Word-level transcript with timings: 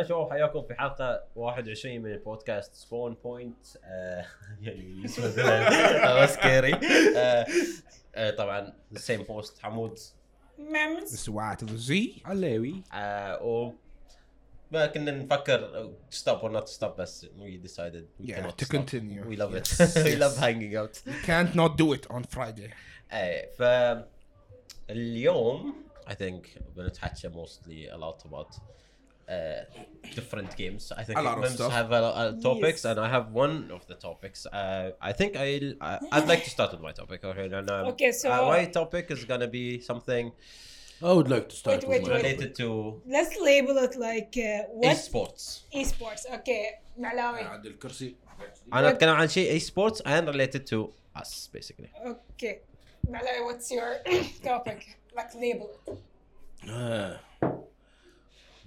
هلا 0.00 0.08
شباب 0.08 0.30
حياكم 0.30 0.62
في 0.62 0.74
حلقة 0.74 1.24
21 1.36 1.98
من 2.00 2.12
البودكاست 2.12 2.74
سبون 2.74 3.14
بوينت 3.24 3.66
آه، 3.84 4.26
يعني 4.62 5.04
اسمه 5.04 6.26
سكيري 6.26 6.72
طبعا 8.38 8.72
سيم 8.96 9.22
هوست 9.30 9.58
حمود. 9.62 9.98
مامز 10.58 11.14
سوات 11.16 11.64
زي 11.70 12.12
علوي 12.24 12.82
آه، 12.94 13.42
و 13.42 13.72
ما 14.70 14.86
كنا 14.86 15.10
نفكر 15.10 15.90
ستوب 16.10 16.38
اور 16.38 16.50
نوت 16.52 16.68
ستوب 16.68 16.96
بس 16.96 17.26
we 17.26 17.66
decided 17.68 18.22
we 18.22 18.26
Yeah, 18.26 18.34
cannot 18.36 18.58
to 18.58 18.64
stop. 18.64 18.76
continue. 18.76 19.22
we 19.30 19.36
love 19.36 19.54
it. 19.54 19.66
Yes, 19.68 19.96
we 20.04 20.10
yes. 20.10 20.18
love 20.20 20.36
hanging 20.38 20.76
out. 20.76 20.94
You 21.06 21.20
can't 21.26 21.54
not 21.54 21.76
do 21.76 21.92
it 21.92 22.06
on 22.16 22.22
Friday. 22.36 22.70
إيه 23.12 23.50
ف 23.58 23.62
اليوم 24.90 25.74
I 26.08 26.12
think 26.12 26.58
بنتحكى 26.76 27.28
mostly 27.30 27.88
a 27.92 27.96
lot 27.96 28.24
about 28.28 28.56
uh, 29.29 29.33
different 30.17 30.51
games. 30.61 30.83
I 30.99 31.03
think 31.05 31.17
A 31.19 31.21
lot 31.21 31.37
of 31.37 31.43
Mims 31.43 31.55
stuff. 31.55 31.71
have 31.79 31.91
a, 31.91 32.01
a 32.23 32.25
topics, 32.49 32.81
Yes. 32.83 32.89
and 32.91 32.97
I 32.99 33.09
have 33.15 33.25
one 33.45 33.55
of 33.77 33.81
the 33.87 33.95
topics. 34.07 34.39
Uh, 34.45 34.91
I 35.09 35.11
think 35.19 35.31
I'll 35.45 35.69
I- 35.89 35.99
I'd 36.15 36.27
like 36.33 36.43
to 36.47 36.51
start 36.57 36.69
with 36.73 36.81
my 36.87 36.93
topic. 37.01 37.19
Okay, 37.29 37.45
and 37.59 37.69
um, 37.75 37.87
Okay, 37.93 38.11
so- 38.11 38.31
uh, 38.31 38.47
my 38.55 38.65
topic 38.79 39.05
is 39.15 39.21
gonna 39.31 39.47
be 39.59 39.65
something 39.91 40.25
I 41.09 41.11
would 41.17 41.29
like 41.35 41.47
to 41.49 41.55
start 41.63 41.75
Wait, 41.75 41.87
with 41.89 41.91
wait, 41.91 42.07
my 42.07 42.13
wait. 42.13 42.23
related 42.23 42.49
to 42.61 42.67
let's 43.17 43.35
label 43.49 43.75
it 43.87 43.93
like 44.09 44.33
uh, 44.37 44.47
what 44.81 44.95
esports. 44.95 45.43
esports 45.81 46.23
okay 46.37 46.65
معلاوي 46.97 47.39
عاد 47.41 47.65
الكرسي 47.65 48.15
أنا 48.73 48.89
أتكلم 48.89 49.09
عن 49.15 49.27
شيء 49.27 49.59
esports 49.59 49.97
and 50.05 50.27
related 50.33 50.63
to 50.71 50.77
us 51.21 51.49
basically. 51.57 51.89
okay 52.11 52.55
معلاوي 53.09 53.41
what's 53.53 53.69
your 53.71 53.89
topic 54.49 54.79
like 55.17 55.33
label 55.35 55.69
it 55.87 55.97
آه. 56.69 57.19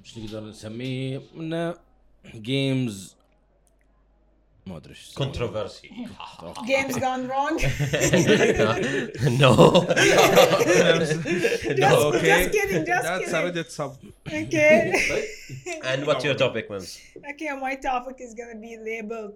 مش 0.03 0.17
نقدر 0.17 0.43
نسميه 0.43 1.21
انه 1.35 1.75
جيمز 2.35 3.15
ما 4.67 4.77
ادري 4.77 4.89
إيش 4.89 5.09
يسمونه. 5.09 5.31
Controversy. 5.33 5.87
games 6.67 6.95
gone 6.95 7.27
wrong 7.31 7.55
no. 9.43 9.51
just, 10.99 11.15
no. 11.79 12.11
just 12.11 12.51
kidding 12.51 12.85
just 12.85 13.03
that's 13.03 13.33
a 13.33 13.41
kidding 13.41 13.53
Reddit 13.53 13.69
sub 13.77 13.91
okay 14.27 14.93
And 15.83 15.99
what's 16.07 16.23
your 16.27 16.35
topic, 16.43 16.65
Mims? 16.71 16.91
okay 17.31 17.49
my 17.67 17.75
topic 17.89 18.15
is 18.25 18.31
gonna 18.39 18.59
be 18.67 18.73
labeled 18.91 19.33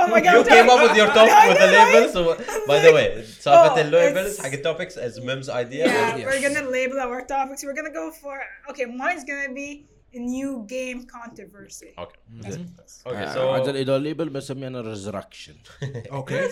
oh 0.00 0.06
my 0.08 0.20
god 0.20 0.32
you 0.34 0.40
I'm 0.40 0.44
came 0.54 0.66
sorry. 0.68 0.70
up 0.74 0.80
with 0.88 0.96
your 1.00 1.06
topic 1.18 1.32
I 1.32 1.48
with 1.48 1.58
the 1.58 1.66
know, 1.72 1.78
right? 1.78 1.94
labels. 1.94 2.12
So, 2.12 2.66
by 2.70 2.78
the 2.86 2.92
way, 2.96 3.22
سالفة 3.24 3.74
Oh, 3.74 3.78
الليبلز 3.78 4.36
it's- 4.36 4.42
حق 4.46 4.52
التوبكس 4.52 4.98
as 4.98 5.20
Mim's 5.20 5.48
idea. 5.48 5.86
yeah 5.86 6.16
Yes. 6.16 6.26
we're 6.26 6.42
gonna 6.48 6.68
label 6.78 6.98
our 7.06 7.20
topics 7.34 7.64
we're 7.64 7.78
gonna 7.80 7.96
go 8.02 8.06
for 8.22 8.36
okay 8.70 8.84
mine's 8.86 9.24
gonna 9.30 9.54
be 9.62 9.70
a 10.14 10.20
new 10.36 10.52
game 10.74 11.00
controversy 11.16 11.90
Okay. 11.98 12.18
زين. 12.50 12.74
Okay. 13.06 13.08
آه، 13.08 13.34
So 13.34 13.38
عاد 13.38 13.68
اذا 13.76 13.98
ليبل 13.98 14.28
بسميه 14.28 14.66
انا 14.68 14.80
ريزركشن 14.80 15.54
okay 16.10 16.48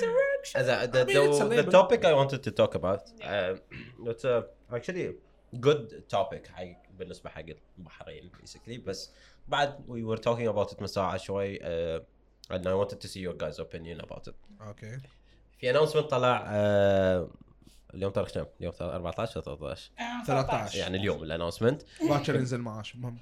as 0.55 0.67
a, 0.67 0.87
the, 0.93 1.01
I 1.01 1.05
mean, 1.05 1.31
it's 1.31 1.41
a 1.41 1.45
the, 1.45 1.49
the 1.49 1.57
label. 1.57 1.73
topic 1.73 2.01
I 2.05 2.13
wanted 2.21 2.41
to 2.47 2.51
talk 2.61 2.73
about, 2.81 3.03
um, 3.33 3.55
it's 4.11 4.25
a 4.25 4.37
actually 4.77 5.07
good 5.67 5.85
topic 6.15 6.49
حق 6.55 6.83
بالنسبة 6.99 7.31
حق 7.31 7.45
البحرين 7.79 8.31
basically 8.45 8.81
بس 8.87 9.11
بعد 9.49 9.77
we 9.89 10.03
were 10.17 10.21
talking 10.23 10.49
about 10.55 10.73
it 10.75 10.81
من 10.81 10.87
ساعة 10.87 11.17
شوي 11.17 11.59
uh, 11.59 12.03
and 12.50 12.68
I 12.68 12.74
wanted 12.82 13.00
to 13.02 13.08
see 13.08 13.20
your 13.28 13.34
guys' 13.44 13.60
opinion 13.60 14.00
about 14.02 14.28
it. 14.28 14.36
okay. 14.72 15.00
في 15.60 15.74
announcement 15.74 15.98
طلع 16.10 16.40
uh, 16.46 17.28
اليوم 17.94 18.12
تاريخ 18.12 18.32
كم؟ 18.32 18.46
اليوم 18.60 18.74
14 18.82 19.40
ولا 19.40 19.56
13 19.56 19.92
آه، 20.00 20.26
13. 20.26 20.78
يعني 20.80 20.98
اليوم 20.98 21.24
ال 21.24 21.28
announcement 21.28 21.82
باكر 22.02 22.36
ينزل 22.36 22.58
معاش. 22.58 22.96
المهم 22.96 23.18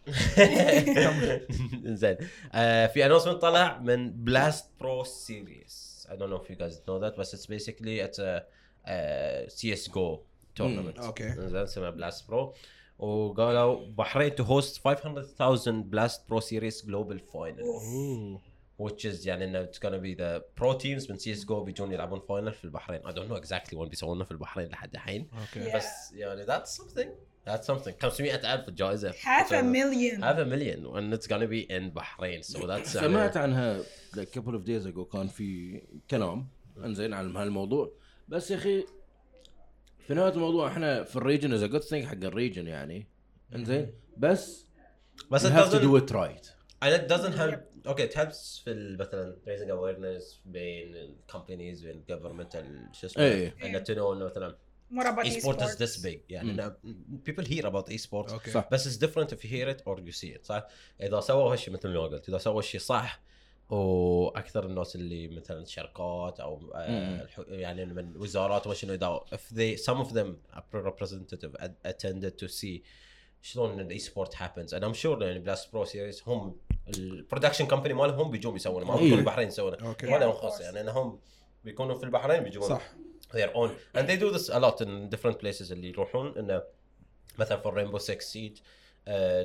زين. 2.02 2.18
آه 2.54 2.88
في 2.88 3.06
announcement 3.06 3.42
طلع 3.42 3.80
من 3.80 4.12
Blast 4.12 4.70
Pro 4.80 5.04
Series 5.04 5.96
I 6.10 6.14
don't 6.14 6.30
know 6.30 6.40
if 6.44 6.50
you 6.52 6.56
guys 6.56 6.76
know 6.88 7.00
that 7.04 7.16
but 7.18 7.26
it's 7.34 7.46
basically 7.48 8.00
it's 8.06 8.20
a 8.20 8.44
uh, 8.88 9.50
CSGO 9.58 10.20
tournament. 10.56 11.00
okay. 11.00 11.40
زين 11.40 11.56
اسمها 11.56 11.90
Blast 11.90 12.28
Pro 12.28 12.54
وقالوا 13.00 13.86
بحرين 13.98 14.32
to 14.32 14.44
host 14.44 14.80
500,000 14.84 15.70
Blast 15.84 16.30
Pro 16.30 16.40
Series 16.40 16.86
Global 16.86 17.20
Final 17.20 17.60
which 18.84 19.06
is 19.06 19.26
يعني 19.28 19.46
انه 19.46 19.66
it's 19.66 19.78
gonna 19.78 20.00
be 20.02 20.16
the 20.20 20.42
pro 20.62 20.78
teams 20.80 21.10
من 21.10 21.18
CSGO 21.18 21.52
بيجون 21.54 21.92
يلعبون 21.92 22.20
final 22.20 22.54
في 22.54 22.64
البحرين 22.64 23.02
I 23.02 23.12
don't 23.12 23.30
know 23.32 23.46
exactly 23.46 23.74
وين 23.74 23.90
بيسوونه 23.90 24.24
في 24.24 24.32
البحرين 24.32 24.68
لحد 24.68 24.94
الحين 24.94 25.30
okay 25.34 25.58
Yeah. 25.58 25.76
بس 25.76 26.12
يعني 26.14 26.46
that's 26.46 26.70
something 26.70 27.08
that's 27.48 27.66
something 27.68 27.94
500,000 28.02 28.68
الجائزة 28.70 29.12
half 29.12 29.48
a 29.52 29.64
million 29.64 30.22
half 30.24 30.38
a 30.38 30.46
million 30.46 30.86
and 30.96 31.14
it's 31.14 31.28
gonna 31.28 31.48
be 31.48 31.62
in 31.72 31.92
Bahrain 32.00 32.44
so 32.44 32.60
that's 32.68 32.90
سمعت 32.90 33.38
عنها 33.38 33.82
like 34.16 34.40
couple 34.40 34.56
of 34.56 34.66
days 34.66 34.86
ago 34.86 35.04
كان 35.14 35.28
في 35.28 35.82
كلام 36.12 36.48
انزين 36.86 37.14
عن 37.14 37.36
هالموضوع 37.38 37.92
بس 38.28 38.52
يا 38.52 38.56
أخي 38.56 38.86
في 40.08 40.14
نهايه 40.14 40.34
الموضوع 40.34 40.68
إحنا 40.68 41.04
في 41.04 41.16
ال 41.16 41.21
region 41.21 41.54
is 41.54 41.64
good 41.64 41.82
thing 41.82 42.06
حق 42.06 42.14
الريجن 42.24 42.68
يعني 42.68 43.08
انزين 43.56 43.94
بس 44.18 44.66
بس 45.32 45.46
you 45.46 45.50
it 45.50 45.52
have 45.52 45.72
to 45.72 45.80
do 45.80 45.96
it 46.02 46.12
right 46.16 46.46
and 46.84 46.94
it 47.02 47.08
doesn't 47.14 47.36
help 47.38 47.60
okay 47.88 48.08
it 48.08 48.23
helps 48.23 48.62
في 48.66 48.98
مثلا 49.00 49.38
raising 49.48 49.70
awareness 49.70 50.42
بين 50.46 50.96
ال 50.96 51.05
companies 51.05 51.86
بين 51.86 51.96
ال 51.96 52.02
government 52.02 52.64
شو 52.92 53.08
اسمه؟ 53.08 53.24
إيه. 53.24 53.56
إنه 53.64 53.80
to 53.80 53.94
know 54.14 54.26
مثلا 54.26 54.56
esport 55.24 55.62
is 55.62 55.84
this 55.84 55.98
big 55.98 56.20
يعني 56.30 56.76
people 57.26 57.46
hear 57.46 57.68
about 57.68 57.90
esport 57.90 58.50
بس 58.72 58.88
is 58.88 58.98
different 58.98 59.34
if 59.34 59.46
hear 59.46 59.70
it 59.70 59.82
or 59.82 60.00
you 60.00 60.12
see 60.12 60.36
it 60.36 60.46
صح؟ 60.46 60.68
إذا 61.02 61.20
سووا 61.20 61.52
هالشيء 61.52 61.74
مثل 61.74 61.90
ما 61.90 62.00
قلت 62.00 62.30
إذا 62.30 62.38
سووا 62.38 62.62
شيء 62.62 62.82
صح 62.82 63.22
وأكثر 63.70 64.66
الناس 64.66 64.96
اللي 64.96 65.28
مثلا 65.28 65.66
شركات 65.66 66.40
أو 66.40 66.72
آه، 66.76 67.28
يعني 67.48 67.86
من 67.86 68.18
وزارات 68.18 68.68
وشنو 68.68 68.94
إذا 68.94 69.20
if 69.34 69.54
they 69.54 69.78
some 69.78 69.98
of 69.98 70.14
them 70.14 70.38
representative 70.74 71.52
attended 71.86 72.32
to 72.32 72.48
see 72.48 72.84
شلون 73.42 73.80
ال 73.80 74.00
esport 74.00 74.36
happens 74.36 74.74
أنا 74.74 74.88
I'm 74.88 74.94
sure 74.94 75.24
يعني 75.24 75.40
Blast 75.40 75.74
Pro 75.74 75.86
Series 75.86 76.24
هم 76.28 76.58
ال 76.90 76.97
production 76.97 77.68
company 77.68 77.94
مالهم 77.94 78.32
بيجون 78.32 78.56
يسوونه 78.56 78.86
ما 78.86 78.94
إيه. 78.98 79.04
بيكون 79.04 79.20
البحرين 79.20 79.48
يسوونه. 79.48 79.78
of 79.78 80.36
خاص. 80.36 80.62
يعني 80.62 80.82
انهم 80.82 81.20
بيكونوا 81.64 81.96
في 81.96 82.04
البحرين 82.04 82.44
بيجون 82.44 82.70
صح. 82.70 82.96
their 83.34 83.50
own. 83.56 83.70
And 83.98 84.08
they 84.08 84.18
do 84.18 84.32
this 84.38 84.50
a 84.50 84.60
lot 84.60 84.82
in 84.82 85.10
different 85.10 85.40
places 85.40 85.72
اللي 85.72 85.90
يروحون 85.90 86.38
انه 86.38 86.64
مثلا 87.40 87.58
في 87.58 87.70
Rainbow 87.70 87.98
6 87.98 88.20
Siege 88.20 88.58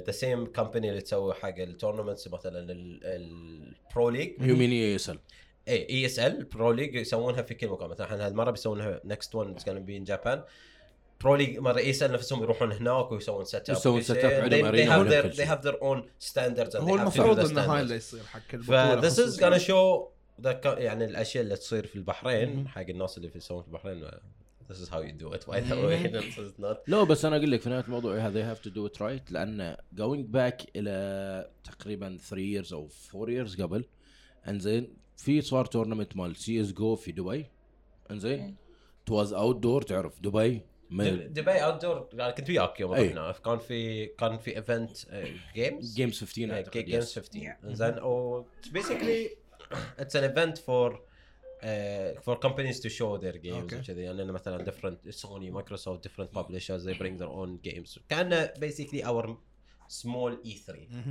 the 0.06 0.11
same 0.11 0.47
company 0.47 0.91
اللي 0.91 1.00
تسوي 1.00 1.34
حق 1.34 1.59
ال 1.59 1.64
tournaments 1.64 2.28
مثلا 2.29 2.67
ال 2.71 3.06
Pro 3.06 4.11
League 4.11 4.43
يومين 4.43 4.73
يسال 4.73 5.19
ESL 5.69 6.44
Pro 6.44 6.72
League 6.72 6.94
يسوونها 6.95 7.43
في 7.43 7.55
كل 7.55 7.69
مكان. 7.69 7.89
مثلا 7.89 8.06
إحنا 8.06 8.27
هالمرة 8.27 8.50
بيسوونها 8.50 9.00
next 9.05 9.34
one 9.34 9.50
it's 9.50 9.69
be 9.69 9.97
in 9.97 10.05
Japan 10.05 10.44
Pro 11.21 11.34
League 11.37 11.59
مرة 11.58 11.78
ESL 11.78 12.12
نفسهم 12.12 12.42
يروحون 12.42 12.72
هناك 12.72 13.12
ويسوون 13.12 13.44
set 13.44 13.71
up 13.71 13.77
يسوون 13.76 14.03
setup، 14.03 14.25
عندهم 14.25 14.72
they, 14.72 14.75
they 14.75 14.88
have 14.88 15.10
their 15.12 15.22
كل 15.22 15.32
they 15.32 15.36
شيء. 15.36 15.47
have 15.47 15.60
their 15.62 15.81
own 15.82 16.28
standards 16.31 16.72
and 16.75 16.81
هو 16.81 16.97
المفروض 16.97 17.38
إنه 17.50 17.60
هاي. 17.60 17.81
اللي 17.82 17.94
يصير 17.94 18.22
حق 18.22 18.41
ف 18.50 18.54
البطولة 18.54 19.00
this 19.00 19.12
is 19.14 19.20
خصوصاً. 19.20 19.50
gonna 19.50 19.60
show 19.62 20.10
يعني 20.78 21.04
الأشياء 21.04 21.44
اللي 21.44 21.56
تصير 21.56 21.86
في 21.86 21.97
البحرين 21.97 22.69
حق 22.69 22.81
الناس 22.88 23.16
اللي 23.19 23.28
في 23.31 23.38
يسوون 23.38 23.62
في 23.62 23.69
البحرين 23.69 24.04
this 24.70 24.76
is 24.76 24.88
how 24.88 25.00
you 25.08 25.12
do 25.25 25.34
it 25.36 25.42
by 25.53 25.60
the 25.60 25.75
way 25.86 26.10
this 26.20 26.38
is 26.38 26.62
not 26.64 26.76
لا 26.86 27.03
بس 27.04 27.25
أنا 27.25 27.37
أقول 27.37 27.50
لك 27.50 27.60
في 27.60 27.70
نهاية 27.70 27.84
الموضوع 27.84 28.16
هذا 28.19 28.54
they 28.54 28.56
have 28.56 28.60
to 28.60 28.70
do 28.70 28.92
it 28.92 28.98
right 29.00 29.32
لأن 29.32 29.76
going 29.97 30.37
back 30.37 30.64
إلى 30.76 31.50
تقريبا 31.64 32.16
3 32.16 32.62
years 32.62 32.72
أو 32.72 32.88
4 33.14 33.44
years 33.47 33.60
قبل 33.62 33.84
إنزين 34.48 34.97
في 35.16 35.41
صار 35.41 35.64
tournament 35.65 36.16
مال 36.16 36.37
CSGO 36.37 36.97
في 36.97 37.12
دبي 37.12 37.46
إنزين 38.11 38.56
it 39.11 39.12
was 39.14 39.28
outdoor 39.32 39.84
تعرف 39.84 40.20
دبي 40.20 40.49
دب- 40.55 40.69
دبي 40.90 41.50
outdoor 41.64 42.08
يعني 42.12 42.32
كنت 42.32 42.50
وياك 42.50 42.81
يوم. 42.81 42.92
رحنا 42.92 43.32
كان 43.32 43.58
في 43.58 44.06
كان 44.06 44.38
في 44.38 44.56
event 44.56 44.91
Games 45.55 45.94
Games 45.97 46.20
15 46.20 46.52
اعتقد 46.54 46.84
Games 46.85 47.12
yes. 47.12 47.14
15 47.14 47.40
Yeah. 47.40 47.66
زين 47.66 47.98
و 48.02 48.44
basically 48.72 49.28
it's 50.00 50.14
an 50.14 50.25
event 50.25 50.58
for 50.58 50.92
uh, 51.62 52.20
for 52.25 52.34
companies 52.46 52.78
to 52.81 52.88
show 52.88 53.19
their 53.22 53.38
games 53.38 53.72
Okay. 53.72 53.75
وكذي 53.75 54.02
يعني 54.02 54.32
مثلا 54.32 54.64
different 54.64 55.10
Sony 55.14 55.52
Microsoft 55.58 56.00
different 56.08 56.32
publishers 56.38 56.84
they 56.87 56.94
bring 56.98 57.16
their 57.22 57.28
own 57.40 57.70
games 57.70 57.98
كان 58.08 58.48
basically 58.60 59.04
our 59.04 59.28
small 59.90 60.32
E3 60.44 60.70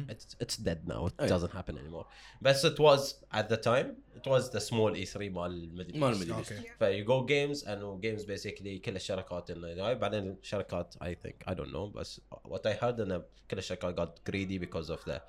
it's, 0.09 0.35
it's 0.43 0.57
dead 0.57 0.87
now. 0.87 1.07
It 1.07 1.13
أي. 1.21 1.29
doesn't 1.29 1.51
happen 1.51 1.77
anymore. 1.77 2.05
بس 2.41 2.65
it 2.65 2.79
was 2.79 3.13
at 3.33 3.49
the 3.49 3.57
time 3.57 3.87
it 4.15 4.27
was 4.27 4.49
the 4.49 4.59
small 4.59 4.93
E3 4.95 5.17
مال 5.17 5.63
الميدل 5.63 5.99
مال 5.99 6.13
إيست. 6.13 6.31
أوكي 6.31 6.69
فيو 6.79 7.05
جو 7.05 7.25
جيمز 7.25 7.67
انه 7.67 7.99
جيمز 7.99 8.23
بيسكلي 8.23 8.79
كل 8.79 8.95
الشركات 8.95 9.51
جاي 9.51 9.95
بعدين 9.95 10.31
الشركات 10.31 10.95
اي 11.03 11.15
ثينك 11.15 11.49
اي 11.49 11.55
دونت 11.55 11.69
نو 11.69 11.87
بس 11.87 12.21
وات 12.45 12.67
اي 12.67 12.77
هيرد 12.81 13.01
انه 13.01 13.23
كل 13.51 13.57
الشركات 13.57 13.99
got 13.99 14.31
greedy 14.31 14.65
because 14.65 14.89
of 14.89 15.11
the 15.11 15.19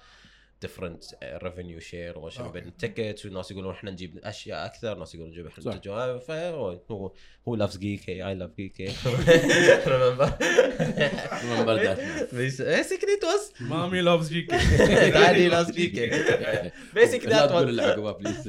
different 0.67 1.15
ريفينيو 1.25 1.81
شير 1.81 2.19
وما 2.19 2.31
شنو 2.31 2.47
أوكي. 2.47 2.61
بين 2.61 2.69
التيكتس 2.69 3.25
والناس 3.25 3.51
يقولون 3.51 3.75
إحنا 3.75 3.91
نجيب 3.91 4.19
أشياء 4.25 4.67
أكثر 4.67 4.99
ناس 4.99 5.15
يقولون 5.15 5.33
نجيب 5.33 5.47
إحنا. 5.47 5.75
نجيب 5.77 6.19
فهو 6.19 6.79
هو 6.91 7.13
هو 7.49 7.55
لافز 7.57 7.77
جيكي 7.79 8.27
اي 8.27 8.35
لاف 8.35 8.51
جيكي 8.57 8.89
remember 9.85 10.31
Remember 11.43 11.77
that. 11.85 11.99
basically 12.41 13.15
it 13.19 13.25
was 13.31 13.43
Mommy 13.61 14.03
loves 14.03 14.29
GK. 14.33 14.51
Daddy 15.19 15.49
loves 15.49 15.71
GK 15.71 15.99
basically 17.01 17.27
لا 17.29 17.47
that 17.47 17.49
تقول 17.51 17.65
was 17.65 17.69
اللي 17.69 17.83
عقبها 17.83 18.13
بليز 18.13 18.49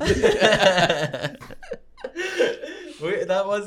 that 3.32 3.46
was 3.52 3.66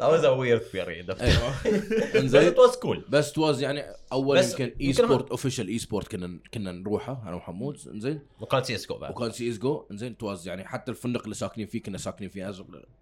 that 0.00 0.10
was 0.14 0.22
a 0.24 0.34
weird 0.42 0.62
period 0.72 1.06
of 1.10 1.18
time 1.18 1.40
but 1.64 2.16
انزين 2.16 2.52
it 2.54 2.56
was 2.56 2.76
cool. 2.76 3.10
بس 3.10 3.32
تواز 3.32 3.62
يعني 3.62 3.84
أول 4.12 4.38
يمكن 4.38 4.72
اي 4.80 4.92
سبورت 4.92 5.30
اوفيشال 5.30 5.68
اي 5.68 5.78
سبورت 5.78 6.08
كنا 6.08 6.38
كنا 6.54 6.72
نروحه 6.72 7.22
أنا 7.26 7.36
وحمود 7.36 7.78
إنزين. 7.94 8.20
وكان 8.40 8.62
سي 8.62 8.74
اس 8.74 8.86
جو 8.86 8.98
بعد 8.98 9.10
وكان 9.10 9.30
سي 9.30 9.50
اس 9.50 9.58
جو 9.58 9.86
إنزين. 9.90 10.16
تواز 10.16 10.48
يعني 10.48 10.64
حتى 10.64 10.90
الفندق 10.90 11.22
اللي 11.22 11.34
ساكنين 11.34 11.66
فيه 11.66 11.82
كنا 11.82 11.98
ساكنين 11.98 12.30
فيه 12.30 12.52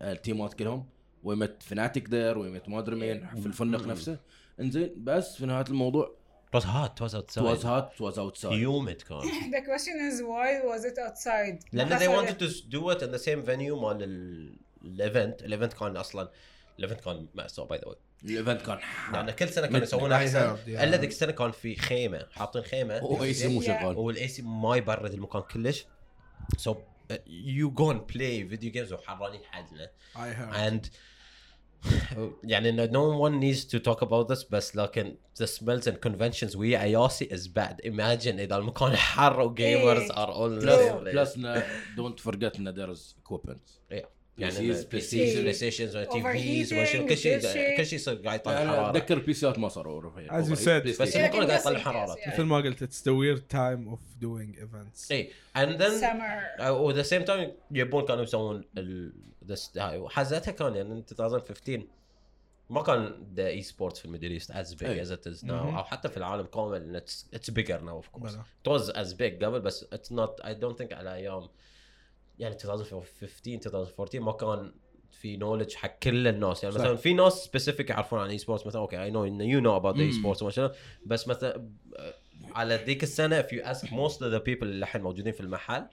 ال 0.03 0.12
teamات 0.12 0.55
كلهم. 0.55 0.87
We 1.25 1.40
met 1.40 1.63
Fnatic 1.63 2.09
there 2.09 2.39
we 2.39 2.51
met 2.51 2.69
ما 2.69 2.79
ادري 2.79 2.97
مين 2.97 3.27
في 3.41 3.47
الفندق 3.47 3.87
نفسه. 3.87 4.19
إنزين 4.61 4.95
بس 4.97 5.37
في 5.37 5.47
نهاية 5.47 5.65
الموضوع 5.69 6.17
it 6.55 6.59
was 6.59 6.63
hot 6.65 7.01
it 7.01 7.05
was 7.09 7.15
outside. 7.15 7.35
it 7.35 7.48
was 7.48 7.67
hot 7.67 7.91
it 7.99 8.07
was 8.07 8.19
outside 8.19 8.69
humid 8.69 9.05
كان 9.09 9.21
The 9.55 9.63
question 9.67 9.97
is 10.11 10.21
why 10.23 10.71
was 10.71 10.85
it 10.85 10.99
outside? 10.99 11.65
لأن 11.73 11.89
ما 11.89 11.99
they 11.99 12.09
wanted 12.09 12.39
to 12.39 12.47
do 12.71 12.91
it 12.91 13.03
in 13.03 13.11
the 13.19 13.25
same 13.25 13.47
venue 13.49 13.83
مال 13.83 14.03
ال- 14.03 14.66
ال 14.87 14.96
event 14.96 15.43
ال 15.43 15.48
event 15.48 15.73
كان 15.73 15.97
أصلا 15.97 16.31
ال 16.79 16.82
event 16.82 17.01
كان 17.01 17.27
مأساة 17.35 17.65
by 17.65 17.79
the 17.79 17.87
way 17.87 17.97
ال 18.25 18.31
event 18.31 18.63
كان 18.63 18.79
لأن 19.13 19.31
كل 19.31 19.49
سنة 19.49 19.67
كانوا 19.67 20.09
I 20.09 20.13
أحسن. 20.13 20.57
ألا 20.69 20.97
ذيك 20.97 21.11
السنة 21.11 21.33
كان 21.33 21.51
في 21.51 21.77
خيمة 21.77 22.27
حاطين 22.33 22.63
خيمة. 22.63 23.05
و 23.05 23.35
AC 23.35 23.49
مو. 23.49 23.63
شغال. 23.63 23.97
وال 23.97 24.29
AC 24.29 24.43
ما 24.43 24.77
يبرد 24.77 25.13
المكان 25.13 25.43
كلش. 25.43 25.87
So 26.59 26.71
uh, 26.71 27.15
you 27.27 27.71
go 27.71 27.91
and 27.91 28.07
play 28.07 28.43
video 28.43 28.71
games 28.71 28.93
وحرانين 28.93 29.41
حدنا 29.45 29.91
I 30.15 30.19
heard. 30.19 30.55
and 30.55 30.91
يعني 32.45 32.89
no 32.89 33.19
one 33.27 33.39
needs 33.41 33.65
to 33.65 33.79
talk 33.79 34.03
about 34.03 34.29
this 34.29 34.51
بس 34.51 34.77
لكن 34.77 35.17
the 35.39 35.47
smells 35.47 35.87
and 35.87 36.09
conventions 36.09 36.57
ويا 36.57 36.83
اياسي 36.83 37.29
is 37.29 37.49
bad. 37.49 37.77
Imagine 37.85 38.39
إذا 38.41 38.57
المكان 38.57 38.97
حر 38.97 39.41
وجيمرز 39.41 40.11
إيه. 40.11 40.27
are 40.27 40.29
all 40.29 40.65
بلس 40.65 41.37
بلس 41.37 41.39
دونت 41.97 42.21
فورجيت 42.21 42.57
ان 42.57 42.69
ذير 42.69 42.91
از 42.93 43.17
اكويبمنت 43.19 43.69
يعني 44.39 44.75
PCs. 44.75 44.99
سيز 44.99 45.41
بلاي 45.41 45.53
ستيشنز 45.53 45.97
تي 45.97 46.23
فيز 46.23 46.75
كل 46.75 46.87
شيء 46.87 47.09
كل 47.09 47.17
شيء. 47.87 47.95
يصير 47.95 48.15
قاعد 48.15 48.41
يطلع 48.41 48.67
حرارة 48.67 48.91
اتذكر 48.91 49.17
البيسيات 49.17 49.59
ما 49.59 49.69
صاروا 49.69 50.11
As 50.29 50.47
you 50.49 50.57
said. 50.57 51.01
بس 51.01 51.17
المكان 51.17 51.47
قاعد 51.47 51.61
يطلع 51.61 51.79
حرارة. 51.79 52.17
مثل 52.27 52.43
ما 52.43 52.57
قلت 52.57 52.85
it's 52.85 53.03
the 53.03 53.15
weird 53.15 53.43
time 53.55 53.95
of 53.95 54.25
doing 54.25 54.63
events. 54.63 55.11
اي 55.11 55.31
and 55.57 55.81
then 55.81 56.01
Summer. 56.01 56.61
و 56.71 56.91
the 56.91 57.03
same 57.03 57.23
time 57.23 57.53
يبون 57.71 58.05
كانوا 58.05 58.23
يسوون 58.23 58.65
هاي 59.77 59.99
وحزتها 59.99 60.53
كان 60.53 60.75
يعني 60.75 61.05
2015 61.11 61.83
ما 62.71 62.83
كان 62.83 63.27
the 63.35 63.47
esports 63.47 63.99
في 63.99 64.05
الميدل 64.05 64.31
إيست 64.31 64.51
as 64.51 64.75
big. 64.75 64.99
as 64.99 65.13
it 65.13 65.27
is 65.27 65.45
now 65.45 65.79
أو 65.79 65.85
حتى 65.85 66.09
في 66.09 66.17
العالم 66.17 66.47
كامل 66.47 66.97
it's 66.97 67.51
bigger 67.51 67.81
now 67.81 67.97
of 67.97 68.09
course 68.09 68.35
it 68.35 68.71
was 68.71 68.93
as 68.93 69.15
big 69.15 69.45
قبل 69.45 69.61
بس 69.61 69.85
it's 69.95 70.13
not 70.13 70.47
I 70.47 70.49
don't 70.49 70.79
think 70.83 70.93
على 70.93 71.15
أيام 71.15 71.49
يعني 72.39 72.55
2015 72.55 73.55
2014 73.55 74.21
ما 74.21 74.33
كان 74.33 74.73
في 75.11 75.37
knowledge 75.37 75.75
حق 75.75 75.99
كل 75.99 76.29
الناس 76.29 76.65
يعني 76.65 76.75
صح. 76.75 76.81
مثلا 76.81 76.97
في 76.97 77.15
ناس 77.15 77.33
specific 77.33 77.91
يعرفون 77.91 78.19
عن 78.19 78.31
esports 78.31 78.67
مثلا 78.67 78.81
okay 78.83 79.03
I 79.03 79.11
know 79.11 79.25
you 79.25 79.61
know 79.61 79.77
about 79.77 79.99
e. 79.99 80.13
sports 80.13 80.61
بس 81.07 81.29
مثلا 81.29 81.71
آه، 81.97 82.15
على 82.55 82.77
ذيك 82.77 83.03
السنة 83.03 83.43
if 83.43 83.47
you 83.47 83.65
ask 83.65 83.81
most 83.87 84.17
of 84.17 84.33
the 84.33 84.41
people 84.47 84.63
اللي 84.63 84.79
الحين 84.79 85.03
موجودين 85.03 85.33
في 85.33 85.41
المحل 85.41 85.87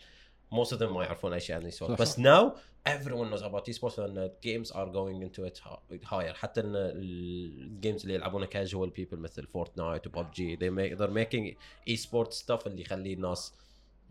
most 0.54 0.68
of 0.70 0.78
them 0.80 0.84
ما 0.84 1.04
يعرفون 1.04 1.34
أي 1.34 1.40
شيء 1.40 1.56
عن 1.56 1.66
esport 1.66 1.92
صح. 1.92 2.02
بس 2.02 2.20
now 2.20 2.52
everyone 2.90 3.34
knows 3.34 3.44
about 3.44 3.74
esports 3.74 4.00
لأن 4.00 4.32
games 4.46 4.68
are 4.70 4.88
going 4.94 5.28
into 5.28 5.44
it 5.50 5.60
hi- 5.64 6.06
higher 6.10 6.34
حتى 6.34 6.62
إن 6.62 6.72
ال 6.76 6.97
games 6.97 8.02
اللي 8.02 8.14
يلعبونها 8.14 8.48
casual 8.48 8.90
people 8.90 9.14
مثل 9.18 9.48
فورتنايت 9.48 10.08
وببجي 10.08 10.58
they 10.58 10.72
make 10.72 10.98
they're 11.00 11.14
making 11.14 11.56
esports 11.94 12.44
stuff 12.46 12.68
اللي 12.68 12.82
يخلي 12.82 13.14
الناس 13.14 13.54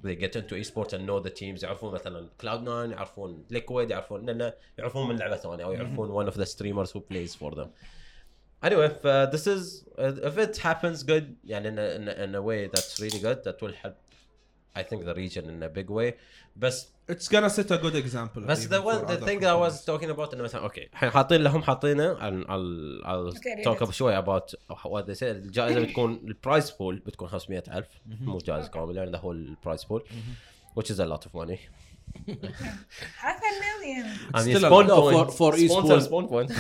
they 0.03 0.17
get 0.17 0.37
into 0.37 0.55
esports 0.55 0.93
and 0.93 1.07
know 1.07 1.21
the 1.21 1.31
teams 1.31 1.63
يعرفون 1.63 1.95
مثلا 1.95 2.29
Cloud 2.41 2.65
9 2.65 2.91
يعرفون 2.91 3.45
Liquid 3.51 3.91
يعرفون 3.91 4.27
لأن 4.27 4.53
يعرفون 4.79 5.09
من 5.09 5.17
لعبه 5.17 5.37
ثانية 5.37 5.65
أو 5.65 5.73
يعرفون 5.73 6.25
one 6.25 6.33
of 6.33 6.37
the 6.37 6.47
streamers 6.47 6.91
who 6.93 7.01
plays 7.01 7.35
for 7.35 7.55
them 7.55 7.69
anyway 8.65 8.89
ف 8.89 9.07
this 9.33 9.47
is 9.47 9.85
if 9.99 10.39
it 10.39 10.57
happens 10.57 11.03
good 11.03 11.37
يعني 11.45 11.69
in 11.69 11.79
a, 11.79 11.97
in 11.97 12.09
a, 12.09 12.25
in 12.25 12.35
a 12.35 12.43
way 12.43 12.69
that's 12.69 13.01
really 13.01 13.21
good 13.21 13.45
that 13.45 13.61
will 13.63 13.75
help 13.83 13.97
I 14.77 14.83
think 14.83 15.05
the 15.05 15.15
region 15.15 15.45
in 15.45 15.63
a 15.63 15.69
big 15.79 15.91
way 15.91 16.13
بس 16.57 16.89
It's 17.11 17.29
gonna 17.29 17.51
set 17.51 17.71
a 17.71 17.79
good 17.83 17.95
example. 17.95 18.39
بس 18.41 18.67
the 18.67 18.71
one 18.83 19.07
the 19.07 19.25
thing 19.27 19.41
that 19.41 19.51
I 19.51 19.71
was 19.71 19.85
talking 19.85 20.11
about 20.17 20.35
انه 20.35 20.43
مثلا 20.43 20.63
أوكي 20.63 20.89
الحين 20.93 21.11
حاطين 21.11 21.43
لهم 21.43 21.63
حاطينه 21.63 22.15
I'll 22.15 22.47
I'll, 22.47 23.07
I'll 23.07 23.39
Okay, 23.39 23.65
talk 23.65 23.87
up 23.87 23.91
شوي 23.91 24.23
about 24.23 24.55
what 24.85 25.07
they 25.07 25.15
said 25.19 25.23
الجائزه 25.23 25.81
بتكون 25.81 26.21
البرايز 26.25 26.71
بول 26.71 26.97
بتكون 26.99 27.29
500000 27.29 27.87
مو 28.21 28.39
جائزه 28.39 28.69
كامله 28.69 29.03
يعني 29.03 29.17
the 29.17 29.21
whole 29.21 29.57
prize 29.69 29.85
pool 29.85 30.01
which 30.81 30.87
is 30.91 30.99
a 30.99 31.07
lot 31.07 31.27
of 31.27 31.35
money 31.35 31.59
Half 33.25 33.41
a 33.51 33.53
million. 33.67 34.07
I 34.35 34.45
mean 34.45 34.57
still 34.57 34.65
a 34.65 34.69
spawn 34.71 34.87
point 34.89 35.31
for- 35.31 35.31
for 35.41 35.51
sponsor 35.57 35.97
e-sport. 35.99 36.03
spawn 36.09 36.27
point 36.35 36.51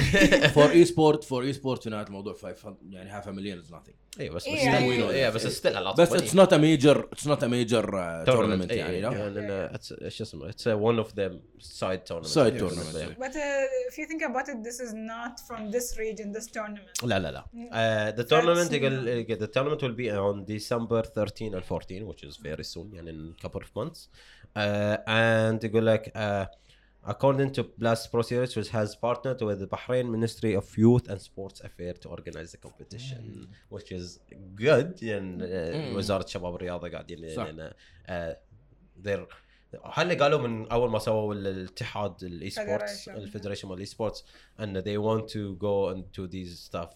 اي 0.70 0.84
سبورت 0.84 1.24
فور 1.24 1.42
اي 1.42 1.52
سبورت 1.52 1.82
في 1.82 1.88
الموضوع 1.88 2.34
500 2.34 2.76
يعني 2.90 3.10
هاف 3.10 3.28
مليون 3.28 3.58
از 3.58 3.70
nothing 3.72 4.20
أيوه 4.20 4.34
بس 4.34 4.46
إيه، 4.46 4.54
بس 4.54 4.62
يعني- 4.64 5.30
بس 5.34 5.66
a 5.66 5.70
lot 5.70 5.96
بس. 6.00 6.12
اتس 6.12 6.34
نوت 6.34 6.52
ا 6.52 6.56
ميجر 6.56 7.08
اتس 7.12 7.26
نوت 7.26 7.44
ا 7.44 7.46
ميجر 7.46 7.86
tournament 7.90 8.26
تورنمنت 8.26 8.70
إيه، 8.70 8.78
يعني 8.78 8.96
إيه، 8.96 9.00
يعني 10.00 10.10
شو 10.10 10.24
اسمه 10.24 10.50
it's 10.50 10.54
uh, 10.54 10.76
one 10.78 11.04
of 11.06 11.12
them 11.12 11.32
side 11.62 12.02
tournaments 12.10 12.34
Side 12.34 12.54
Yeah, 12.54 12.62
tournaments, 12.62 12.96
yeah. 13.02 13.24
But 13.24 13.34
uh, 13.34 13.90
if 13.90 13.94
you 13.98 14.06
think 14.10 14.22
about 14.30 14.46
it, 14.52 14.58
this 14.68 14.78
is 14.86 14.92
not 15.12 15.34
from 15.48 15.60
this 15.74 15.86
region, 15.98 16.26
this 16.38 16.46
tournament. 16.56 17.04
لا 17.04 17.18
لا 17.18 17.30
لا 17.30 17.44
Mm. 17.54 17.72
uh, 17.72 18.20
the 18.20 18.24
tournament 18.28 18.70
the 19.44 19.48
tournament 19.54 19.80
will 19.82 19.96
be 20.02 20.08
on 20.10 20.44
December 20.54 21.02
13 21.02 21.54
and 21.54 21.64
14 21.64 22.06
which 22.06 22.22
is 22.28 22.36
very 22.36 22.64
soon 22.74 22.94
يعني 22.94 23.10
in 23.10 23.34
a 23.40 23.42
couple 23.48 23.60
of 23.62 23.70
months 23.82 23.98
uh, 23.98 24.41
and 24.56 25.64
يقول 25.64 25.86
لك 25.86 26.12
uh, 26.16 26.46
according 27.10 27.50
to 27.58 27.62
Blast 27.80 28.10
Pro 28.12 28.22
Series 28.22 28.56
which 28.56 28.68
has 28.68 28.94
partnered 28.96 29.40
with 29.42 29.58
the 29.60 29.66
Bahrain 29.76 30.06
Ministry 30.16 30.54
of 30.54 30.66
Youth 30.78 31.08
and 31.10 31.20
Sports 31.20 31.60
Affairs 31.60 31.98
to 32.02 32.08
organize 32.08 32.52
the 32.52 32.58
competition 32.68 33.48
which 33.70 33.92
is 33.92 34.18
good 34.56 35.02
يعني 35.02 35.38
uh, 35.38 35.92
Mm. 35.92 35.96
وزارة 35.96 36.24
الشباب 36.24 36.52
والرياضة 36.52 36.88
قاعدين. 36.90 37.18
يعني 37.24 37.70
uh, 38.08 38.34
they're 39.04 39.26
هل 39.84 40.18
قالوا 40.22 40.38
من 40.48 40.68
اول 40.68 40.90
ما 40.90 40.98
سووا 40.98 41.34
الاتحاد 41.34 42.22
الاي 42.22 42.50
سبورتس. 42.50 43.08
الفيدريشن 43.08 43.68
مال 43.68 43.74
الاي 43.74 43.86
سبورتس 43.86 44.24
ان 44.60 44.82
they 44.82 44.98
want 44.98 45.28
to 45.28 45.56
go 45.62 45.96
into 45.96 46.26
these 46.32 46.70
stuff 46.70 46.88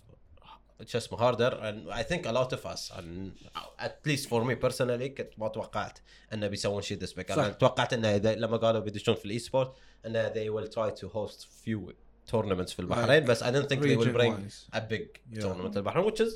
شو 0.84 0.98
اسمه 0.98 1.18
harder 1.18 1.52
and 1.52 1.92
I 1.92 2.02
think 2.02 2.26
a 2.26 2.32
lot 2.32 2.52
of 2.52 2.66
us 2.66 2.90
and 2.98 3.32
at 3.78 4.06
least 4.06 4.28
for 4.28 4.44
me 4.44 4.54
personally 4.66 5.06
كنت 5.08 5.30
ما 5.38 5.48
توقعت 5.48 5.98
انه 6.32 6.46
بيسوون 6.46 6.82
شيء 6.82 6.98
this 6.98 7.10
big 7.10 7.28
صح. 7.28 7.38
أنا 7.38 7.48
توقعت 7.48 7.92
انه 7.92 8.16
اذا 8.16 8.34
لما 8.34 8.56
قالوا 8.56 8.80
بيدشون 8.80 9.14
في 9.14 9.24
الاي 9.24 9.38
سبورت 9.38 9.72
انه 10.06 10.28
they 10.32 10.48
will 10.50 10.68
try 10.68 10.90
to 11.00 11.06
host 11.08 11.40
few 11.64 11.92
tournaments 12.32 12.72
في 12.72 12.78
البحرين 12.78 13.24
بس 13.24 13.42
I 13.44 13.46
don't 13.46 13.68
think 13.68 13.80
they 13.80 13.96
will 13.96 14.16
bring 14.16 14.34
a 14.76 14.80
big 14.80 15.20
Yeah. 15.32 15.40
tournament 15.42 15.76
البحرين 15.76 16.10
which 16.10 16.20
is 16.20 16.32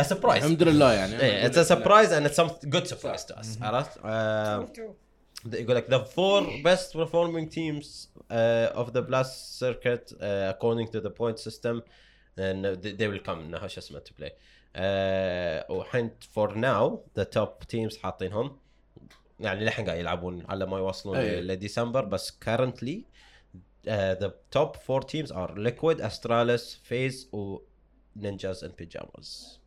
a 0.00 0.04
surprise 0.04 0.24
الحمد 0.24 0.62
لله 0.62 0.92
يعني 0.92 1.18
yeah, 1.18 1.50
it's 1.52 1.56
a 1.56 1.64
surprise 1.64 2.10
and 2.12 2.26
it's 2.26 2.36
some 2.42 2.68
good 2.70 2.86
surprise 2.86 3.24
to 3.24 3.38
us 3.40 3.62
عرفت 3.62 3.98
uh, 3.98 4.74
True. 4.76 4.94
يقول 5.54 5.76
لك 5.76 5.86
the 5.86 6.04
four 6.04 6.42
best 6.64 6.92
performing 6.92 7.48
teams 7.48 7.86
uh, 8.30 8.80
of 8.80 8.92
the 8.92 9.02
blast 9.02 9.58
circuit 9.58 10.12
uh, 10.12 10.54
according 10.54 10.88
to 10.92 11.00
the 11.00 11.10
point 11.10 11.38
system 11.38 11.82
they, 12.36 12.92
they 12.92 13.08
will 13.08 13.24
come 13.26 13.30
انها 13.30 13.68
شو 13.68 13.80
اسمه 13.80 14.00
to 14.00 14.22
play 14.22 14.30
uh, 14.30 15.70
وحين 15.70 16.10
for 16.36 16.48
now 16.50 16.98
the 17.20 17.24
top 17.24 17.64
teams 17.74 17.96
حاطينهم 18.02 18.56
يعني 19.40 19.60
للحين 19.60 19.86
قاعد 19.86 19.98
يلعبون 19.98 20.44
على 20.48 20.66
ما 20.66 20.78
يوصلون 20.78 21.16
أي. 21.16 21.40
لديسمبر 21.40 22.04
بس 22.04 22.32
currently 22.44 22.98
uh, 23.86 24.14
the 24.22 24.30
top 24.56 24.76
four 24.86 25.00
teams 25.00 25.30
are 25.30 25.50
Liquid, 25.56 26.00
Astralis, 26.00 26.76
FaZe 26.88 27.26
و 27.34 27.58
Ninjas 28.20 28.62
and 28.62 28.72
Pyjamas. 28.76 29.58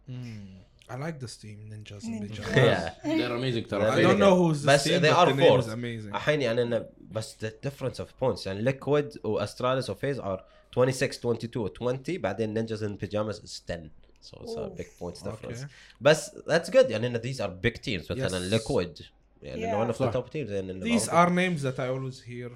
I 0.89 0.95
like 1.05 1.17
this 1.19 1.37
team, 1.37 1.57
Ninjas 1.73 2.03
and 2.03 2.21
Ninjas. 2.23 2.55
Yeah. 2.55 2.89
they're 3.03 3.35
amazing 3.35 3.65
I 3.65 3.67
ترى 3.69 3.91
Really 3.95 4.03
don't 4.03 4.19
know 4.19 4.35
who's 4.35 4.65
بس 4.65 4.83
this 4.83 4.91
team, 4.93 5.01
they 5.01 5.09
but 5.09 5.17
are 5.17 5.25
the 5.25 5.33
name 5.33 5.49
fourth. 5.49 5.67
is 5.67 5.73
amazing. 5.73 6.15
الحين 6.15 6.41
يعني 6.41 6.61
انه 6.61 6.85
بس 7.11 7.35
the 7.45 7.49
difference 7.67 7.99
of 7.99 8.07
points 8.23 8.47
يعني 8.47 8.71
liquid 8.71 9.25
واستراليس 9.25 9.89
وفيز 9.89 10.19
are 10.21 10.39
26 10.72 11.18
22 11.20 11.68
20 11.68 12.18
بعدين 12.18 12.54
نينجاز 12.54 12.84
and 12.84 12.98
pajamas 13.04 13.36
is 13.36 13.60
10 13.70 13.90
so 14.22 14.36
it's 14.36 14.56
a 14.56 14.60
Oof. 14.60 14.78
big 14.78 14.86
points 15.00 15.22
difference 15.22 15.58
Okay. 15.62 15.66
بس 16.00 16.30
that's 16.30 16.70
good 16.70 16.90
يعني 16.90 17.06
انه 17.06 17.18
these 17.18 17.38
are 17.40 17.50
big 17.66 17.74
teams 17.76 18.10
مثلا 18.10 18.50
Yes. 18.50 18.60
liquid 18.62 19.02
يعني 19.42 19.62
Yeah. 19.72 19.86
one 19.90 19.94
of 19.94 19.96
the 19.96 19.98
صح. 20.04 20.12
top 20.12 20.26
teams 20.30 20.50
يعني 20.50 20.72
إنه 20.72 20.98
These 20.98 21.08
معروف. 21.12 21.32
are 21.32 21.32
names 21.32 21.62
that 21.64 21.78
I 21.78 21.88
always 21.88 22.20
hear 22.28 22.50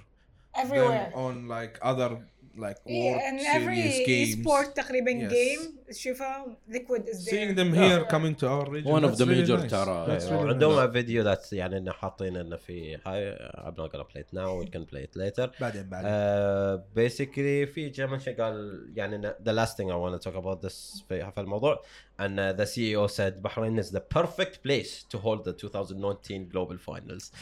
Everywhere. 0.63 1.13
them 1.13 1.15
on 1.15 1.49
like 1.49 1.79
other 1.83 2.11
like 2.57 2.77
Yeah, 2.87 3.05
world 3.05 3.23
and 3.29 3.41
series 3.41 3.57
every 3.57 4.07
games. 4.07 4.43
sport 4.43 4.75
تقريبا 4.77 5.11
Yes. 5.11 5.33
game 5.33 5.89
تشوفها 5.93 6.57
liquid 6.71 7.03
is 7.09 7.25
there 7.25 7.31
Seeing 7.35 7.55
them 7.55 7.75
Yeah. 7.75 7.81
here 7.89 8.05
coming 8.15 8.35
to 8.41 8.47
our 8.47 8.71
region. 8.71 8.93
One 8.93 9.05
of 9.05 9.11
that's 9.11 9.19
the 9.19 9.27
really 9.27 9.43
major 9.43 9.59
nice. 9.59 9.71
ترى. 9.71 10.07
That's 10.07 10.25
really 10.31 10.49
عندهم 10.49 10.87
nice. 10.87 10.93
فيديو 10.93 11.23
ذات 11.23 11.53
يعني 11.53 11.79
انه 11.79 11.93
حاطين 11.93 12.37
انه 12.37 12.57
في 12.57 12.99
هاي 13.07 13.37
I'm 13.37 13.75
not 13.75 13.93
gonna 13.93 14.05
play 14.05 14.21
it 14.21 14.37
now 14.37 14.65
we 14.65 14.71
can 14.77 14.85
play 14.95 15.03
it 15.03 15.17
later 15.17 15.51
بعدين 15.61 15.89
بعدين. 15.89 16.11
uh, 16.11 16.81
basically 16.99 17.73
في 17.75 17.91
كم 17.97 18.19
شيء 18.19 18.43
قال 18.43 18.87
يعني 18.97 19.17
إنه 19.17 19.35
the 19.45 19.53
last 19.53 19.73
thing 19.77 19.87
I 19.91 19.97
want 19.97 20.21
to 20.23 20.31
talk 20.31 20.37
about 20.37 20.61
this 20.69 21.03
في, 21.09 21.31
في 21.35 21.41
الموضوع 21.41 21.83
and 22.21 22.39
uh, 22.39 22.53
the 22.61 22.67
CEO 22.67 23.09
said 23.11 23.43
Bahrain 23.43 23.79
is 23.79 23.91
the 23.91 24.01
perfect 24.19 24.63
place 24.67 25.03
to 25.13 25.19
hold 25.19 25.45
the 25.45 25.53
2019 25.53 26.49
global 26.53 26.77
finals 26.79 27.33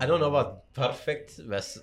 I 0.00 0.06
don't 0.06 0.20
know 0.20 0.34
about 0.34 0.80
perfect 0.80 1.40
بس 1.42 1.80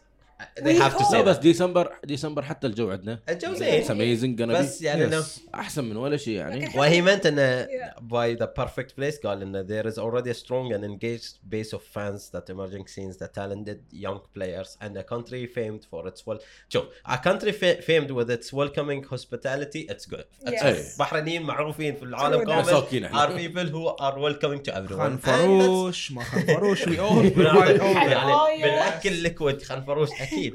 they 0.57 0.75
have 0.75 0.97
to 0.99 1.05
say 1.05 1.17
بس 1.23 1.37
ديسمبر 1.37 1.93
ديسمبر 2.05 2.43
حتى 2.43 2.67
الجو 2.67 2.91
عندنا 2.91 3.19
الجو 3.29 3.55
It's 3.55 3.57
زين 3.59 3.85
amazing 3.85 4.39
gonna 4.41 4.59
بس 4.59 4.83
يعني. 4.83 5.21
احسن 5.55 5.85
من 5.85 5.97
ولا 5.97 6.17
شيء 6.17 6.35
يعني. 6.37 6.69
وهي 6.75 7.05
meant 7.05 7.27
انه 7.27 7.67
by 7.99 8.39
the 8.39 8.47
perfect 8.63 8.91
place 9.01 9.21
قال 9.25 9.43
انه 9.43 9.63
there 9.63 9.87
is 9.93 9.99
already 9.99 10.31
a 10.31 10.41
strong 10.43 10.73
and 10.73 10.85
engaged 10.85 11.53
base 11.55 11.73
of 11.77 11.81
fans 11.97 12.31
that 12.35 12.51
emerging 12.51 12.87
scenes 12.87 13.17
the 13.17 13.29
talented 13.39 13.79
young 13.93 14.21
players 14.39 14.77
and 14.85 14.97
a 14.97 15.03
country 15.15 15.47
famed 15.57 15.83
for 15.91 16.07
its 16.09 16.21
well 16.27 16.39
شوف 16.69 16.85
a 17.09 17.17
country 17.17 17.53
fa- 17.53 17.83
famed 17.83 18.11
with 18.11 18.31
its 18.31 18.53
welcoming 18.53 19.03
hospitality 19.13 19.87
it's 19.93 20.07
good 20.15 20.25
it's 20.47 20.63
Yes. 20.63 20.63
good. 20.63 20.99
بحرينيين 20.99 21.43
معروفين 21.43 21.95
في 21.95 22.03
العالم. 22.03 22.45
كامل 22.45 23.09
are 23.13 23.31
people 23.31 23.71
who 23.73 24.03
are 24.05 24.17
welcoming 24.19 24.71
to 24.71 24.75
everyone 24.75 24.97
خان 24.97 25.19
And 25.19 25.23
that's- 25.23 25.27
فروش 25.29 26.13
ما 26.13 26.23
خان 26.25 26.47
فروش 26.47 26.83
we 26.85 26.87
all 26.99 27.39
يعني 27.39 28.33
Oh. 28.33 28.63
بناكل 28.63 29.13
ليكويد 29.13 29.63
خنفروش 29.63 30.09
أكيد 30.27 30.55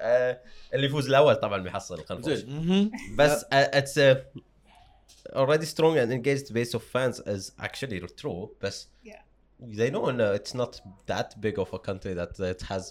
آه، 0.00 0.40
اللي 0.74 0.86
يفوز 0.86 1.08
الأول 1.08 1.34
طبعا 1.36 1.62
بيحصل 1.62 2.04
زين 2.20 2.90
بس 3.16 3.44
uh, 3.44 3.76
it's 3.76 3.96
a 3.98 4.16
already 5.36 5.64
strong 5.66 5.96
and 5.98 6.10
engaged 6.12 6.52
base 6.54 6.74
of 6.74 6.82
fans 6.94 7.20
is 7.26 7.52
actually 7.60 8.00
true 8.22 8.48
بس 8.62 8.88
Yeah. 9.04 9.20
they 9.78 9.90
know 9.90 10.10
no, 10.10 10.34
it's 10.38 10.54
not 10.54 10.72
that 11.12 11.28
big 11.40 11.56
of 11.58 11.68
a 11.74 11.78
country 11.88 12.12
that 12.20 12.32
it 12.54 12.62
has 12.72 12.84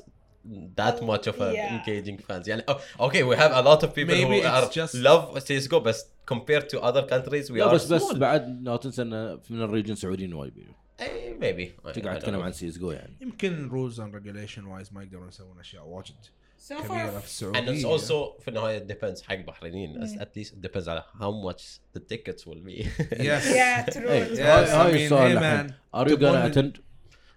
that 0.81 0.97
much 1.11 1.25
of 1.31 1.35
a 1.41 1.49
yeah. 1.53 1.73
engaging 1.77 2.17
fans 2.27 2.47
يعني 2.47 2.63
oh, 2.67 2.77
okay 3.07 3.23
we 3.23 3.35
have 3.35 3.51
a 3.51 3.61
lot 3.61 3.83
of 3.83 3.93
people 3.95 4.15
Maybe 4.15 4.41
who 4.41 4.47
are 4.47 4.69
just- 4.79 4.95
love 4.95 5.43
CSGO 5.43 5.75
بس 5.75 6.05
compared 6.31 6.69
to 6.69 6.79
other 6.79 7.03
countries 7.13 7.49
we 7.51 7.57
لا 7.57 7.69
are 7.69 7.73
بس 7.73 7.85
بس 7.93 8.03
small. 8.03 8.15
بعد 8.17 8.63
لا 8.63 8.77
تنسى 8.77 9.01
انه 9.01 9.39
من 9.49 9.61
الريجن 9.61 9.95
سعوديين 9.95 10.33
وايد 10.33 10.53
اي 11.01 11.33
ميبي 11.33 11.73
تقعد 11.93 12.19
تتكلم 12.19 12.41
عن 12.41 12.51
سي 12.51 12.67
اس 12.67 12.77
جو 12.77 12.91
يعني. 12.91 13.17
يمكن 13.21 13.69
رولز 13.69 13.99
اند 13.99 14.15
ريجوليشن 14.15 14.65
وايز 14.65 14.93
ما 14.93 15.03
يقدرون 15.03 15.27
يسوون 15.27 15.59
أشياء 15.59 15.87
واجد 15.87 16.15
سفر 16.57 17.11
اند 17.57 17.69
اتس 17.69 18.13
في 18.13 18.47
النهاية 18.47 18.77
ديبندز 18.77 19.21
حق 19.21 19.33
البحرينيين 19.33 20.03
ات 20.03 20.37
ليست 20.37 20.55
ديبندز 20.55 20.89
على 20.89 21.03
هاو 21.13 21.43
ماتش 21.43 21.81
ذا 21.95 22.03
تيكتس 22.03 22.47
ويل 22.47 22.59
بي 22.59 22.87
يس 23.19 23.45
يا 23.45 23.81
ترو 23.81 24.09
هاي 24.09 25.05
السؤال 25.05 25.73
ار 25.95 26.09
يو 26.09 26.17
جونا 26.17 26.47
اتند 26.47 26.77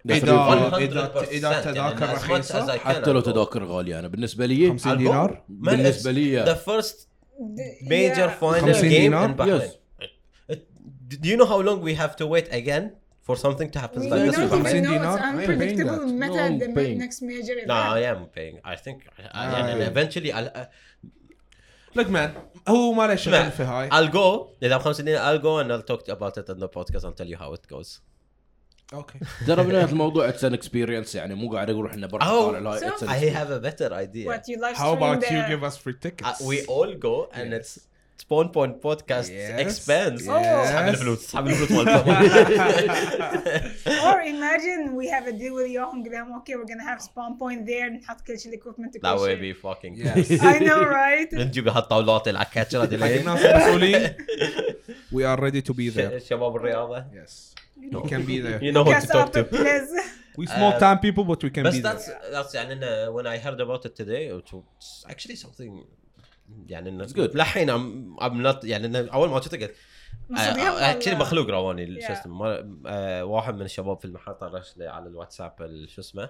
اذا 0.09 1.61
تذاكر 1.61 2.13
رخيصه 2.13 2.77
حتى 2.77 3.11
لو 3.11 3.19
تذاكر 3.19 3.63
غاليه 3.63 3.93
أنا 3.93 4.01
يعني. 4.01 4.09
بالنسبة 4.09 4.45
لي 4.45 4.69
50 4.69 4.97
دينار؟ 4.97 5.43
بالنسبة 5.49 6.11
لي 6.11 6.35
ذا 6.35 6.53
فيرست 6.53 7.07
ميجر 7.81 8.29
فاينل 8.29 8.73
جيم 8.73 9.13
ان 9.13 9.33
بحرين 9.33 9.71
Do 11.23 11.29
you 11.29 11.37
know 11.37 11.45
how 11.45 11.61
long 11.69 11.79
we 11.87 11.93
have 11.93 12.15
to 12.21 12.25
wait 12.33 12.47
again? 12.51 12.85
for 13.26 13.36
something 13.44 13.68
to 13.74 13.78
happen 13.84 14.00
We 14.02 14.08
like 14.10 14.22
this? 14.26 14.36
don't 14.36 14.44
in 14.44 14.48
even 14.48 14.62
Bahrain? 14.64 14.76
even 14.76 14.84
know 14.84 14.98
dinar? 14.98 15.16
it's 15.16 15.24
I 15.24 15.28
am 15.28 15.36
paying 15.36 15.50
unpredictable 15.50 15.98
that. 15.98 16.22
متى 16.22 16.36
No, 16.36 16.46
I'm 16.46 16.58
the 16.62 16.68
paying. 16.78 16.98
next 17.04 17.18
major 17.30 17.54
event 17.62 17.68
No, 17.72 17.78
I 17.98 18.02
am 18.12 18.20
paying. 18.36 18.56
I 18.72 18.76
think. 18.84 18.98
I, 19.06 19.44
and, 19.58 19.70
and 19.72 19.80
Ah. 19.82 19.90
eventually, 19.92 20.30
I'll 20.38 20.50
uh, 20.60 20.66
look 21.98 22.08
man 22.16 22.30
هو 22.68 22.92
ما 22.92 23.06
له 23.06 23.14
شغل 23.14 23.50
في 23.50 23.62
هاي 23.62 23.90
I'll 23.90 24.12
go. 24.12 24.46
إذا 24.62 24.76
بخمس 24.76 24.96
سنين 24.96 25.18
I'll 25.18 25.42
go 25.42 25.58
and 25.62 25.72
I'll 25.72 25.86
talk 25.94 26.08
about 26.16 26.38
it 26.38 26.50
on 26.50 26.58
the 26.58 26.68
podcast 26.68 27.04
and 27.04 27.16
tell 27.16 27.28
you 27.28 27.36
how 27.36 27.52
it 27.54 27.76
goes. 27.76 28.00
اوكي 28.92 29.18
ترى 29.46 29.64
بنهايه 29.64 29.84
الموضوع 29.84 30.28
اتس 30.28 30.44
ان 30.44 30.54
اكسبيرينس 30.54 31.14
يعني 31.14 31.34
مو 31.34 31.52
قاعد 31.52 31.70
اقول 31.70 31.86
احنا 31.86 32.06
بروح 32.06 32.22
Oh, 32.24 32.30
طالع 32.30 32.58
لا 32.58 32.78
so 32.78 32.82
it's 32.82 33.00
an 33.02 33.06
I 33.08 33.10
experience. 33.10 33.36
have 33.36 33.50
a 33.50 33.60
better 33.70 33.92
idea. 33.92 34.26
what 34.28 34.42
you 34.48 34.60
live 34.62 34.76
how 34.76 34.92
about 34.96 35.22
stream 35.22 35.36
you 35.36 35.42
the- 35.42 35.48
give 35.56 35.64
us 35.70 35.76
free 35.84 35.98
tickets 36.06 36.40
Uh, 36.40 36.44
we 36.50 36.56
all 36.74 36.92
go 37.08 37.16
and 37.38 37.52
Yes. 37.52 37.60
it's 37.60 37.78
Spawn 38.24 38.48
Point 38.56 38.74
Podcast 38.86 39.28
Yes. 39.30 39.60
expense. 39.64 40.22
Oh. 40.28 40.32
اسحب 40.32 40.88
الفلوس 40.88 41.24
اسحب 41.24 41.46
الفلوس 41.46 41.70
مالكم. 41.70 42.10
or 44.08 44.20
imagine 44.34 44.80
we 45.00 45.06
have 45.08 45.26
a 45.26 45.32
deal 45.32 45.54
with 45.54 45.68
Johan 45.70 46.02
قول 46.02 46.12
لهم 46.12 46.38
okay 46.40 46.54
we're 46.56 46.66
gonna 46.72 46.88
have 46.92 47.00
spawn 47.02 47.38
point 47.38 47.66
there 47.66 47.90
نحط 47.90 48.20
كل 48.20 48.38
شيء 48.38 48.52
equipment 48.52 48.92
That 49.02 49.18
would 49.18 49.28
شيء. 49.30 49.40
be 49.40 49.54
fucking 49.54 49.94
Yes. 49.96 50.40
I 50.42 50.58
know 50.58 50.82
right 50.82 51.34
نجيب 51.34 51.68
هالطاولات 51.68 52.28
العكاتشة 52.28 52.78
حق 52.82 52.92
هذه 52.92 53.20
الناس 53.20 53.40
المسؤولين 53.44 54.14
we 55.14 55.22
are 55.24 55.40
ready 55.40 55.62
to 55.70 55.74
be 55.74 55.90
there 55.98 56.18
شباب 56.18 56.56
الرياضة. 56.56 57.04
yes 57.14 57.54
we 57.80 58.08
can 58.08 58.22
be 58.26 58.40
there 58.40 58.62
You 58.62 58.72
know 58.72 58.84
who 58.84 58.90
to 58.90 58.94
Cast 58.94 59.08
talk 59.12 59.26
up 59.28 59.32
to. 59.32 59.40
a 59.40 59.44
please. 59.44 59.90
we 60.38 60.46
small 60.46 60.72
Uh, 60.74 60.78
time 60.84 60.98
people 61.06 61.24
but 61.24 61.40
we 61.44 61.50
can 61.56 61.62
بس 61.64 61.74
be 61.74 61.80
that's 61.82 62.06
there 62.06 62.32
that's 62.34 62.54
يعني 62.54 62.72
إنه 62.72 63.12
when 63.16 63.26
I 63.26 63.38
heard 63.46 63.60
about 63.60 63.84
it 63.90 63.94
today 64.02 64.24
it 64.38 64.52
was 64.52 65.04
actually 65.12 65.36
something 65.44 65.72
يعني 66.67 66.89
انه 66.89 67.07
It's 67.07 67.11
good. 67.11 67.35
للحين 67.35 67.71
I'm 68.17 68.51
not 68.53 68.57
يعني 68.65 68.85
إنه 68.87 68.99
أول 69.13 69.29
ما 69.29 69.41
شفته 69.41 69.57
قلت 69.57 69.75
اكشلي 70.37 71.13
ولا- 71.13 71.21
مخلوق 71.21 71.49
رواني 71.49 72.01
شو. 72.01 72.13
اسمه 72.13 72.65
آه، 72.87 73.25
واحد 73.25 73.55
من 73.55 73.61
الشباب 73.61 73.99
في 73.99 74.05
المحل 74.05 74.33
طرش 74.33 74.77
لي 74.77 74.87
على 74.87 75.07
الواتساب 75.09 75.53
ال- 75.61 75.89
شو 75.89 76.01
اسمه 76.01 76.29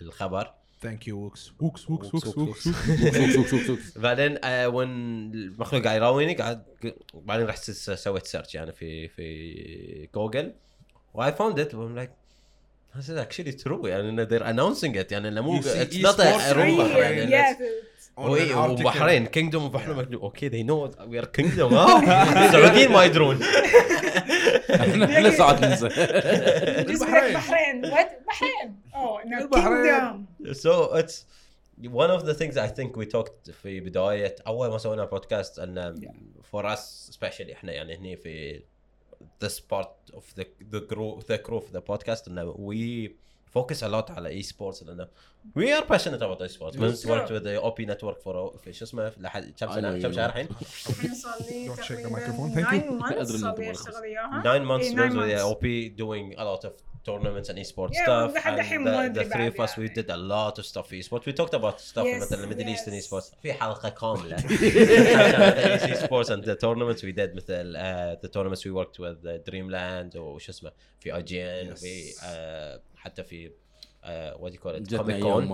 الخبر. 0.00 0.52
Thank 0.84 1.06
you 1.06 1.12
ووكس 1.12 1.52
ووكس 1.60 1.90
ووكس 1.90 2.14
ووكس، 2.14 2.66
ووكس 2.66 3.52
ووكس. 3.52 3.70
ووكس 3.70 3.98
بعدين 3.98 4.38
آه 4.44 4.68
وين 4.68 4.88
المخلوق 5.34 5.82
قاعد 5.84 5.96
يراويني 5.96 6.34
قاعد 6.34 6.64
بعدين 7.14 7.46
رحت 7.46 7.70
سويت 7.70 8.26
سيرش 8.26 8.54
يعني 8.54 8.72
في 8.72 9.08
في 9.08 10.08
جوجل 10.14 10.52
واي 11.14 11.32
فاوند 11.32 11.60
ات 11.60 11.72
I'm 11.72 11.98
like 11.98 12.10
this 12.98 13.04
is 13.06 13.18
actually 13.26 13.64
true 13.64 13.86
يعني 13.86 14.08
إنه 14.08 14.24
they're 14.24 14.42
announcing 14.42 14.94
it 15.06 15.12
يعني 15.12 15.28
إنه 15.28 15.40
مو 15.40 15.60
it's 15.62 15.64
not 15.94 16.16
a 16.16 16.54
rumor 16.54 16.96
يعني. 16.96 17.56
وبحرين 18.16 19.26
كينجدوم 19.26 19.64
وبحرين 19.64 20.14
أوكي 20.14 20.48
ذي 20.48 20.62
نو 20.62 20.90
وي 21.08 21.18
ار 21.18 21.24
كينجدوم 21.24 21.74
السعوديين 21.74 22.92
ما 22.92 23.04
يدرون. 23.04 23.42
إحنا 24.70 25.30
صعد 25.30 25.64
ننزل 25.64 25.92
البحرين 25.92 27.32
بحرين. 27.82 27.82
البحرين 29.40 30.26
سو 30.52 30.84
اتس 30.84 31.26
one 31.82 32.10
اوف 32.10 32.24
ذا 32.24 32.34
things 32.34 32.58
اي 32.58 32.68
ثينك 32.68 32.96
وي 32.96 33.04
توكت 33.04 33.50
في 33.50 33.80
بداية 33.80 34.36
أول 34.46 34.68
ما 34.68 34.78
سوينا 34.78 35.04
بودكاست 35.04 35.58
أن 35.58 35.94
فور 36.42 36.72
اس 36.72 37.10
especially 37.12 37.52
إحنا 37.52 37.72
يعني 37.72 37.96
هني 37.96 38.16
في 38.16 38.62
ذس 39.42 39.60
بارت 39.60 40.10
اوف 40.14 40.34
ذا 40.72 40.80
كرو 40.80 41.20
ذا 41.28 41.36
the 41.36 41.40
crew 41.40 41.60
of 41.60 42.28
أن 42.28 42.54
وي 42.56 43.16
focus 43.58 43.82
a 43.82 43.84
على 44.10 44.28
اي 44.28 44.42
سبورتس 44.42 44.82
لأن 44.82 45.08
وي 45.56 45.78
ار 45.78 45.84
باشنت 45.84 46.22
اباوت 46.22 46.42
اي 46.42 46.48
سبورتس 46.48 46.76
بس 46.76 47.06
وركت 47.06 47.32
وذ 47.32 47.46
أو 47.46 47.74
نتورك 47.84 48.20
فور 48.20 48.56
شو 48.70 48.84
اسمه؟ 48.84 49.12
لحد 49.18 49.54
كم 49.58 49.72
سنه 49.72 50.02
كم 50.02 50.12
شهر 50.12 50.28
الحين؟ 50.28 50.48
صار 51.14 51.36
لي 51.50 51.68
9 51.68 52.08
مانس 52.08 53.28
صار 53.40 53.58
لي 53.58 53.70
اشتغل 53.70 54.02
وياها 54.02 54.40
9 54.42 54.58
مانس 54.58 54.94
وذ 55.16 55.30
أو 55.30 55.54
بي 55.54 55.88
اوف 56.64 56.72
tournaments 57.04 57.48
and 57.50 57.58
esports 57.58 57.92
Yeah, 57.94 58.04
stuff 58.04 58.46
and 58.46 58.58
the, 58.58 59.20
the 59.22 59.24
three 59.34 59.46
of 59.52 59.60
us 59.64 59.76
we 59.76 59.84
يعني. 59.88 59.94
did 59.94 60.10
a 60.10 60.16
lot 60.16 60.58
of 60.58 60.64
stuff 60.72 60.90
esports 60.90 61.24
we 61.26 61.32
talked 61.40 61.54
about 61.54 61.80
stuff 61.80 62.06
Yes, 62.06 62.22
مثلا 62.22 62.46
Middle 62.46 62.68
yes. 62.68 62.78
Eastern 62.78 62.94
esports 62.94 63.34
في 63.42 63.52
حلقة 63.52 63.88
كاملة 63.88 64.36
esports 65.94 66.28
and 66.30 66.44
the 66.44 66.56
tournaments 66.56 67.02
we 67.02 67.12
did 67.12 67.34
مثل 67.36 67.76
uh, 67.76 68.16
the 68.22 68.28
tournaments 68.28 68.64
we 68.64 68.70
worked 68.70 68.98
with 68.98 69.24
uh, 69.26 69.38
Dreamland 69.50 70.16
وش 70.16 70.48
اسمه 70.48 70.72
في 71.00 71.12
IGN 71.12 71.70
Yes. 71.74 71.80
في 71.80 72.12
uh, 72.12 72.80
حتى 72.96 73.22
في 73.24 73.50
uh, 74.04 74.08
what 74.38 74.50
do 74.50 74.54
you 74.54 74.58
call 74.58 74.74
it 74.74 74.88
Comic 74.96 75.20
Con 75.22 75.48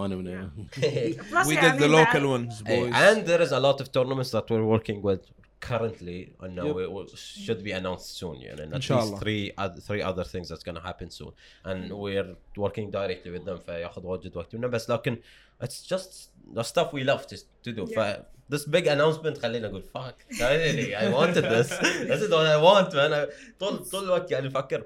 we 1.47 1.54
يعني 1.54 1.73
did 1.73 1.78
the 1.78 1.88
local 1.88 2.25
ones 2.37 2.62
boys 2.62 2.92
and 2.95 3.26
there 3.26 3.42
is 3.47 3.52
a 3.52 3.61
lot 3.61 3.80
of 3.80 3.87
tournaments 3.92 4.30
that 4.30 4.45
we're 4.50 4.66
working 4.76 5.00
with 5.02 5.21
currently 5.62 6.19
and 6.41 6.55
now 6.55 6.65
Yep. 6.65 6.75
we, 6.75 6.88
we 6.88 7.07
should 7.15 7.63
be 7.63 7.72
announced 7.72 8.17
soon 8.22 8.36
يعني 8.41 8.63
and 8.63 8.69
at 8.69 8.75
Inshallah. 8.75 9.01
least 9.12 9.22
three 9.24 9.51
other, 9.57 9.81
three 9.81 10.01
other 10.03 10.24
things 10.24 10.48
that's 10.50 10.63
gonna 10.63 10.79
happen 10.89 11.10
soon 11.10 11.31
and 11.65 11.91
we're 11.91 12.36
working 12.57 12.91
directly 12.91 13.31
with 13.31 13.45
them 13.45 13.57
فياخذ 13.65 14.05
واجد 14.05 14.38
وقت 14.38 14.55
منا 14.55 14.67
بس 14.67 14.89
لكن 14.89 15.17
it's 15.63 15.88
just 15.93 16.29
the 16.55 16.63
stuff 16.63 16.88
we 16.93 17.03
love 17.03 17.25
to, 17.27 17.38
to 17.63 17.72
do 17.72 17.86
Yeah. 17.91 17.95
ف 18.00 18.19
this 18.53 18.65
big 18.65 18.86
announcement 18.88 19.38
خلينا 19.41 19.67
نقول 19.67 19.84
fuck 19.98 20.36
finally 20.38 20.95
I 20.95 21.05
wanted 21.17 21.43
this 21.55 21.69
this 22.10 22.22
is 22.22 22.29
what 22.29 22.48
I 22.55 22.57
want 22.67 22.93
man 22.93 23.29
طول 23.60 23.86
طول 23.89 24.03
الوقت 24.03 24.31
يعني 24.31 24.48
افكر 24.48 24.84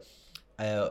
uh, 0.62 0.90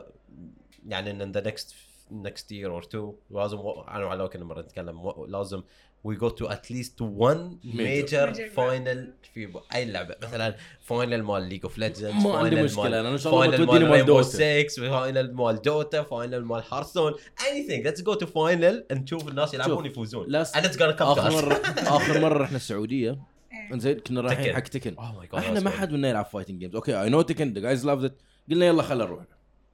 يعني 0.87 1.11
in 1.25 1.31
the 1.37 1.41
next 1.41 1.73
next 2.11 2.51
year 2.51 2.69
or 2.71 2.83
two 2.85 3.13
لازم 3.31 3.57
انا 3.87 4.05
وعلاء 4.05 4.27
كنا 4.27 4.45
مره 4.45 4.61
نتكلم 4.61 5.05
و- 5.05 5.25
لازم 5.25 5.63
we 6.08 6.14
go 6.24 6.28
to 6.40 6.44
at 6.56 6.64
least 6.74 6.96
one 7.00 7.42
major. 7.64 8.26
Major. 8.26 8.48
final 8.56 8.98
في 9.34 9.48
أي 9.74 9.84
لعبة. 9.84 10.14
مثلا 10.22 10.56
final 10.80 11.22
مال 11.22 11.42
League 11.42 11.60
of 11.64 11.78
Legends 11.78 12.04
ما 12.04 12.36
عندي 12.38 12.62
مشكلة، 12.62 13.00
أنا 13.00 13.08
إن 13.12 13.18
شاء 13.18 13.34
الله 13.34 13.46
بتوديني 13.56 13.84
مال 13.90 14.04
Dota. 14.04 14.62
6 14.68 14.90
final 14.90 15.34
مال 15.34 15.62
Dota 15.62 16.02
final 16.02 16.44
مال 16.44 16.62
Hearthstone 16.72 17.12
anything. 17.38 17.86
Let's 17.86 18.00
go 18.02 18.14
to 18.20 18.26
final 18.26 18.92
نشوف 18.92 19.28
الناس 19.28 19.54
يلعبون 19.54 19.86
يفوزون. 19.86 20.26
last- 20.26 20.48
and 20.54 20.60
it's 20.64 20.76
gonna 20.76 20.96
come 20.98 20.98
to 20.98 21.18
آخر 21.18 21.30
مره 21.32 21.54
آخر 21.96 22.20
مرة 22.20 22.38
رحنا 22.38 22.56
السعودية. 22.56 23.10
إيه. 23.10 23.74
إنزين 23.74 23.98
كنا 24.00 24.20
رايحين. 24.20 24.54
حق 24.54 24.60
Tekken 24.60 24.96
oh 24.96 25.00
my 25.24 25.28
god 25.32 25.38
إحنا 25.38 25.60
ما 25.60 25.70
حد 25.70 25.92
منا 25.92 26.08
يلعب 26.08 26.24
fighting 26.26 26.60
games 26.60 26.74
okay 26.74 27.02
I 27.02 27.08
know 27.08 27.22
Tekken 27.22 27.52
the 27.52 27.60
guys 27.60 27.86
love 27.86 27.98
that 27.98 28.22
قلنا 28.50 28.66
يلا 28.66 28.82
خلينا 28.82 29.04
نروح. 29.04 29.24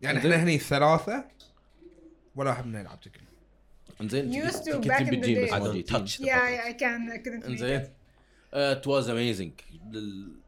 يعني 0.00 0.18
إحنا 0.18 0.42
هني 0.42 0.58
ثلاثة 0.58 1.25
ولا 2.34 2.50
واحد 2.50 2.66
منا 2.66 2.80
يلعب 2.80 3.00
Tekken 3.00 3.20
انزين 4.00 4.42
Used 4.49 4.54
to 4.54 4.73
back 4.88 5.00
in 5.00 5.07
the 5.07 5.26
day. 5.26 5.45
بس 5.45 5.50
I 5.50 5.59
don't 5.59 5.87
touch 5.92 6.19
the 6.19 6.25
Yeah, 6.25 6.38
buttons. 6.38 6.69
I, 6.69 6.83
can 6.83 7.11
I 7.12 7.19
couldn't 7.28 7.47
انزين 7.47 7.80
it. 7.80 7.87
It 8.54 8.87
was 8.87 9.11
amazing 9.11 9.52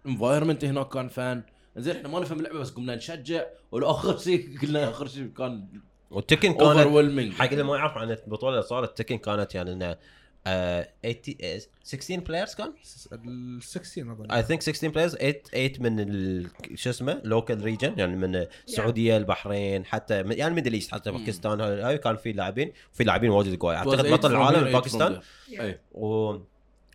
ال 0.04 0.09
environment 0.09 0.64
هناك 0.64 0.88
كان 0.88 1.08
fun 1.08 1.42
انزين 1.76 1.96
إحنا 1.96 2.08
ما 2.08 2.20
نفهم 2.20 2.38
اللعبة 2.38 2.58
بس 2.58 2.70
قمنا 2.70 2.94
نشجع 2.96 3.44
والآخر 3.72 4.18
شيء 4.18 4.58
قلنا 4.62 4.90
آخر 4.90 5.06
شيء 5.08 5.26
كان 5.26 5.66
و 6.10 6.16
ال 6.16 6.21
Tekken 6.21 6.52
كانت 6.52 7.32
حق 7.34 7.50
اللي 7.50 7.62
ما 7.62 7.76
يعرف 7.76 7.98
عن 7.98 8.10
البطولة 8.10 8.52
اللي 8.54 8.62
صارت 8.62 8.98
Tekken 8.98 9.18
كانت 9.18 9.54
يعني 9.54 9.72
إنه 9.72 9.96
آه 10.46 10.88
80 11.02 11.36
آه، 11.42 11.60
16 11.84 12.20
players 12.20 12.54
كان؟ 12.54 12.72
ال 13.12 13.62
16 13.62 14.12
أظن. 14.12 14.30
I 14.30 14.42
think 14.42 14.62
16 14.62 14.88
players 14.88 15.14
8 15.16 15.32
8 15.42 15.78
من 15.78 16.00
ال- 16.00 16.50
شو 16.74 16.90
اسمه 16.90 17.20
local 17.24 17.62
region 17.64 17.94
يعني 17.98 18.16
من 18.16 18.46
السعودية 18.68 19.16
البحرين 19.16 19.84
حتى 19.84 20.22
من- 20.22 20.38
يعني 20.38 20.54
Middle 20.54 20.72
East 20.72 20.94
حتى 20.94 21.10
باكستان 21.10 21.60
هاي 21.60 21.82
هاي 21.82 21.98
كان 21.98 22.16
في 22.16 22.32
لاعبين 22.32 22.72
في 22.92 23.04
لاعبين 23.04 23.30
واجد 23.30 23.56
قوي. 23.58 23.76
أعتقد 23.76 24.06
بطل 24.12 24.30
العالم 24.30 24.72
باكستان 24.72 25.20
اي 25.60 25.80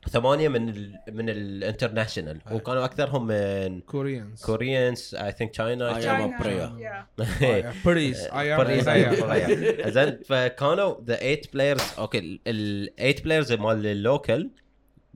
وثمانيه 0.07 0.47
من 0.47 0.69
ال 0.69 0.99
من 1.11 1.29
ال 1.29 1.37
international 1.37 2.41
وكانوا 2.51 2.85
أكثرهم 2.85 3.27
من 3.27 3.81
Koreans 3.81 4.41
Koreans 4.45 5.51
I 5.51 5.53
think 5.53 5.91
I 5.91 5.99
China 5.99 6.37
players. 6.39 6.67
Yeah. 7.21 7.85
بريز 7.85 8.27
اي 8.27 8.55
ام 8.55 9.15
فريز 9.15 9.87
زين 9.87 10.19
فكانوا 10.25 10.95
ذا 11.03 11.15
8 11.15 11.41
بلايرز 11.53 11.81
أوكي 11.97 12.39
ال 12.47 12.89
8 12.97 13.15
بلايرز 13.23 13.53
مال 13.53 13.85
اللوكل 13.85 14.49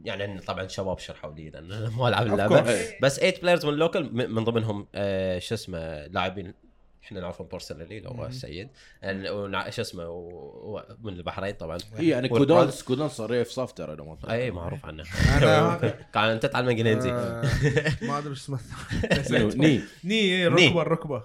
يعني 0.04 0.40
طبعا 0.40 0.68
شباب 0.68 1.00
شرحوا 1.00 1.34
لي 1.34 1.50
لأن 1.50 1.92
ما 1.98 2.08
ألعب 2.08 2.28
اللعبة. 2.28 2.62
بس 3.02 3.20
8 3.20 3.36
بلايرز 3.42 3.66
من 3.66 3.74
اللوكل 3.74 4.10
من 4.14 4.44
ضمنهم 4.44 4.88
آه، 4.96 5.40
شو 5.40 5.56
اسمه 5.56 6.08
لاعبين. 6.08 6.54
إحنا 7.04 7.20
نعرفهم 7.20 7.48
بيرسونالي 7.48 7.98
اللي 7.98 8.10
هو 8.10 8.26
السيد 8.26 8.70
شو 9.72 9.82
اسمه 9.82 10.04
من 11.04 11.14
البحرين 11.14 11.54
طبعا. 11.56 11.78
هي 11.98 12.08
يعني 12.10 12.30
والبراز- 12.30 12.38
كودانس 12.48 12.84
كودانس 12.84 13.12
صار 13.12 13.44
في 13.46 13.54
ترى. 14.20 14.34
إي 14.34 14.52
معروف 14.52 14.86
عنه. 14.86 15.04
كان 16.14 16.24
انت 16.24 16.46
تتعلم 16.46 16.70
إنجليزي. 16.70 17.12
آه، 17.12 17.42
ما 18.02 18.18
أدري 18.18 18.30
إيش 18.30 18.40
اسمه؟ 18.40 18.60
ني. 19.58 19.82
ني. 20.04 20.48
ركبة 20.48 20.82
الركبه. 20.82 21.24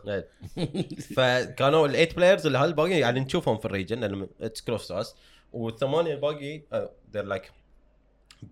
فكانوا 1.16 1.86
ال 1.86 1.91
eight 1.91 2.16
players 2.16 2.46
اللي 2.46 2.58
هالباقي 2.58 2.98
يعني 2.98 3.20
نشوفهم 3.20 3.58
في 3.58 3.64
ال 3.64 3.74
region 3.74 4.28
it's 4.40 4.60
close 4.60 4.92
us 4.92 5.14
والثمانية 5.52 6.14
الباقي 6.14 6.62
they're 7.12 7.24
like 7.24 7.52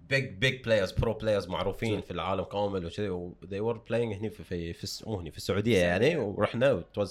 big 0.08 0.24
big 0.24 0.64
players 0.64 0.92
pro 0.92 1.12
players 1.12 1.48
معروفين 1.48 2.00
في 2.00 2.10
العالم 2.10 2.42
كامل 2.44 2.86
وكذي 2.86 3.08
و 3.08 3.34
they 3.44 3.60
were 3.74 3.78
playing 3.90 3.92
هني 4.18 4.30
في 4.30 4.44
في, 4.44 4.72
في 4.72 5.04
مو 5.06 5.20
هني 5.20 5.30
في 5.30 5.36
السعودية 5.36 5.78
يعني 5.78 6.16
ورحنا 6.16 6.82
it 6.96 7.00
was 7.00 7.08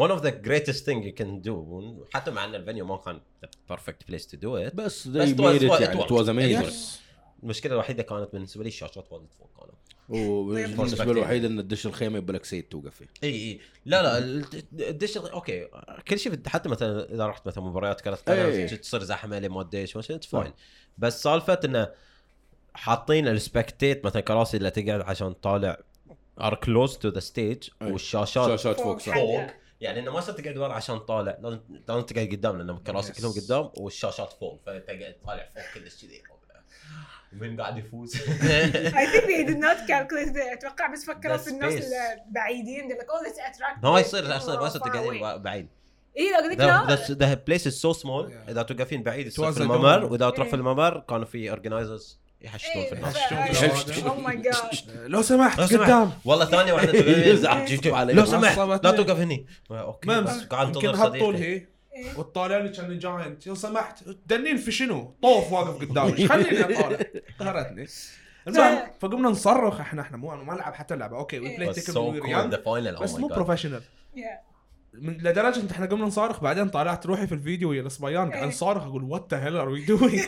one 0.00 0.10
of 0.10 0.22
the 0.22 0.30
greatest 0.48 0.84
thing 0.84 1.02
you 1.04 1.22
can 1.22 1.42
do. 1.48 1.54
حتى 2.14 2.30
مع 2.30 2.44
إن 2.44 2.54
ال 2.54 2.59
venue 2.59 2.86
ما 2.86 2.96
كان 2.96 3.20
the 3.44 3.74
perfect 3.74 4.12
place 4.12 4.24
to 4.24 4.34
do 4.36 4.68
it. 4.70 4.74
بس 4.74 5.08
they 5.08 5.34
made 5.36 5.62
it 5.62 5.80
يعني 5.80 6.02
it 6.02 6.08
was 6.08 6.26
amazing. 6.26 6.70
Yes. 6.70 6.74
المشكلة 7.42 7.72
الوحيدة 7.72 8.02
كانت 8.02 8.28
بالنسبة 8.32 8.62
لي 8.62 8.68
الشاشات 8.68 9.12
وايد 9.12 9.26
فوق 9.38 9.50
كانوا 9.60 9.74
والنسبة 10.08 11.10
الوحيده 11.10 11.48
إن 11.48 11.56
تدش 11.68 11.86
الخيمة 11.86 12.18
لك 12.18 12.44
سيد 12.44 12.64
توقف 12.64 12.94
فيه. 12.94 13.06
إي 13.24 13.28
إي. 13.34 13.60
لا 13.86 14.02
لا 14.02 14.18
الد- 14.18 14.64
الدش 14.80 15.16
okay. 15.16 15.68
كل 16.08 16.18
شيء 16.18 16.38
حتى 16.46 16.68
مثلا 16.68 17.14
إذا 17.14 17.26
رحت 17.26 17.46
مثلا 17.46 17.64
مباريات 17.64 18.00
كرة. 18.00 18.14
قدم 18.14 18.66
تصير 18.66 19.02
زحمة 19.02 19.38
لما 19.38 19.60
ادش 19.60 19.96
مثلا 19.96 20.16
it's 20.16 20.26
fine 20.26 20.52
بس 20.98 21.22
سالفة 21.22 21.60
إنه 21.64 21.88
حاطين 22.74 23.28
ال 23.28 23.36
spectate 23.36 24.04
مثلا 24.04 24.22
كراسي 24.22 24.56
اللي 24.56 24.70
تقعد 24.70 25.00
عشان 25.00 25.32
طالع 25.32 25.76
are 26.40 26.54
close 26.54 26.98
to 26.98 27.08
the 27.08 27.20
stage. 27.20 27.68
والشاشات 27.82 28.48
شاشات 28.48 28.80
فوق 28.80 28.98
فوق. 29.00 29.14
فوق 29.14 29.46
يعني 29.80 30.00
إنه 30.00 30.12
ما 30.12 30.18
يصير 30.18 30.34
تقعد 30.34 30.56
ورا 30.58 30.72
عشان 30.72 30.98
طالع 30.98 31.36
لازم 31.42 31.60
لازم 31.88 32.02
تقعد 32.06 32.28
قدام 32.32 32.58
لأن 32.58 32.70
الكراسي 32.70 33.12
Yes. 33.12 33.16
كلهم 33.20 33.32
قدام 33.32 33.70
والشاشات 33.76 34.32
فوق 34.32 34.60
فانت 34.66 34.86
قاعد 34.86 35.16
طالع 35.26 35.48
فوق 35.54 35.82
كلش 35.82 36.02
كذي 36.04 36.22
ومين 37.32 37.60
قاعد 37.60 37.78
يفوز 37.78 38.16
I 38.16 38.18
think 39.12 39.24
they 39.24 39.44
did 39.50 39.58
not 39.58 39.78
calculate 39.88 40.36
it. 40.36 40.52
أتوقع 40.52 40.92
بس 40.92 41.04
فكروا 41.04 41.36
The 41.36 41.40
في 41.40 41.50
الناس. 41.50 41.92
البعيدين 42.26 42.88
they're 42.90 43.00
like 43.02 43.06
oh 43.06 43.28
let's 43.28 43.38
attract 43.38 43.84
ما 43.84 44.00
يصير 44.00 44.36
أصلا 44.36 44.60
ما 44.60 44.66
يصير 44.66 44.80
away. 44.82 45.36
بعيد 45.38 45.68
اي 46.18 46.30
لو 46.32 46.36
قلت 46.50 46.58
ذا 46.58 46.66
لا 46.66 47.26
ذا 47.28 47.34
بليس 47.34 47.66
از 47.66 47.72
سو 47.72 47.92
سمول. 47.92 48.32
إذا 48.48 48.62
توقفين 48.62 49.02
بعيد 49.02 49.26
يصير 49.26 49.50
was 49.52 49.54
في 49.54 49.60
الممر. 49.62 50.04
وإذا 50.04 50.30
تروح 50.30 50.48
في 50.48 50.54
إيه. 50.54 50.60
الممر 50.60 51.00
كانوا 51.00 51.24
في 51.24 51.50
اورجنايزرز 51.50 52.21
يحشتون 52.44 52.84
في 52.84 52.92
الناس 52.92 53.16
أو 54.06 54.20
ماي 54.20 54.36
جاد 54.36 54.54
لو 55.06 55.22
سمحت. 55.22 55.60
قدام. 55.60 56.12
والله 56.24 56.44
ثانية 56.44 56.72
واحدة 56.72 56.98
يزعج 56.98 57.56
تقولين 57.56 57.80
يشوف 57.80 57.94
عليك. 57.94 58.16
لو 58.16 58.24
سمحت. 58.24 58.58
لا 58.58 58.90
توقف 58.90 59.18
هني. 59.18 59.46
أوكي 59.70 60.08
ممس 60.08 60.30
بس 60.30 60.44
قاعد 60.44 60.66
يمكن 60.66 60.88
انتظر 60.88 61.04
هالطول 61.04 61.34
صديقي 61.34 61.66
هي. 61.94 62.16
وتطالعني 62.16 62.68
كان 62.68 62.98
جاينت. 62.98 63.46
لو 63.46 63.54
سمحت. 63.54 64.04
تدنين 64.28 64.56
في 64.56 64.72
شنو؟ 64.72 65.14
طوف 65.22 65.52
واقف 65.52 65.80
قدامي. 65.80 66.18
إيش 66.18 66.32
خليني 66.32 66.60
اطالع 66.60 66.98
قهرتني 67.40 67.86
المهم 68.48 68.78
فقمنا 69.00 69.28
نصرخ. 69.28 69.80
إحنا 69.80 70.02
إحنا 70.02 70.16
مو 70.16 70.36
ما 70.36 70.54
نلعب 70.54 70.74
حتى 70.74 70.94
اللعبة. 70.94 71.18
okay 71.18 71.38
we 71.38 71.56
play 71.56 71.72
final 72.64 72.96
بس 72.96 73.14
مو 73.14 73.26
professional 73.26 73.82
Yeah. 74.16 74.51
من 74.94 75.12
لدرجة 75.16 75.60
إن 75.60 75.68
إحنا 75.70 75.86
قمنا 75.86 76.04
نصارخ 76.06 76.40
بعدين 76.42 76.68
طالعت 76.68 77.06
روحي 77.06 77.26
في 77.26 77.34
الفيديو 77.34 77.70
ويا 77.70 77.82
الصبيان 77.82 78.30
قاعد 78.30 78.48
نصارخ 78.48 78.82
أقول 78.82 79.02
what 79.04 79.34
the 79.34 79.44
hell 79.44 79.56
are 79.56 79.68
we 79.68 79.84
doing 79.84 80.20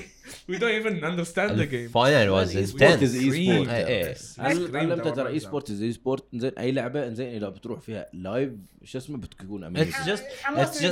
we 0.49 0.57
don't 0.59 0.63
even 0.63 1.05
understand 1.05 1.53
the 1.53 1.65
game 1.65 1.85
ال 1.85 1.92
final 1.92 2.31
was 2.31 2.57
esport 2.57 2.83
is 3.03 3.17
intense 3.17 4.39
esport. 4.41 4.77
علمت 4.77 5.09
ترى 5.09 5.29
e 5.29 5.41
sport 5.41 5.71
is 5.71 5.83
a 5.83 5.93
sport 5.93 6.25
زين 6.35 6.53
أي 6.59 6.73
لعبة؟ 6.73 7.09
زين 7.09 7.29
إذا 7.35 7.49
بتروح 7.49 7.81
فيها 7.81 8.07
live 8.13 8.51
شو 8.85 8.99
اسمه؟ 8.99 9.19
بتكون 9.19 9.65
amazing 9.65 9.93
is 9.95 10.19
just- 10.19 10.23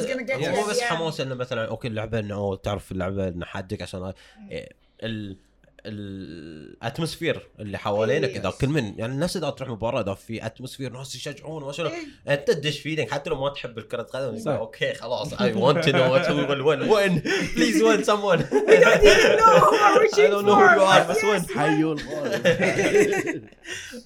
gonna 0.08 0.26
get 0.30 0.48
مو 0.48 0.70
بس. 0.70 0.80
حماس 0.80 1.20
إنه 1.20 1.34
مثلا 1.34 1.68
okay 1.68 1.88
اللعبة 1.88 2.18
إنه 2.18 2.56
تعرف 2.56 2.92
اللعبة 2.92 3.28
إنه 3.28 3.44
حدك 3.46 3.82
عشان 3.82 4.02
هاي- 4.02 4.14
إيه، 4.50 4.68
ال 5.02 5.36
ال 5.86 6.01
atmosphere 6.01 7.48
اللي 7.58 7.78
حوالينك 7.78 8.30
إذا 8.30 8.52
كل 8.60 8.68
من 8.68 8.98
يعني 8.98 9.12
الناس 9.12 9.36
إذا 9.36 9.50
تروح 9.50 9.68
مباراة 9.68 10.00
إذا 10.00 10.14
في 10.14 10.46
atmosphere 10.46 10.92
ناس 10.92 11.14
يشجعون 11.14 11.62
ما 11.62 11.72
إيه. 11.78 12.34
أنت 12.34 12.50
تدش 12.50 12.80
feeling 12.80 13.10
حتى 13.10 13.30
لو 13.30 13.40
ما 13.40 13.48
تحب 13.48 13.78
الكرة 13.78 14.02
قدم. 14.02 14.48
okay 14.48 14.94
خلاص 14.94 15.32
I 15.32 15.52
want 15.52 15.88
to 15.88 15.96
no 15.96 16.72
win. 16.72 16.80
Win 16.80 17.20
please 17.54 17.82
win 17.82 18.04
someone. 18.04 18.42
No, 19.42 19.48
we're 19.94 20.08
I 20.24 20.30
don't 20.30 20.46
know 20.46 20.56
who 20.56 20.68
you 20.76 20.82
are 20.82 21.10
بس 21.10 21.24
win. 21.24 21.58
حيو 21.58 21.92
الغالب 21.92 23.48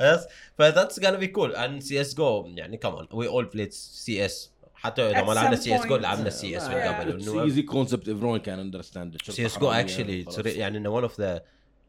بس 0.01 0.27
ف 0.59 0.65
that's 0.65 1.01
gonna 1.01 1.19
be 1.19 1.29
cool. 1.29 1.57
And 1.57 1.79
CS 1.83 2.15
جو 2.15 2.47
يعني 2.47 2.77
كمان 2.77 3.07
we 3.07 3.27
all 3.27 3.57
played 3.57 3.71
CS 3.71 4.51
حتى 4.75 5.03
إذا 5.03 5.23
ما 5.23 5.33
لعبنا 5.33 5.57
سي 5.57 5.77
اس 5.77 5.87
جو. 5.87 5.97
لعبنا 5.97 6.31
سي 6.31 6.57
اس 6.57 6.69
من. 6.69 6.75
قبل 6.75 7.67
concept. 7.69 8.09
Everyone 8.09 8.41
can 8.41 8.59
understand 8.59 9.15
it. 9.15 9.31
CS:GO 9.31 9.71
actually 9.71 10.25
يعني 10.47 10.79
إنه 10.79 10.91
one 10.91 11.03
of 11.03 11.21
the 11.21 11.43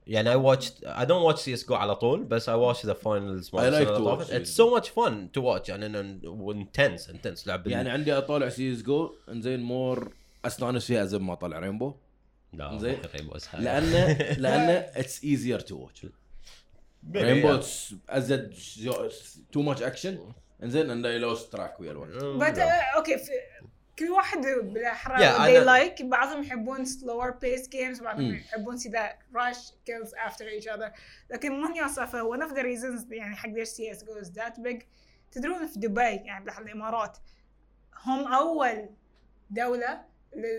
يعني 0.08 0.34
I 0.34 0.38
watched 0.38 0.86
I 0.86 1.06
don't 1.06 1.24
watch 1.34 1.40
CSGO 1.42 1.72
على 1.72 1.96
طول 1.96 2.24
بس 2.24 2.50
I 2.50 2.54
watch 2.54 2.82
the 2.82 2.94
finals 2.96 3.48
I 3.48 3.70
like 3.70 3.88
to 3.88 4.04
watch 4.04 4.30
It's 4.30 4.50
it. 4.50 4.62
so 4.62 4.76
much 4.78 4.90
fun 4.90 5.14
to 5.38 5.42
watch 5.42 5.70
يعني 5.70 6.20
intense 6.54 7.02
intense 7.10 7.48
لعب 7.48 7.68
يعني 7.68 7.90
عندي 7.90 8.14
أطالع 8.18 8.50
CS: 8.50 8.74
GO 8.74 9.16
إنزين 9.30 9.60
more 9.64 10.12
أستانس 10.46 10.86
فيها 10.86 11.06
زي 11.06 11.18
ما 11.20 11.34
اطالع 11.34 11.60
Rainbow 11.60 11.94
لا 12.54 12.78
زين. 12.78 12.98
Rainbow 13.16 13.34
لأن 13.54 13.84
لأن 14.38 14.70
it's 14.96 15.24
easier 15.24 15.60
to 15.60 15.76
watch 15.78 16.06
Rainbow 17.16 17.60
is 18.10 18.54
too 19.52 19.62
much 19.62 19.82
action 19.84 20.20
إنزين 20.64 20.90
and 20.92 21.06
I 21.06 21.18
lost 21.20 21.52
track 21.54 21.80
ويا 21.80 21.92
الوقت 21.92 22.10
في- 23.10 23.32
كل 24.00 24.10
واحد 24.10 24.42
بالأحرى 24.42 25.18
Yeah, 25.18 25.38
they 25.38 25.66
like 25.66 26.04
بعضهم 26.04 26.44
يحبون 26.44 26.86
slower 26.86 27.32
paced 27.32 27.70
games 27.72 28.04
بعضهم 28.04 28.32
Mm. 28.32 28.46
يحبون 28.46 28.78
see 28.78 28.90
that 28.90 29.16
rush 29.34 29.72
kills 29.86 30.14
after 30.28 30.44
each 30.60 30.68
other 30.76 30.92
لكن 31.30 31.62
ماني 31.62 31.86
اصفه 31.86 32.38
one 32.38 32.42
of 32.42 32.50
the 32.52 32.62
reasons 32.64 33.12
يعني 33.12 33.36
حق 33.36 33.50
ليش 33.50 33.68
سي 33.68 33.92
اس 33.92 34.04
جو 34.04 34.22
is 34.22 34.28
that 34.28 34.54
big 34.62 34.84
تدرون 35.32 35.68
في 35.68 35.80
دبي 35.80 36.02
يعني 36.02 36.44
بالأحرى 36.44 36.66
الإمارات 36.66 37.18
هم 38.06 38.34
أول 38.34 38.90
دولة 39.50 39.86
اللي 39.88 40.06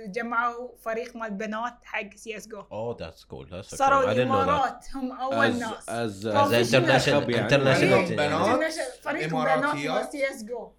جمعوا 0.07 0.69
فريق 0.85 1.17
مال 1.17 1.31
بنات 1.31 1.75
حق 1.85 2.15
سي 2.17 2.37
اس 2.37 2.49
جو. 2.49 2.61
أوه 2.73 2.97
that's 3.01 3.25
cool 3.25 3.65
صاروا 3.65 4.13
الإمارات 4.13 4.85
هم 4.95 5.13
أول 5.13 5.59
ناس. 5.59 5.89
as 5.89 6.27
as 6.27 6.75
international. 6.75 7.35
International 7.35 8.71
فريق 9.03 9.29
بنات 9.29 10.11
سي 10.13 10.31
اس 10.31 10.45
جو. 10.45 10.71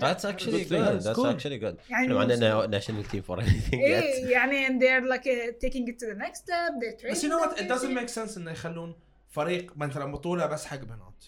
That's 0.00 0.24
actually 0.24 0.64
Good 0.64 0.68
good. 0.68 1.02
That's 1.02 1.16
cool. 1.16 1.26
actually 1.26 1.58
good. 1.58 1.76
يعني 1.90 2.06
إحنا 2.06 2.20
عندنا 2.20 2.80
national 2.80 3.04
team 3.12 3.22
for 3.22 3.36
anything 3.40 3.72
yet. 3.72 4.02
إيه 4.02 4.30
يعني 4.30 4.66
and 4.66 4.80
they're 4.80 5.06
like 5.12 5.26
uh, 5.26 5.52
taking 5.64 5.88
it 5.88 5.98
to 5.98 6.06
the 6.06 6.18
next 6.24 6.38
step. 6.44 6.72
They're 6.80 7.10
بس 7.10 7.20
training 7.20 7.24
you 7.24 7.28
know 7.28 7.40
what? 7.44 7.58
It 7.60 7.68
doesn't 7.68 7.94
make 7.94 8.08
sense 8.08 8.36
إنه 8.36 8.50
يخلون 8.50 8.94
فريق 9.28 9.72
مثلا 9.76 10.12
بطولة 10.12 10.46
بس 10.46 10.66
حق 10.66 10.76
بنات. 10.78 11.24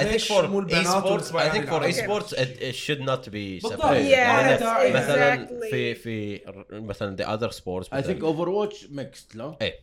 I 0.00 0.04
think 0.04 0.22
for 0.32 0.42
esports, 0.82 1.28
I 1.46 1.48
think 1.54 1.66
for 1.72 1.80
esports 1.92 2.30
it, 2.42 2.50
it 2.68 2.74
should 2.84 3.02
not 3.10 3.22
be. 3.30 3.44
Yes, 3.62 4.04
يعني 4.04 4.58
exactly. 4.58 4.94
مثلا 4.96 5.46
في 5.70 5.94
في 5.94 6.40
مثلا 6.72 7.16
the 7.16 7.26
other 7.38 7.52
sports 7.54 7.94
I 7.94 8.02
think 8.02 8.20
مثلاً- 8.20 8.24
Overwatch 8.24 8.86
mixed 8.90 9.36
لا 9.36 9.56
إيه. 9.62 9.74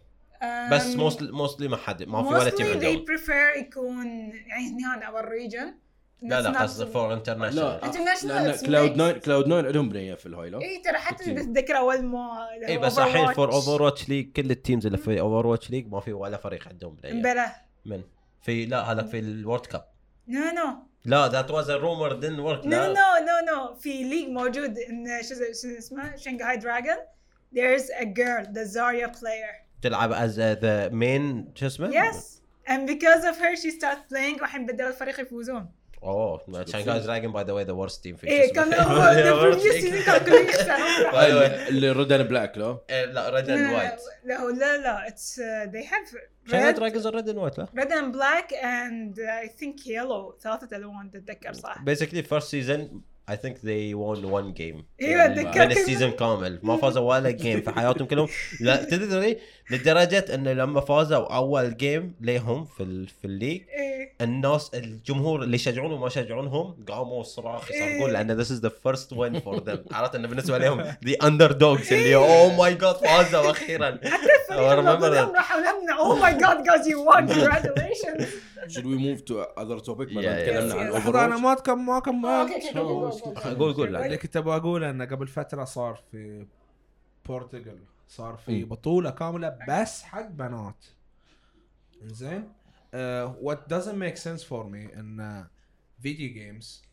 بس 0.72 0.96
Um, 0.96 0.98
mostly 1.00 1.32
mostly 1.32 1.62
ما 1.70 1.78
حد 1.78 2.04
ما 2.04 2.24
في 2.24 2.30
ولا 2.34 2.50
team 2.50 2.66
mostly 2.66 2.70
they 2.70 2.86
عندهم. 2.86 3.06
prefer 3.06 3.58
يكون 3.60 4.06
يعني 4.48 4.78
هنا 4.86 5.08
our 5.12 5.26
region. 5.26 5.74
لا 6.22 6.42
لا 6.42 6.62
قصدي 6.62 6.86
for 6.94 7.20
international. 7.20 7.56
لا 7.56 7.80
International 7.84 8.26
لأن 8.26 8.54
it's 8.54 8.66
Cloud 8.66 8.92
mixed. 8.92 8.96
9 8.96 9.12
Cloud 9.20 9.46
9 9.46 9.58
عندهم 9.68 9.90
بنيه 9.90 10.14
في 10.16 10.26
الهاي 10.26 10.50
لا؟ 10.50 10.62
إي 10.62 10.82
ترى 10.86 10.98
حتى. 10.98 11.34
تتذكر 11.34 11.78
اول 11.78 12.04
ما 12.06 12.48
اي 12.68 12.78
بس 12.78 13.00
الحين 13.00 13.34
for 13.34 13.54
Over 13.54 13.82
watch 13.82 14.10
League 14.10 14.32
كل 14.32 14.52
ال 14.52 14.57
teams 14.57 14.86
اللي 14.86 14.98
في 14.98 15.20
Overwatch 15.20 15.70
League 15.70 15.88
ما 15.92 16.00
في 16.00 16.14
ولا 16.14 16.38
فريق 16.38 16.68
عندهم 16.68 16.96
player 16.96 17.16
امبلا 17.16 17.56
من؟ 17.86 18.02
في 18.42 18.66
لا 18.66 18.92
هذا 18.92 19.04
في 19.04 19.20
ال 19.20 19.27
World 19.27 19.66
Cup 19.66 19.91
no 20.32 20.52
no 20.52 20.78
لا 21.06 21.28
that 21.28 21.52
was 21.52 21.70
a 21.70 21.76
rumor 21.76 22.14
didn't 22.14 22.40
work 22.40 22.66
no 22.66 22.86
no 22.86 23.10
no 23.28 23.54
no 23.54 23.76
في 23.76 24.04
League 24.04 24.30
موجود 24.30 24.78
ان 24.78 25.06
شو 25.24 25.36
اسمه 25.78 26.16
Shanghai 26.16 26.58
Dragon 26.58 26.98
there's 27.54 27.90
a 27.90 28.06
girl 28.06 28.44
the 28.54 28.66
Zarya 28.66 29.10
player. 29.20 29.54
تلعب 29.82 30.12
as 30.12 30.40
the 30.40 30.90
main 30.90 31.52
شو 31.56 31.66
اسمه؟ 31.66 31.92
yes. 31.92 32.42
And 32.68 32.88
because 32.88 33.24
of 33.26 33.38
her 33.38 33.56
she 33.56 33.72
started 33.72 34.04
playing. 34.10 34.42
وحين 34.42 34.66
بدأوا 34.66 34.90
الفريق 34.90 35.20
يفوزون. 35.20 35.70
oh 36.04 36.66
شانغهاي 36.68 37.00
Dragon 37.00 37.32
by 37.32 37.44
the 37.44 37.54
way 37.54 37.64
the 37.64 37.72
worst 37.72 38.04
team 38.04 38.16
في 38.16 38.28
إيه؟ 38.28 38.54
كان 38.54 38.74
هو 38.74 39.14
كلهم 39.14 40.48
يخسرون 40.48 41.12
By 41.12 41.26
the 41.26 41.40
way. 41.42 41.68
اللي 41.70 41.92
red 41.92 42.08
and 42.08 42.24
black 42.24 42.58
لا 42.58 42.78
إيه، 42.90 43.06
لا 43.06 43.30
red 43.30 43.50
and 43.50 43.60
لا 43.62 43.78
white 43.78 44.00
لا 44.24 44.52
لا 44.60 44.78
لا 44.78 45.08
it's 45.10 45.36
they 45.72 45.86
have 45.86 46.18
شانغهاي 46.52 46.74
red 46.74 46.76
Dragons 46.76 47.08
red 47.08 47.30
and 47.30 47.38
white 47.38 47.58
لا 47.58 47.68
red 47.78 47.90
and 47.90 48.16
black 48.16 48.52
and 48.54 49.20
uh, 49.20 49.46
I 49.46 49.48
think 49.60 49.86
yellow. 49.88 50.42
ثلاثة 50.44 50.78
ألوان 50.78 51.12
تتذكر 51.12 51.54
صح 51.54 51.78
basically 51.86 52.22
first 52.22 52.50
season 52.50 53.02
I 53.30 53.36
think 53.36 53.56
they 53.62 53.94
won 53.94 54.20
one 54.40 54.52
game. 54.62 54.84
أيوه 55.02 55.28
من 55.28 55.40
اتذكر 55.40 55.64
ال 55.64 55.71
season 55.71 56.12
كامل 56.12 56.60
ما 56.64 56.78
فازوا 56.78 57.10
ولا 57.10 57.32
game 57.32 57.62
في 57.62 57.72
حياتهم 57.72 58.08
كلهم 58.08 58.28
لا 58.60 58.84
تدري 58.84 59.38
لدرجة 59.72 60.26
انه 60.36 60.54
لما 60.54 60.82
فازوا 60.82 61.36
أول 61.36 61.78
game 61.78 62.16
ليهم 62.22 62.66
في 62.66 62.84
ال- 62.84 63.08
في 63.08 63.26
ال 63.26 63.31
league 63.31 63.62
إيه. 63.70 63.92
الناس 64.22 64.72
الجمهور 64.74 65.44
اللي 65.44 65.56
يشجعون 65.56 65.92
وما 65.92 66.08
يشجعونهم 66.08 66.76
قاموا 66.90 67.24
صراخ 67.24 67.72
يصرخون 67.72 68.12
لأن 68.12 68.44
this 68.44 68.48
is 68.48 68.62
the 68.62 68.70
first 68.70 69.10
win 69.16 69.42
for 69.46 69.60
them. 69.70 69.78
عرفت 69.96 70.16
انه 70.16 70.28
بالنسبة 70.28 70.58
لهم 70.58 70.84
the 70.92 71.16
underdogs 71.24 71.92
اللي 71.92 72.16
oh 72.16 72.56
my 72.58 72.74
God 72.76 72.96
فازوا 72.96 73.52
أخيرا. 73.52 73.90
راحوا 74.52 74.82
لنا 75.62 75.98
oh 75.98 76.18
my 76.24 76.42
god 76.44 76.58
guys 76.66 76.86
you 76.88 77.00
won 77.12 77.28
congratulations. 77.34 78.24
Should 78.74 78.86
we 78.86 78.98
move 79.08 79.26
to 79.26 79.34
other 79.62 79.80
topic 79.90 80.14
ما 80.14 80.42
تكلمنا 80.44 80.74
عن. 80.74 80.88
اوفر 80.88 81.26
أنا 81.26 81.38
ما 81.38 81.54
كم 81.54 81.86
ما 81.86 82.00
كم 82.00 82.22
go. 82.22 82.78
قول 82.78 83.74
قول 83.74 83.96
اللي 83.96 84.18
كنت 84.18 84.38
أبغى 84.38 84.56
أقوله 84.56 84.90
إنه 84.90 85.06
قبل 85.06 85.28
فترة 85.28 85.64
صار 85.64 86.00
في 86.12 86.46
بورتغال 87.26 87.80
صار 88.12 88.38
في. 88.38 88.64
بطولة 88.64 89.10
كاملة 89.10 89.58
بس 89.68 90.04
حق 90.04 90.28
بنات 90.28 90.86
زين 92.04 92.50
what 92.94 93.74
doesn't 93.74 93.94
make 93.94 94.16
sense 94.18 94.44
for 94.44 94.66
me 94.68 94.94
إن 95.00 95.48
video 96.02 96.34
games 96.34 96.84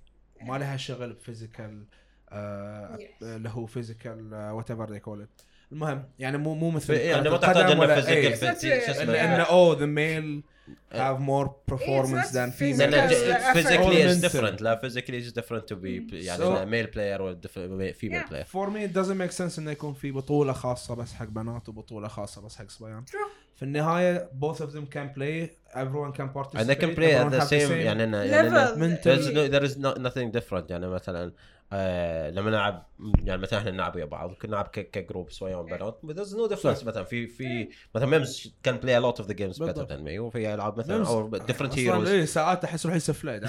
ما 0.43 0.59
لها 0.59 0.77
شغل 0.77 1.13
ب 1.13 1.21
physical 1.21 1.85
Yes. 2.29 3.23
اللي 3.23 3.49
هو 3.49 3.67
physical 3.67 4.35
whatever 4.35 4.93
they 4.93 5.01
call 5.01 5.27
المهم 5.73 6.05
يعني 6.19 6.39
مو 6.39 6.55
مو 6.55 6.71
مثل 6.71 6.95
يعني 6.95 7.23
كرة 7.23 7.31
ما 7.31 7.37
تحتاج 7.37 7.71
إنه 7.71 7.95
physical 7.95 8.15
إيه. 8.17 8.35
في 8.55 8.87
شو 8.87 8.91
اسمه 8.93 9.05
لأن 9.13 9.41
oh 9.41 9.79
the 9.79 9.87
male 9.87 10.43
more 10.95 11.47
It's 11.47 11.73
performance 11.75 12.29
than 12.33 12.51
female 12.61 12.93
physically 13.55 14.03
is 14.03 14.25
effort. 14.25 14.33
different 14.33 14.61
لا 14.63 14.81
physically 14.85 15.21
is 15.29 15.33
different 15.41 15.63
to 15.73 15.77
be 15.77 16.15
يعني 16.15 16.43
So- 16.45 16.67
male 16.67 16.87
player 16.95 17.19
or 17.21 17.49
female 17.99 18.25
Yeah. 18.25 18.29
player 18.31 18.45
for 18.47 18.71
me 18.71 18.89
doesn't 18.89 19.09
make 19.11 19.31
sense 19.31 19.59
انه 19.59 19.71
يكون 19.71 19.95
في 19.95 20.11
بطوله 20.13 20.53
خاصه 20.53 20.95
بس 20.95 21.13
حق 21.13 21.27
بنات 21.27 21.69
وبطوله 21.69 22.09
خاصه 22.09 22.43
بس 22.43 22.57
حق 22.57 22.69
صبيان 22.71 23.05
True. 23.05 23.31
في 23.57 23.63
النهايه 23.65 24.31
both 24.41 24.57
of 24.57 24.69
them 24.71 24.85
can 24.95 25.09
play 25.19 25.49
everyone 25.75 26.13
can 26.19 26.29
participate 26.39 26.61
and 26.61 26.69
they 26.71 26.81
can 26.81 26.95
play 26.99 27.13
at 27.15 27.31
the 27.33 27.41
have 27.41 27.49
same 27.49 27.71
يعني 27.71 28.13
إنه- 28.13 28.15
يعني 28.15 28.51
level 28.51 28.99
no 28.99 29.49
there 29.59 29.65
is 29.71 29.77
no, 29.77 30.09
nothing 30.09 30.41
different 30.41 30.71
يعني 30.71 30.87
مثلا 30.89 31.33
آه 31.73 32.31
لما 32.31 32.51
نلعب 32.51 32.87
يعني 33.25 33.43
مثلا 33.43 33.59
إحنا 33.59 33.71
نلعب 33.71 33.97
ويا 33.97 34.05
بعض 34.05 34.33
كنا 34.35 34.51
نلعب 34.51 34.67
ك 34.67 34.77
group 34.77 35.31
سواء 35.31 35.63
بنات 35.63 36.01
but 36.07 36.15
there's 36.15 36.33
no 36.35 36.55
difference 36.57 36.85
مثلا. 36.87 37.05
في 37.05 37.27
في 37.27 37.69
مثلا 37.95 38.07
ميمز 38.09 38.53
can 38.69 38.73
play 38.73 38.95
a 39.01 39.01
lot 39.03 39.23
of 39.23 39.27
the 39.27 39.35
games 39.35 39.59
better 39.59 39.65
بالضبط. 39.65 39.89
than 39.93 40.01
me. 40.09 40.19
وفي 40.19 40.55
ألعاب 40.55 40.79
مثلا 40.79 41.05
different 41.39 41.73
أصلاً 41.73 42.05
heroes. 42.05 42.09
إيه 42.09 42.25
ساعات 42.25 42.65
أحس 42.65 42.87
روحي 42.87 43.01
سفليت 43.01 43.45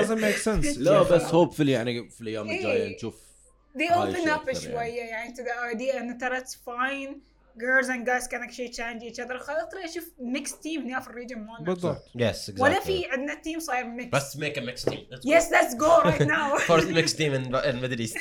doesn't 0.00 0.20
make 0.20 0.44
sense. 0.44 0.78
لا 0.78 1.02
بس 1.02 1.22
hopefully 1.34 1.72
يعني 1.72 2.08
في 2.10 2.20
الأيام 2.20 2.50
الجاية 2.50 2.82
إيه. 2.82 2.96
نشوف 2.96 3.28
they 3.76 3.90
open 3.90 4.26
up 4.26 4.28
أكثر 4.28 4.54
شوية 4.54 5.00
يعني. 5.02 5.34
to 5.34 5.38
the 5.38 5.74
idea 5.76 5.96
انه 5.96 6.18
ترى 6.18 6.40
it's 6.40 6.54
fine. 6.54 7.16
Girls 7.64 7.88
and 7.88 8.00
guys 8.10 8.26
can 8.32 8.40
actually 8.46 8.70
change 8.78 9.02
each 9.10 9.20
other 9.24 9.36
خلاص 9.38 9.68
ترى 9.72 9.84
أشوف 9.84 10.04
mixed 10.20 10.54
team 10.64 10.78
هنا 10.86 11.00
في 11.00 11.08
الريجن 11.10 11.38
مالنا 11.38 11.60
بالضبط 11.66 12.02
yes 12.18 12.50
exactly 12.50 12.60
ولا 12.60 12.80
في 12.80 13.06
عندنا 13.10 13.34
تيم 13.34 13.58
صاير 13.60 13.84
mixed 13.84 14.10
بس 14.12 14.36
make 14.36 14.56
a 14.56 14.60
mixed 14.60 14.90
team 14.90 14.98
let's 15.12 15.20
go. 15.24 15.30
yes 15.30 15.44
let's 15.52 15.74
go 15.74 16.02
right 16.10 16.26
now 16.28 16.58
first 16.72 16.88
mixed 16.88 17.16
team 17.18 17.32
in, 17.38 17.44
in 17.70 17.76
Middle 17.82 18.00
East 18.00 18.16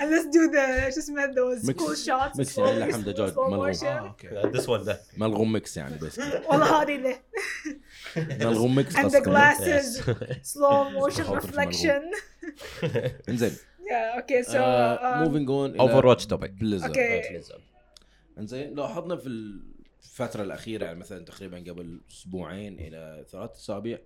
and 0.00 0.06
let's 0.12 0.28
do 0.36 0.42
the 0.54 0.90
شو 0.94 1.00
اسمه 1.00 1.26
those 1.26 1.64
Mix- 1.66 1.82
cool 1.82 1.96
shots 1.96 2.36
mix 2.40 2.58
يعني 2.58 2.70
اللي 2.70 2.92
حمد 2.92 3.14
جاد 3.14 3.34
slow 3.34 3.38
ملغوم. 3.38 3.72
motion. 3.72 3.84
آه 3.84 3.98
أوكي 3.98 4.28
this 4.58 4.64
one 4.66 4.84
ده 4.84 5.00
ملغوم 5.16 5.52
ميكس 5.52 5.76
يعني 5.76 5.96
بس 5.98 6.18
والله 6.48 6.82
هذه 6.82 6.96
له 6.96 7.16
ملغوم 8.16 8.74
ميكس 8.74 8.96
and 8.96 8.98
the 8.98 9.04
قصدي. 9.04 9.20
glasses 9.30 10.00
slow 10.52 10.84
motion 11.00 11.20
حاضر 11.22 11.40
في 11.40 11.52
reflection 11.52 12.02
انزين 13.28 13.50
yeah 13.80 14.20
okay 14.20 14.46
so 14.48 14.54
آه، 14.54 15.24
um, 15.24 15.28
moving 15.28 15.50
on 15.50 15.78
Overwatch 15.78 16.22
topic. 16.22 16.50
Blizzard 16.60 16.92
Okay. 16.92 17.69
إنزين 18.40 18.74
لاحظنا 18.74 19.16
في 19.16 19.26
الفترة 20.02 20.42
الأخيرة 20.42 20.84
يعني 20.84 20.98
مثلا 20.98 21.24
تقريبا 21.24 21.58
قبل 21.58 22.00
أسبوعين 22.10 22.78
إلى 22.78 23.24
ثلاث 23.30 23.50
أسابيع 23.50 23.98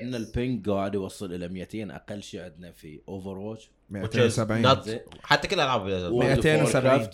إن 0.00 0.14
ال 0.14 0.25
ping 0.25 0.70
قاعد 0.70 0.94
يوصل 0.94 1.34
إلى 1.34 1.48
200 1.48 1.96
أقل 1.96 2.22
شيء 2.22 2.40
عندنا 2.40 2.72
في 2.72 3.00
Overwatch 3.08 3.70
which 3.92 4.14
is 4.14 4.38
270 4.38 4.62
not 4.62 4.88
حتى 5.22 5.48
كل 5.48 5.60
ألعاب 5.60 5.82
270. 5.86 7.08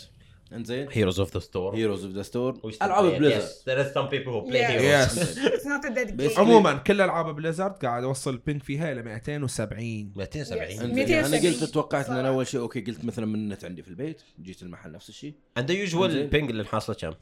انزين 0.52 0.88
Heroes 0.90 1.14
of 1.16 1.30
the 1.30 1.40
Storm 1.40 1.74
Heroes 1.74 2.04
of 2.04 2.14
the 2.14 2.22
Storm 2.22 2.72
ألعاب. 2.82 3.04
Blizzard 3.04 3.42
Yes, 3.42 3.52
there 3.64 3.84
is 3.84 3.94
some 3.94 4.08
people 4.10 4.32
who 4.32 4.50
play 4.50 4.60
Yeah. 4.60 4.70
Heroes. 4.70 5.18
Yes. 5.18 5.36
it's 5.54 5.64
not 5.66 5.84
a 5.90 5.94
dead 5.94 6.16
Basically- 6.16 6.34
game 6.34 6.38
عموما 6.38 6.72
كل 6.74 7.00
ألعاب 7.00 7.36
Blizzard 7.36 7.72
قاعد 7.72 8.04
أوصل 8.04 8.30
ال 8.30 8.37
ping 8.37 8.62
فيها 8.62 8.92
إلى 8.92 9.02
270 9.02 10.12
270 10.16 10.68
Yes. 10.68 10.82
انزين 10.82 10.94
270 10.94 11.24
أنا 11.24 11.48
قلت 11.48 11.64
توقعت 11.64 12.08
إن 12.08 12.16
أنا. 12.16 12.28
أول 12.28 12.46
شيء 12.46 12.60
okay 12.60 12.80
قلت 12.80 13.04
مثلا 13.04 13.26
من 13.26 13.34
النت 13.34 13.64
عندي 13.64 13.82
في 13.82 13.88
البيت 13.88 14.20
جيت 14.42 14.62
المحل 14.62 14.92
نفس 14.92 15.08
الشيء 15.08 15.34
and 15.58 15.62
the 15.62 15.90
usual 15.90 16.02
إنزين. 16.02 16.30
ping 16.30 16.34
اللي 16.50 16.62
نحصله 16.62 16.96
كم؟ 16.96 17.12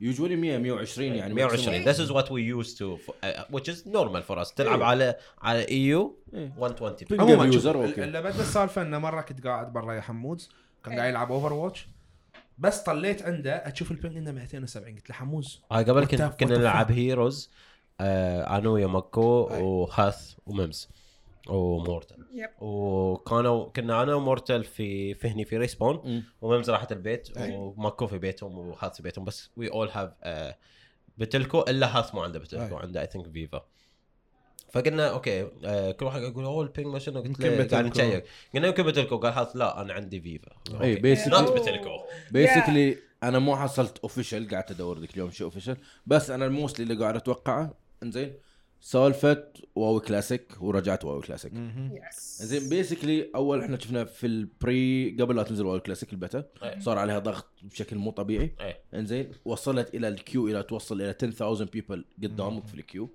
usually 0.00 0.36
100 0.36 0.58
120 0.58 1.14
يعني 1.14 1.34
120 1.34 1.84
maximum. 1.84 1.86
this 1.88 1.98
is 1.98 2.10
what 2.12 2.24
we 2.30 2.42
used 2.66 2.76
to 2.78 2.98
uh, 3.10 3.26
which 3.56 3.68
is 3.68 3.86
normal 3.86 4.22
for 4.30 4.38
us 4.44 4.54
تلعب 4.54 4.78
إيه. 4.80 4.86
على 4.86 5.16
على 5.42 5.86
يو 5.88 6.18
إيه. 6.34 6.52
120 6.58 6.96
Ping 6.96 7.20
عموما. 7.20 7.44
اللي 7.44 8.20
بدا 8.22 8.40
السالفة 8.40 8.82
إنه 8.82 8.98
مرة 8.98 9.20
كنت 9.20 9.46
قاعد 9.46 9.72
برا 9.72 9.94
يا 9.94 10.00
حمود 10.00 10.42
كان 10.84 10.92
إيه. 10.92 10.98
قاعد 11.00 11.10
يلعب 11.10 11.32
Overwatch 11.32 11.88
بس 12.58 12.82
طليت 12.82 13.22
عنده 13.22 13.52
أشوف 13.52 13.90
ال 13.90 13.95
ping 13.95 14.16
انه 14.16 14.32
270 14.32 14.94
قلت 14.94 15.10
له 15.10 15.14
حموز 15.16 15.62
آه 15.72 15.76
قبل 15.82 16.06
What 16.06 16.14
كنا 16.14 16.58
نلعب؟ 16.58 16.92
Heroes 16.92 17.50
آه 18.00 18.56
أنا 18.58 18.68
ويا 18.68 18.86
ماكو 18.86 19.50
أي. 19.50 19.62
وهاث 19.62 20.34
وميمز 20.46 20.88
ومورتل 21.48 22.16
Yep. 22.16 22.62
وكانوا 22.62 23.64
كنا 23.68 24.02
أنا 24.02 24.14
ومورتل 24.14 24.64
في 24.64 25.14
فهني 25.14 25.44
في 25.44 25.56
Respawn 25.58 26.02
مم. 26.04 26.22
وميمز 26.40 26.70
راحت 26.70 26.92
البيت. 26.92 27.28
وماكو 27.38 28.06
في 28.06 28.18
بيتهم 28.18 28.58
وهاث 28.58 28.96
في 28.96 29.02
بيتهم 29.02 29.24
بس 29.24 29.50
we 29.56 29.70
all 29.70 29.88
have 29.88 30.12
Batelco 31.18 31.60
إلا 31.60 31.98
هاث 31.98 32.14
ما 32.14 32.22
عنده 32.22 32.38
Batelco 32.38 32.76
أي. 32.78 32.82
عنده 32.82 33.00
I 33.00 33.06
think 33.06 33.28
Viva 33.32 33.66
فقلنا 34.76 35.10
okay 35.10 35.48
آه 35.64 35.90
كل 35.92 36.06
واحد 36.06 36.22
يقول 36.22 36.44
oh 36.44 36.62
ال 36.62 36.67
ping 36.67 36.86
ما 36.86 36.98
شنو؟ 36.98 37.20
قلت 37.20 37.40
له 37.40 37.64
قاعد. 37.64 37.84
نشيك 37.84 38.24
قلنا 38.54 38.68
يمكن 38.68 38.82
Batelco 38.82 39.16
قال 39.16 39.32
هاث 39.32 39.56
لا 39.56 39.80
أنا 39.80 39.92
عندي 39.92 40.20
Viva 40.20 40.52
اي 40.82 40.92
not 40.92 41.00
basically 41.00 41.60
Batelco 41.60 41.98
basically 42.30 42.98
أنا 43.22 43.38
مو 43.38 43.56
حصلت 43.56 43.98
official 43.98 44.48
قعدت 44.48 44.70
أدور 44.70 44.98
ذيك 44.98 45.14
اليوم 45.14 45.30
شيء 45.30 45.44
official 45.46 45.76
بس 46.06 46.30
أنا 46.30 46.46
ال 46.46 46.51
mostly 46.51 46.82
اللي 46.82 47.02
قاعد 47.02 47.16
أتوقعه 47.16 47.74
إنزين 48.02 48.32
سالفه 48.80 49.44
WoW 49.74 50.00
Classic 50.00 50.52
ورجعت 50.60 51.04
WoW 51.04 51.20
Classic. 51.20 51.52
yes 52.08 52.42
زين 52.42 52.68
basically 52.68 53.30
أول 53.34 53.62
إحنا 53.62 53.78
شفنا 53.78 54.04
في 54.04 54.26
ال 54.26 54.48
pre 54.48 55.16
قبل 55.20 55.36
لا 55.36 55.42
تنزل 55.42 55.66
WoW 55.66 55.80
Classic 55.80 56.12
ال 56.12 56.18
beta 56.18 56.44
إيه. 56.62 56.80
صار 56.80 56.98
عليها 56.98 57.18
ضغط 57.18 57.46
بشكل 57.62 57.96
مو 57.96 58.10
طبيعي. 58.10 58.54
إيه. 58.60 58.80
إنزين 58.94 59.32
وصلت 59.44 59.94
إلى 59.94 60.08
ال 60.08 60.15
queue 60.15 60.48
إلى 60.48 60.62
توصل 60.62 61.02
إلى 61.02 61.14
10000 61.22 61.62
people 61.62 62.04
قدامك 62.22 62.66
في 62.66 62.74
ال 62.74 62.80
queue 62.80 63.10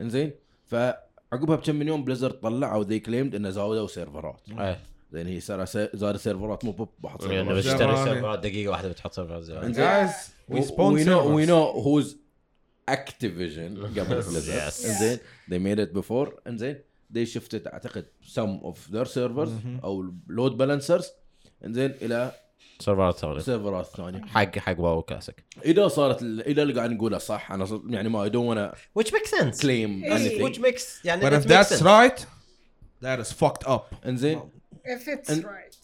إنزين 0.00 0.32
فعقبها 0.74 1.56
بكم 1.56 1.76
من 1.76 1.88
يوم 1.88 2.04
Blizzard 2.04 2.30
طلعوا 2.30 2.84
they 2.84 3.00
claimed 3.00 3.34
إنه 3.34 3.50
زودوا 3.50 3.86
سيرفرات 3.86 4.40
إيه. 4.58 4.80
زين 5.12 5.26
هي 5.26 5.40
صار 5.40 5.64
زاد 5.94 6.16
سيرفرات 6.16 6.64
مو 6.64 6.70
بوب 6.72 6.88
بحط 6.98 7.22
سيرفرات 7.22 7.56
بشتري. 7.56 7.96
سيرفرات 7.96 8.38
دقيقة 8.38 8.70
واحدة 8.70 8.88
بتحط 8.88 9.12
سيرفرات 9.12 9.42
زيادة. 9.42 9.68
guys 9.68 10.10
we 10.48 10.64
we 10.78 11.04
no 11.04 11.36
we 11.36 11.46
know 11.46 11.62
who's 11.64 12.16
Activision 12.88 13.86
قبل 13.86 14.04
Blizzard 14.04 14.52
Yes. 14.70 14.86
انزين 14.86 15.18
they 15.50 15.58
made 15.64 15.80
it 15.88 16.00
before. 16.00 16.30
انزين 16.46 16.78
they 17.14 17.26
shifted 17.26 17.66
أعتقد 17.66 18.06
some 18.34 18.64
of 18.64 18.94
their 18.94 19.06
servers 19.14 19.50
أو 19.84 20.12
load 20.28 20.56
balancers 20.56 21.08
انزين 21.64 21.90
إلى 21.90 22.32
سيرفرات 22.78 23.18
ثانية. 23.18 23.38
سيرفرات 23.38 23.86
ثانية. 23.86 24.24
حق 24.24 24.58
حق 24.58 24.80
WoW 24.80 25.02
Classic 25.02 25.44
إذا 25.64 25.88
صارت 25.88 26.22
ال- 26.22 26.42
إذا 26.46 26.62
اللي 26.62 26.74
قاعد 26.74 26.90
نقوله 26.90 27.18
صح 27.18 27.52
أنا 27.52 27.64
ص- 27.64 27.80
يعني 27.88 28.08
ما 28.08 28.28
I 28.28 28.30
don't 28.32 28.34
wanna 28.54 28.76
which 29.02 29.10
makes 29.12 29.30
sense. 29.30 29.60
claim 29.60 30.04
anything. 30.04 30.42
which 30.44 30.58
makes 30.60 31.04
يعني 31.04 31.22
But 31.30 31.32
if 31.32 31.46
that's 31.48 31.68
sense. 31.68 31.82
right, 31.82 32.18
that 33.02 33.20
is 33.26 33.32
fucked 33.32 33.68
up. 33.68 34.06
إنزين؟ 34.06 34.40
If 34.84 35.08
it's 35.08 35.30
And- 35.30 35.44
right. 35.44 35.74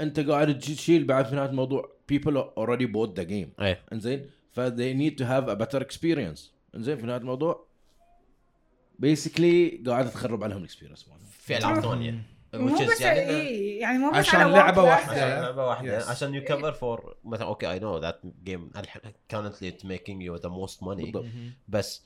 أنت 0.00 0.20
قاعد 0.20 0.58
تشيل 0.58 1.04
بعد 1.04 1.26
في 1.26 1.34
نهاية 1.34 1.48
الموضوع 1.48 1.92
people 2.12 2.34
already 2.58 2.86
bought 2.86 3.20
the 3.20 3.24
game. 3.28 3.62
إيه. 3.62 3.84
إنزين؟ 3.92 4.30
ف 4.52 4.60
they 4.60 4.94
need 4.94 5.18
to 5.22 5.24
have 5.24 5.48
a 5.48 5.56
better 5.64 5.80
experience. 5.82 6.40
إنزين 6.74 6.96
في 6.96 7.06
نهاية 7.06 7.20
الموضوع 7.20 7.68
basically 9.02 9.86
قاعد 9.86 10.10
تخرب 10.10 10.44
عليهم 10.44 10.58
ال 10.58 10.62
experience 10.62 11.06
في 11.38 11.58
العاب 11.58 11.80
ثانية 11.82 12.22
مو 12.60 12.76
بس 12.86 13.00
يعني 13.00 13.20
اي 13.28 13.76
يعني 13.78 13.98
مو 13.98 14.10
بس 14.10 14.16
عشان 14.16 14.44
واحدة. 14.46 14.82
Classic. 14.96 15.08
عشان 15.10 15.42
لعبة 15.42 15.66
واحدة 15.66 16.00
Yes. 16.00 16.08
عشان 16.08 16.34
you 16.34 16.42
cover 16.44 16.72
for 16.72 17.16
مثلا 17.24 17.46
okay 17.46 17.70
I 17.70 17.78
know 17.78 17.98
that 17.98 18.20
game 18.44 18.70
currently 19.34 19.64
it's 19.72 19.84
making 19.84 20.20
you 20.20 20.38
the 20.42 20.50
most 20.50 20.80
money 20.84 21.02
بالضبط 21.04 21.24
بس 21.68 22.02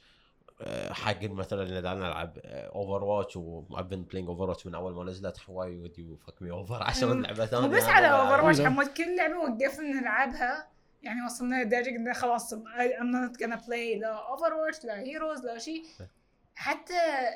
آه، 0.65 0.93
حق 0.93 1.25
مثلا 1.25 1.63
اللي 1.63 1.81
قاعد 1.81 1.97
نلعب 1.97 2.39
Overwatch 2.45 3.37
I've 3.37 3.89
been 3.89 4.03
playing 4.03 4.29
Overwatch 4.29 4.67
من 4.67 4.75
أول 4.75 4.95
ما 4.95 5.05
نزلت 5.05 5.37
why 5.49 5.77
would 5.79 5.99
you 5.99 6.17
fuck 6.17 6.43
me 6.43 6.51
over 6.51 6.83
عشان. 6.83 7.23
لعبة 7.23 7.47
ثانية 7.47 7.67
مو 7.67 7.73
بس 7.77 7.83
على. 7.85 8.07
Overwatch 8.07 8.61
إيه. 8.61 8.67
حمود 8.67 8.87
كل 8.87 9.17
لعبة 9.17 9.35
وقفنا 9.39 10.01
نلعبها 10.01 10.67
يعني 11.03 11.25
وصلنا 11.25 11.65
لدرجة 11.65 11.89
انه 11.89 12.13
خلاص 12.13 12.55
I'm 12.55 12.57
not 13.15 13.41
gonna 13.45 13.59
play 13.67 14.01
لا 14.01 14.29
Overwatch 14.29 14.85
لا 14.85 15.01
Heroes 15.01 15.45
لا 15.45 15.59
شيء 15.59 15.83
حتى 16.55 16.95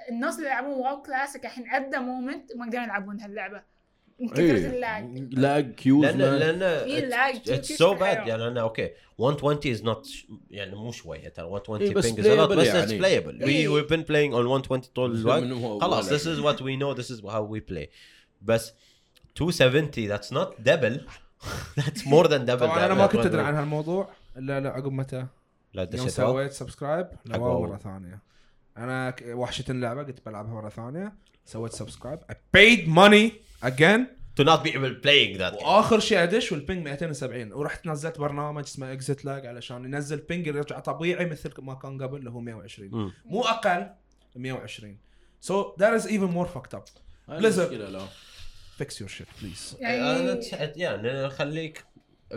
الناس 0.08 0.36
اللي 0.36 0.46
يلعبون 0.46 0.72
WoW 0.72 1.02
Classic 1.02 1.44
الحين 1.44 1.70
at 1.70 1.82
the 1.82 1.98
moment 1.98 2.56
ما 2.56 2.66
يقدرون 2.66 2.84
يلعبون 2.84 3.20
هاللعبة. 3.20 3.62
من 4.20 4.28
كثره 4.28 4.42
إيه. 4.42 4.66
ال 4.66 4.80
lag. 4.80 5.34
lag 5.34 5.74
queues 5.74 6.06
لأن 6.06 6.18
لأن 6.18 6.62
it's 7.48 7.72
so 7.72 7.94
bad. 7.94 8.26
يعني 8.26 8.46
أنا 8.46 8.60
okay. 8.60 8.90
120 9.18 9.58
is 9.66 9.84
not 9.84 10.08
يعني 10.50 10.74
مو 10.74 10.92
شوية 10.92 11.28
ترى. 11.28 11.46
120 11.46 11.80
إيه، 11.80 11.94
بس 11.94 12.06
ping 12.06 12.14
is 12.14 12.18
a 12.18 12.20
lot 12.20 12.50
playable 12.50 12.58
بس 12.58 12.66
it's. 12.66 12.92
playable 12.92 13.44
we 13.44 13.50
إيه. 13.50 13.68
we've 13.68 13.88
been 13.88 14.04
playing 14.04 14.34
on 14.34 14.46
120 14.46 14.80
طول 14.80 15.16
الوقت. 15.16 15.82
خلاص 15.82 16.08
this 16.08 16.22
is 16.26 16.42
what 16.42 16.58
we 16.58 16.76
know. 16.80 17.02
This 17.02 17.10
is 17.10 17.20
how 17.20 17.42
we 17.42 17.72
play. 17.72 17.86
بس 18.42 18.72
270 19.34 20.08
that's 20.08 20.30
not 20.30 20.64
double. 20.64 21.00
That's 21.78 22.02
more 22.06 22.26
than 22.28 22.46
double 22.46 22.60
طبعا 22.60 22.86
أنا 22.86 22.94
ما 22.94 23.06
كنت 23.06 23.26
أدري 23.26 23.42
عن 23.42 23.54
هالموضوع. 23.54 24.08
الا 24.36 24.60
لا 24.60 24.70
عقب 24.70 24.92
متى؟ 24.92 25.26
لا 25.74 25.82
يوم 25.82 25.90
دشيت 25.90 26.08
سويت 26.08 26.52
subscribe 26.52 27.06
ل 27.24 27.33
WoW. 27.33 27.66
مرة 27.66 27.76
ثانية. 27.76 28.25
أنا 28.76 29.16
وحشه 29.26 29.64
اللعبة 29.70 30.02
قلت 30.02 30.26
بلعبها 30.26 30.54
مرة 30.54 30.68
ثانية. 30.68 31.12
سويت 31.44 31.72
subscribe 31.72 32.18
I 32.32 32.34
paid 32.56 32.88
money 32.88 33.32
again 33.66 34.06
to 34.40 34.44
not 34.44 34.62
be 34.64 34.70
able 34.70 34.94
playing 35.02 35.38
that 35.38 35.58
game. 35.58 35.66
واخر 35.66 36.00
شيء 36.00 36.22
ادش 36.22 36.52
وال 36.52 36.64
ping 36.64 36.88
270 36.88 37.52
ورحت 37.52 37.86
نزلت 37.86 38.18
برنامج 38.18 38.62
اسمه 38.62 38.92
ExitLag 38.92 39.46
علشان 39.46 39.84
ينزل 39.84 40.16
ping 40.16 40.46
يرجع 40.46 40.78
طبيعي 40.78 41.26
مثل 41.26 41.52
ما 41.58 41.74
كان 41.74 42.02
قبل 42.02 42.18
اللي 42.18 42.30
هو 42.30 42.40
120 42.40 42.90
مم. 42.92 43.12
مو 43.24 43.42
أقل 43.42 43.86
120 44.36 44.98
so 45.42 45.52
that 45.78 46.00
is 46.00 46.06
even 46.06 46.30
more 46.34 46.48
fucked 46.56 46.74
up. 46.78 46.86
Blizzard. 47.28 47.72
لا 47.72 48.06
fix 48.82 48.88
your 48.88 49.08
shit 49.08 49.42
please. 49.42 49.80
يعني 49.80 50.40
يعني 50.76 51.30
خليك 51.30 51.84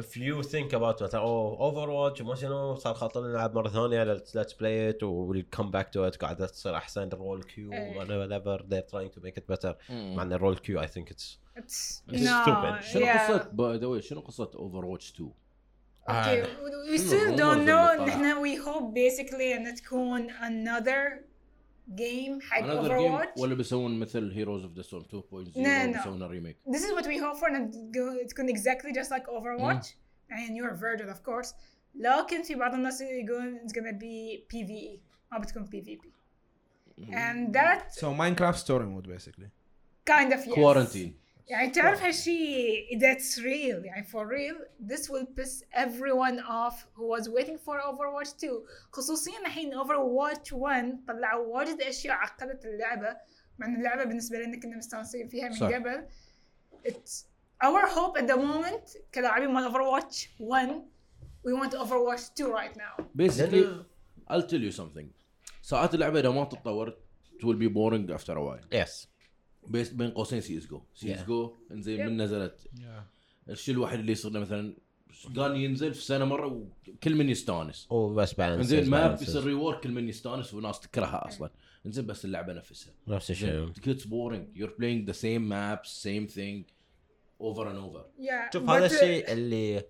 if 0.01 0.17
you 0.17 0.43
think 0.43 0.73
about 0.73 1.01
مثلا 1.03 1.21
اوه 1.21 1.59
Overwatch 1.59 2.21
ما 2.21 2.35
شنو 2.35 2.75
صار 2.75 2.93
خاطر 2.93 3.27
نلعب 3.27 3.55
مرة 3.55 3.69
ثانية 3.69 4.17
let's 4.17 4.51
play 4.53 4.93
it 4.99 5.03
we'll 5.03 5.45
come 5.51 5.71
back 5.71 5.89
to 5.93 6.03
it 6.07 6.15
قاعدة 6.15 6.45
تصير 6.47 6.75
أحسن 6.75 7.03
ال 7.13 7.19
role 7.19 7.43
queue 7.43 7.73
إيه. 7.73 7.99
whatever 7.99 8.61
they're 8.63 8.91
trying 8.91 9.09
to 9.17 9.21
make 9.25 9.37
it 9.41 9.55
better 9.55 9.73
مع 9.89 10.23
إن 10.23 10.33
ال 10.33 10.38
role 10.38 10.57
queue 10.57 10.81
I 10.81 10.85
think 10.85 11.09
it's 11.09 11.37
it's 11.59 12.01
It's 12.11 12.21
no 12.21 12.43
stupid. 12.43 12.81
شنو. 12.81 13.05
قصه 13.05 13.49
باي 13.53 13.77
ذا 13.77 13.85
واي 13.87 14.01
شنو 14.01 14.19
قصة 14.21 14.51
اوفر 14.55 14.85
واتش 14.85 15.11
2 15.11 15.31
أوكي 16.09 16.41
آه. 16.43 16.45
we 16.95 16.97
still 16.97 17.11
rumors 17.11 17.39
don't 17.39 17.41
اللي 17.41 17.65
know 17.65 17.97
طلع. 17.97 18.05
نحن 18.05 18.43
we 18.43 18.57
hope 18.65 18.93
basically 18.95 19.55
ان 19.57 19.75
تكون 19.75 20.29
another 20.29 21.28
game 21.96 22.40
حق 22.42 22.58
another 22.62 22.88
Overwatch 22.90 23.36
game 23.36 23.40
ولا 23.40 23.54
بيسوون 23.54 23.98
مثل 23.98 24.32
هيروز 24.32 24.62
اوف 24.64 24.72
ذا 24.72 24.82
ستورم 24.82 25.04
2.0 25.04 25.14
No, 25.54 25.56
no. 25.56 25.96
بيسوون 25.96 26.22
ريميك 26.22 26.56
this 26.68 26.80
is 26.80 26.92
what 26.98 27.04
we 27.06 27.18
hope 27.20 27.40
for 27.40 27.46
ان 27.54 27.70
تكون- 27.70 28.26
تكون 28.26 28.48
exactly 28.56 28.92
just 29.00 29.08
like 29.10 29.26
Overwatch 29.26 29.86
يعني 30.30 30.60
newer 30.60 30.74
version 30.76 31.08
of 31.14 31.18
course 31.18 31.54
لكن 31.94 32.42
في 32.42 32.54
بعض 32.54 32.74
الناس 32.74 33.00
يقولون 33.00 33.58
it's 33.58 33.72
gonna 33.72 33.98
be 33.98 34.40
PvE 34.54 34.98
ما 35.32 35.38
بتكون 35.38 35.66
PvP 35.66 36.06
and 37.10 37.52
that 37.56 37.92
so 38.00 38.04
Minecraft 38.22 38.58
story 38.66 38.86
mode 38.94 39.08
basically 39.08 39.48
kind 40.10 40.32
of 40.32 40.46
yes 40.46 40.54
كوارنتين 40.54 41.02
يعني 41.02 41.14
تعرف 41.72 42.02
هالشيء 42.02 42.96
اذا 42.96 43.14
it's 43.14 43.38
real 43.38 43.84
يعني 43.84 44.06
for 44.06 44.26
real 44.26 44.88
this 44.92 45.08
will 45.10 45.26
piss 45.40 45.62
everyone 45.74 46.38
off 46.40 46.86
who 46.96 47.06
was 47.06 47.28
waiting 47.28 47.58
for 47.58 47.80
Overwatch 47.80 48.32
2 48.44 48.64
خصوصيا 48.92 49.38
الحين 49.38 49.72
Overwatch 49.74 50.52
1 50.52 51.04
طلعوا 51.08 51.46
واجد 51.46 51.80
اشياء 51.80 52.16
عقدت 52.16 52.64
اللعبه 52.64 53.16
مع 53.58 53.66
ان 53.66 53.76
اللعبه 53.76 54.04
بالنسبه 54.04 54.38
لنا 54.38 54.60
كنا 54.60 54.76
مستانسين 54.76 55.28
فيها 55.28 55.48
من 55.48 55.54
صح. 55.54 55.66
قبل 55.66 56.06
it's 56.88 57.24
our 57.64 57.86
hope 57.86 58.18
at 58.20 58.26
the 58.26 58.36
moment 58.36 58.98
كلاعبين 59.14 59.50
مال 59.50 59.72
Overwatch 59.72 60.26
1 60.40 60.82
we 61.46 61.52
want 61.52 61.72
Overwatch 61.74 62.34
2 62.36 62.52
right 62.52 62.76
now 62.76 63.04
بيسكلي 63.14 63.84
I'll 64.30 64.46
tell 64.46 64.72
you 64.72 64.76
something 64.80 65.06
ساعات 65.62 65.94
اللعبه 65.94 66.20
اذا 66.20 66.30
ما 66.30 66.44
تتطور 66.44 66.96
it 67.34 67.44
will 67.44 67.58
be 67.58 67.68
boring 67.68 68.14
after 68.16 68.32
a 68.32 68.42
while 68.42 68.64
yes 68.74 68.74
بس 68.74 69.08
بين 69.67 70.11
قوسين 70.11 70.41
سي 70.41 70.57
اس 70.57 70.65
جو. 70.67 70.81
سي 70.95 71.13
اس 71.15 71.19
Yeah. 71.19 71.27
جو 71.27 71.55
انزين. 71.71 72.05
من 72.05 72.21
نزلت. 72.21 72.67
الشيء 73.49 73.73
الوحيد 73.75 73.99
اللي 73.99 74.11
يصير 74.11 74.31
له 74.31 74.39
مثلا 74.39 74.73
قال 75.37 75.55
ينزل 75.57 75.93
في 75.93 76.01
سنة 76.01 76.25
مرة 76.25 76.47
وكل 76.87 77.15
من 77.15 77.29
يستانس. 77.29 77.87
وبس 77.91 78.33
balance 78.33 78.59
انزين 78.59 78.89
map 78.89 79.21
يصير 79.21 79.43
rework 79.43 79.79
كل 79.83 79.91
من 79.91 80.09
يستانس 80.09 80.53
وناس 80.53 80.79
تكرهها 80.79 81.27
أصلا. 81.27 81.49
انزين 81.85 82.05
بس 82.05 82.25
اللعبة 82.25 82.53
نفسها. 82.53 82.93
نفس 83.07 83.31
الشيء. 83.31 83.71
It's 83.73 84.05
boring. 84.05 84.59
You're 84.59 84.75
playing 84.81 85.09
the 85.11 85.15
same 85.15 85.49
maps 85.49 85.89
same 86.07 86.27
thing 86.37 86.63
over 87.41 87.63
and 87.67 87.77
over. 87.77 88.03
Yeah. 88.19 88.53
شوف 88.53 88.69
هذا 88.69 88.87
uh, 88.87 88.91
الشيء 88.91 89.31
اللي 89.31 89.83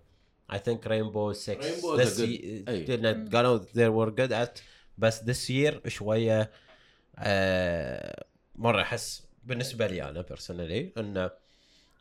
I 0.52 0.56
think 0.56 0.80
Rainbow 0.88 1.34
Six 1.46 1.64
Rainbow 1.64 1.98
is 1.98 2.00
this 2.00 2.18
a 2.18 2.22
good- 2.22 2.30
ye- 2.30 2.70
أي. 2.70 2.86
didn't- 2.88 3.36
قالوا 3.36 3.60
they 3.60 3.90
were 3.90 4.12
good 4.16 4.32
at. 4.32 4.62
بس 4.98 5.20
this 5.20 5.50
year 5.50 5.88
شوية 5.88 6.52
آه 7.18 8.26
مرة 8.56 8.82
أحس 8.82 9.24
بالنسبة 9.45 9.87
لي 9.87 10.03
أنا 10.03 10.23
personally 10.33 10.99
إنه 10.99 11.31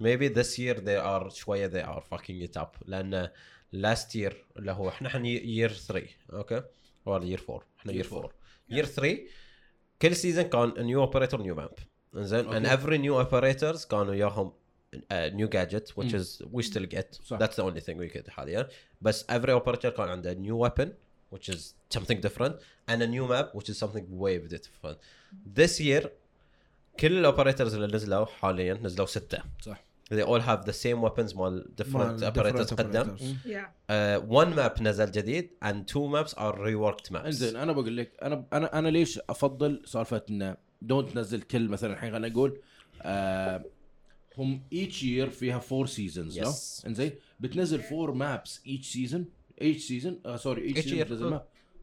maybe 0.04 0.30
this 0.36 0.58
year 0.58 0.76
they 0.78 0.99
are 1.06 1.28
شوية 1.34 1.67
they 1.69 1.86
are 1.86 2.02
fucking 2.02 2.47
it 2.49 2.62
up 2.62 2.69
لأن 2.86 3.30
last 3.76 4.15
year 4.15 4.34
اللي 4.58 4.71
هو 4.71 4.89
احنا 4.89 5.08
احنا 5.08 5.38
year 5.39 5.71
3 5.71 6.08
اوكي 6.34 6.63
ولا 7.06 7.38
year 7.38 7.39
4 7.49 7.63
احنا 7.80 7.93
year 7.93 8.06
4 8.13 8.30
year 8.71 8.86
3 8.86 9.17
كل 10.02 10.15
سيزون 10.15 10.43
كان 10.43 10.71
new 10.71 11.10
operator 11.10 11.38
new 11.38 11.60
map 11.60 11.82
انزين 12.15 12.45
and 12.49 12.65
Okay. 12.65 12.69
every 12.78 12.97
new 12.97 13.26
operators 13.28 13.88
كانوا 13.88 14.13
ياهم 14.15 14.54
uh, 14.95 14.99
new 15.34 15.47
gadget 15.47 15.91
which 15.97 16.13
Mm. 16.13 16.19
is 16.19 16.41
we 16.54 16.63
still 16.63 16.86
get 16.95 17.23
صح. 17.23 17.38
that's 17.39 17.56
the 17.56 17.63
only 17.63 17.82
thing 17.82 17.97
we 17.97 18.17
get 18.17 18.30
حاليا 18.30 18.69
بس 19.02 19.26
every 19.26 19.60
operator 19.62 19.88
كان 19.88 20.08
عنده 20.08 20.34
new 20.34 20.67
weapon 20.69 20.88
which 21.36 21.54
is 21.56 21.60
something 21.97 22.19
different 22.28 22.54
and 22.91 23.02
a 23.02 23.08
new 23.08 23.28
map 23.28 23.54
which 23.56 23.69
is 23.69 23.78
something 23.84 24.06
way 24.12 24.39
different 24.56 24.97
this 25.60 25.80
year 25.82 26.08
كل 27.00 27.18
الاوبريتورز 27.18 27.74
اللي 27.74 27.87
نزلوا 27.96 28.24
حاليا 28.26 28.74
نزلوا 28.74 29.06
ستة. 29.06 29.38
صح. 29.62 29.84
They 30.14 30.24
all 30.24 30.40
have 30.40 30.64
the 30.70 30.72
same 30.74 31.02
weapons 31.08 31.37
مال 31.37 31.70
different 31.82 31.96
مال 31.96 32.32
operators 32.32 32.74
قدم 32.74 33.16
uh, 33.16 34.20
one 34.44 34.56
map 34.58 34.82
نزل 34.82 35.11
جديد 35.11 35.50
and 35.64 35.76
two 35.92 36.08
maps 36.14 36.32
are 36.34 36.54
reworked 36.54 37.11
maps. 37.12 37.24
انزين 37.24 37.56
أنا 37.56 37.72
بقول 37.72 37.96
لك 37.96 38.12
أنا 38.22 38.44
أنا 38.52 38.78
أنا 38.78 38.88
ليش 38.88 39.20
أفضل 39.30 39.82
سالفة 39.84 40.22
انه 40.30 40.56
دون 40.82 41.06
تنزل 41.12 41.42
كل 41.42 41.68
مثلا 41.68 41.92
الحين 41.92 42.11
خلينا 42.12 42.28
نقول 42.28 42.61
آه 43.02 43.64
هم 44.38 44.61
each 44.74 44.94
year 45.02 45.28
فيها 45.30 45.58
four 45.59 45.87
seasons 45.87 46.38
لا 46.38 46.44
Yes. 46.52 46.87
انزين 46.87 47.12
بتنزل 47.40 47.82
four 47.83 48.12
maps 48.12 48.61
each 48.66 48.87
season 48.96 49.20
each 49.62 49.88
season 49.90 50.12
آه 50.26 50.37
sorry 50.37 50.74
each, 50.74 50.76
Each 50.76 50.84
season 50.84 50.88
year. 50.90 51.02
بتنزل 51.02 51.38
map. 51.38 51.42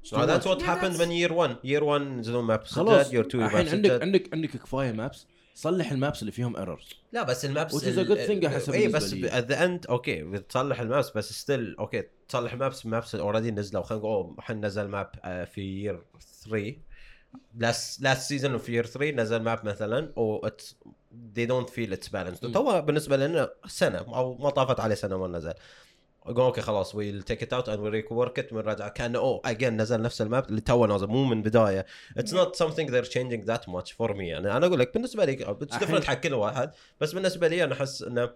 So 0.10 0.16
that's 0.18 0.46
what 0.50 0.60
Yeah, 0.60 0.66
happened 0.72 0.96
that's- 0.96 1.00
when 1.02 1.12
year 1.22 1.32
one. 1.44 1.54
Year 1.72 1.84
one 1.84 2.02
نزلوا 2.20 2.42
map 2.42 2.64
خلاص. 2.64 3.10
year 3.12 3.24
two 3.26 3.36
الحين 3.36 3.42
map 3.58 3.68
عندك. 3.68 4.02
عندك 4.02 4.30
عندك 4.34 4.50
كفاية 4.50 4.92
maps 4.92 5.26
صلح 5.56 5.92
ال 5.92 5.98
maps 5.98 6.22
اللي 6.22 6.32
فيهم 6.32 6.58
errors 6.58 6.90
لا 7.12 7.24
بس 7.24 7.46
ال 7.46 7.52
maps 7.52 7.76
Which 7.76 7.88
is 7.88 7.98
a 7.98 8.10
good 8.10 8.28
thing 8.30 8.46
أحسها 8.46 8.76
اي 8.76 8.88
بس 8.88 9.14
at 9.14 9.46
the 9.48 9.56
end 9.56 9.90
okay 9.90 10.24
بتصلح 10.24 10.80
ال 10.80 10.86
maps 10.86 11.10
بس 11.12 11.34
still 11.34 11.76
okay 11.80 12.04
تصلح 12.30 12.54
ال 12.54 12.60
maps 12.60 12.86
maps 12.86 13.16
already 13.16 13.52
نزلوا. 13.52 13.84
خلينا 13.84 14.04
نقول 14.04 14.16
أوه 14.16 14.36
الحين 14.38 14.66
نزل 14.66 14.88
map 14.88 15.10
آه، 15.24 15.44
في 15.46 15.62
year 15.62 16.04
3 16.44 16.76
last 17.58 18.02
last 18.02 18.30
season 18.30 18.58
في 18.58 18.74
year 18.74 18.86
3 18.86 19.12
نزل 19.16 19.42
map 19.42 19.66
مثلا 19.66 20.14
و 20.20 20.48
it's- 20.48 20.74
they 21.36 21.48
don't 21.48 21.70
feel 21.70 21.94
it's 21.98 22.10
balanced. 22.10 22.52
تو 22.54 22.82
بالنسبة 22.82 23.18
لنا 23.18 23.50
سنة 23.68 23.98
أو 23.98 24.38
ما 24.38 24.50
طافت 24.50 24.80
عليه 24.80 24.96
سنة 24.96 25.18
ما 25.18 25.28
نزل. 25.38 25.54
يقول 26.28 26.46
okay 26.46 26.62
خلاص 26.62 26.96
we'll 26.96 27.24
take 27.24 27.44
it 27.44 27.54
out 27.54 27.70
and 27.70 27.80
we'll 27.80 27.94
rework 27.94 28.40
it 28.40 28.54
بنرجع 28.54 28.88
كأنه 28.88 29.20
أوه 29.20 29.42
again 29.46 29.82
نزل 29.82 30.02
نفس 30.02 30.22
ال 30.22 30.29
map 30.29 30.50
اللي 30.50 30.62
تو 30.62 30.86
نازل 30.86 31.08
مو 31.08 31.26
من 31.26 31.42
بداية. 31.42 31.86
it's 32.18 32.34
not 32.34 32.64
something 32.64 32.88
they're 32.88 33.10
changing 33.10 33.46
that 33.52 33.72
much 33.72 33.92
for 33.92 34.14
me. 34.14 34.22
يعني 34.22 34.58
أنا 34.58 34.66
أقول 34.66 34.80
لك 34.80 34.94
بالنسبة 34.94 35.26
لي 35.26 35.38
it's 35.42 35.78
different 35.78 36.04
حق 36.04 36.14
كل 36.14 36.34
واحد. 36.34 36.72
بس 37.02 37.14
بالنسبة 37.14 37.48
لي 37.48 37.64
أنا 37.64 37.74
أحس 37.74 38.02
إنه 38.02 38.30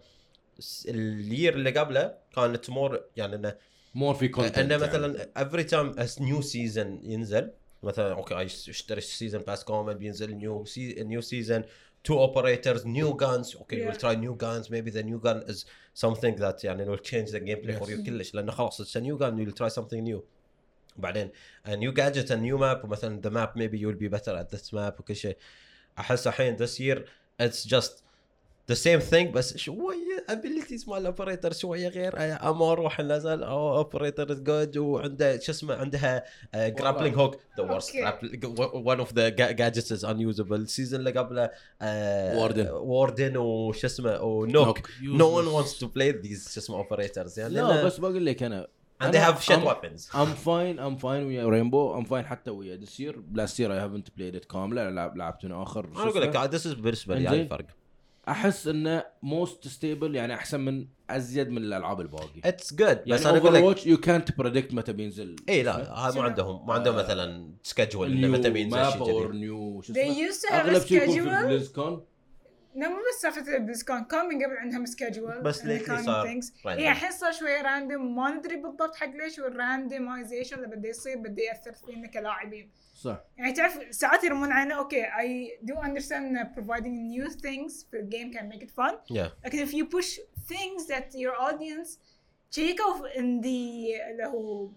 ال 0.88 1.01
year 1.01 1.54
اللي 1.54 1.72
قبله 1.72 2.14
كانت 2.36 2.70
more 2.70 3.02
يعني 3.16 3.36
إنه 3.36 3.56
more 3.96 4.14
في 4.14 4.28
content 4.28 4.58
إنه 4.58 4.78
مثلا 4.78 5.30
every 5.38 5.64
time 5.64 5.96
new 6.20 6.42
season 6.42 7.00
ينزل 7.04 7.52
مثلا 7.84 8.14
okay 8.14 8.42
أشتري 8.44 8.98
ال 8.98 9.04
season 9.04 9.42
pass 9.42 9.64
كومن 9.64 9.94
بينزل 9.94 10.36
new 10.36 10.66
new 10.78 11.22
season 11.22 11.64
two 12.09 12.19
operators 12.19 12.85
new 12.85 13.15
guns 13.25 13.57
okay 13.63 13.79
Yeah. 13.79 13.87
we'll 13.87 14.01
try 14.05 14.15
new 14.15 14.35
guns 14.45 14.71
maybe 14.71 14.91
the 14.91 15.03
new 15.03 15.19
gun 15.19 15.39
is 15.53 15.65
something 15.95 16.35
that 16.37 16.65
يعني 16.65 16.87
will 16.87 17.03
change 17.03 17.31
the 17.31 17.41
gameplay 17.41 17.79
for 17.79 17.89
Yes. 17.89 17.99
you 17.99 18.05
كلش 18.07 18.35
لانه 18.35 18.53
خلاص 18.53 18.83
it's 18.83 18.97
a 18.97 19.01
new 19.05 19.19
gun 19.19 19.39
you'll 19.39 19.59
try 19.65 19.69
something 19.69 20.03
new 20.05 20.21
وبعدين 20.99 21.31
a 21.67 21.77
new 21.77 21.93
gadget 21.93 22.31
a 22.31 22.37
new 22.37 22.59
map 22.59 22.85
ومثلا 22.85 23.21
the 23.23 23.31
map 23.31 23.57
maybe 23.57 23.79
you'll 23.79 24.01
be 24.03 24.09
better 24.09 24.37
at 24.37 24.57
this 24.57 24.73
map 24.73 25.01
وكل 25.01 25.17
شيء 25.17 25.37
احس 25.99 26.27
الحين 26.27 26.57
this 26.57 26.79
year 26.81 26.99
it's 27.43 27.65
just 27.65 28.03
the 28.72 28.76
same 28.76 29.12
thing 29.12 29.28
بس 29.34 29.58
شوية 29.58 30.26
abilities 30.30 30.90
مال 30.90 30.98
ال 30.98 31.04
operator 31.04 31.54
شوية 31.54 31.88
غير. 31.88 32.14
آه، 32.18 32.50
اما 32.50 32.72
أروح 32.72 33.02
نزل 33.02 33.44
أو 33.44 33.78
اوبريتر 33.78 34.34
جود 34.34 34.78
وعنده 34.78 35.40
شو 35.40 35.52
اسمه 35.52 35.76
عندها 35.76 36.24
grappling 36.56 37.16
hook 37.18 37.36
the 37.58 37.80
one 38.84 39.00
of 39.06 39.10
the 39.10 39.32
ga- 39.32 39.54
gadgets 39.54 39.92
is 39.92 40.04
unusable. 40.04 40.52
ال 40.52 40.59
season 40.59 41.00
اللي 41.00 41.12
قبله 41.12 41.50
Warden. 42.40 42.70
Warden 42.72 43.38
وشو 43.38 43.88
اسمه 43.88 44.22
و 44.22 44.34
Nokk 44.34 44.80
no 45.02 45.24
one 45.42 45.48
wants 45.64 45.74
to 45.80 45.86
play 45.88 46.14
these 46.28 46.54
شو 46.54 46.60
اسمه 46.60 46.84
operators. 46.84 47.38
يعني 47.38 47.54
لا 47.54 47.84
بس 47.86 47.98
بقول 48.00 48.26
لك 48.26 48.44
أنا. 48.44 48.68
And 49.04 49.08
they 49.14 49.18
have 49.18 49.40
shit 49.42 49.56
I'm- 49.60 49.68
weapons. 49.68 50.16
I'm 50.16 50.26
fine 50.26 50.80
I'm 50.80 50.98
fine 50.98 51.24
ويا 51.26 51.46
Rainbow 51.50 51.98
I'm 51.98 52.04
fine 52.04 52.26
حتى 52.26 52.52
ويا 52.52 52.76
this 52.76 53.00
year 53.00 53.22
last 53.34 53.60
year 53.60 53.74
haven't 53.74 54.08
played 54.18 54.36
it 54.36 54.46
كاملة. 54.46 54.90
لعب 54.90 55.18
لعبت 55.18 55.46
آخر. 55.46 55.86
أنا 55.86 56.10
أقول 56.10 56.22
لك 56.22 56.52
this 56.52 56.64
is 56.64 56.76
بالنسبة 56.78 57.16
لي 57.16 57.28
هاي. 57.28 57.42
الفرق 57.42 57.66
أحس 58.28 58.68
إنه 58.68 59.04
most 59.24 59.68
stable 59.68 60.16
يعني 60.16 60.34
أحسن 60.34 60.60
من 60.60 60.88
أزيد 61.10 61.50
من 61.50 61.58
الألعاب 61.58 62.02
الباقي. 62.02 62.42
it's 62.46 62.74
good 62.74 62.88
يعني 62.88 63.12
بس 63.12 63.26
أنا 63.26 63.38
أقول 63.38 63.72
لك 63.72 63.88
يو 63.88 63.98
كانت 63.98 64.38
بريدكت 64.38 64.74
متى 64.74 64.94
بينزل. 64.94 65.36
اي 65.50 65.64
لا 65.64 65.94
هاي 65.94 66.16
مو 66.16 66.22
عندهم 66.22 66.68
ما 66.68 66.74
عندهم 66.74 66.96
مثلا 66.96 67.54
schedule 67.64 68.12
إنه 68.12 68.28
متى 68.28 68.50
بينزل 68.50 68.92
شيء 68.92 69.04
جديد. 69.04 69.32
new 69.32 69.82
شو 69.82 69.94
they 69.94 69.98
اسمه؟ 69.98 70.30
used 70.30 70.42
to 70.42 70.48
have 70.48 70.52
a 70.52 70.54
اغلب 70.54 70.86
شيء 70.86 71.04
يكون 71.04 71.14
في 71.14 71.22
schedule. 71.22 71.46
BlizzCon 71.46 72.06
لا 72.76 72.90
مو 72.90 72.96
بس 72.96 73.22
سالفه 73.22 73.56
ال 73.56 73.61
BlizzCon 73.61 74.04
كان 74.04 74.26
من 74.26 74.44
قبل 74.44 74.58
عندهم 74.58 74.86
schedule 74.86 75.42
بس 75.42 75.62
lately 75.62 76.02
صار 76.06 76.28
random. 76.28 76.68
هي 76.68 76.92
الحين 76.92 77.12
صار 77.12 77.32
شوي 77.32 77.62
random 77.62 78.16
ما 78.16 78.32
ندري 78.32 78.56
بالضبط 78.56 78.96
حق 78.96 79.10
ليش 79.10 79.40
وال 79.40 79.55
randomization 79.55 80.56
اللي 80.56 80.76
بده 80.76 80.90
يصير 80.90 81.18
بده 81.18 81.44
ياثر 81.44 81.74
فينا 81.74 82.08
كلاعبين 82.08 82.72
صح 82.94 83.24
يعني 83.38 83.52
تعرف 83.54 83.96
ساعات 83.96 84.24
يرمون 84.24 84.52
علينا. 84.52 84.76
okay 84.76 85.04
I 85.04 85.66
do 85.66 85.76
understand 85.76 86.38
that 86.38 86.60
providing 86.60 87.10
new 87.10 87.30
things 87.30 87.86
في 87.92 88.00
ال 88.00 88.07
game 88.07 88.34
can 88.34 88.56
make 88.56 88.64
it 88.64 88.72
fun. 88.72 88.94
Yeah. 89.18 89.46
لكن 89.46 89.66
if 89.66 89.70
you 89.70 89.86
push 89.86 90.20
things 90.48 90.88
that 90.88 91.14
your 91.16 91.50
audience 91.50 92.00
شيكوا 92.52 93.10
in 93.16 93.42
the 93.42 93.46
اللي 94.10 94.26
هو 94.26 94.70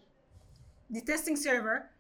the 0.93 1.01
testing 1.01 1.37
server 1.37 1.92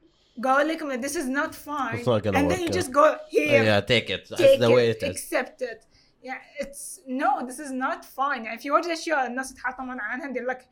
قالوا 0.43 0.73
لكم 0.73 0.91
that 0.91 1.05
this 1.05 1.13
is 1.15 1.27
not 1.27 1.51
fine 1.55 1.99
It's 1.99 2.07
not 2.07 2.23
gonna 2.23 2.37
and 2.37 2.51
then 2.51 2.59
work 2.59 2.59
you 2.59 2.67
out. 2.67 2.81
just 2.81 2.91
go 2.91 3.05
here 3.29 3.63
yeah 3.63 3.79
take 3.93 4.09
it 4.15 4.29
that's 4.29 4.41
take 4.41 4.59
the 4.59 4.69
way 4.77 4.89
it, 4.89 5.03
it 5.03 5.03
is 5.03 5.09
accept 5.15 5.61
it 5.71 5.81
yeah 6.29 6.63
it's 6.63 6.83
no 7.23 7.31
this 7.49 7.59
is 7.65 7.71
not 7.71 7.99
fine 8.19 8.45
يعني 8.45 8.57
في 8.57 8.71
واجد 8.71 8.87
اشياء 8.89 9.25
الناس 9.27 9.51
يتحطمون 9.51 9.99
عنها 9.99 10.33
they're 10.33 10.53
like 10.53 10.63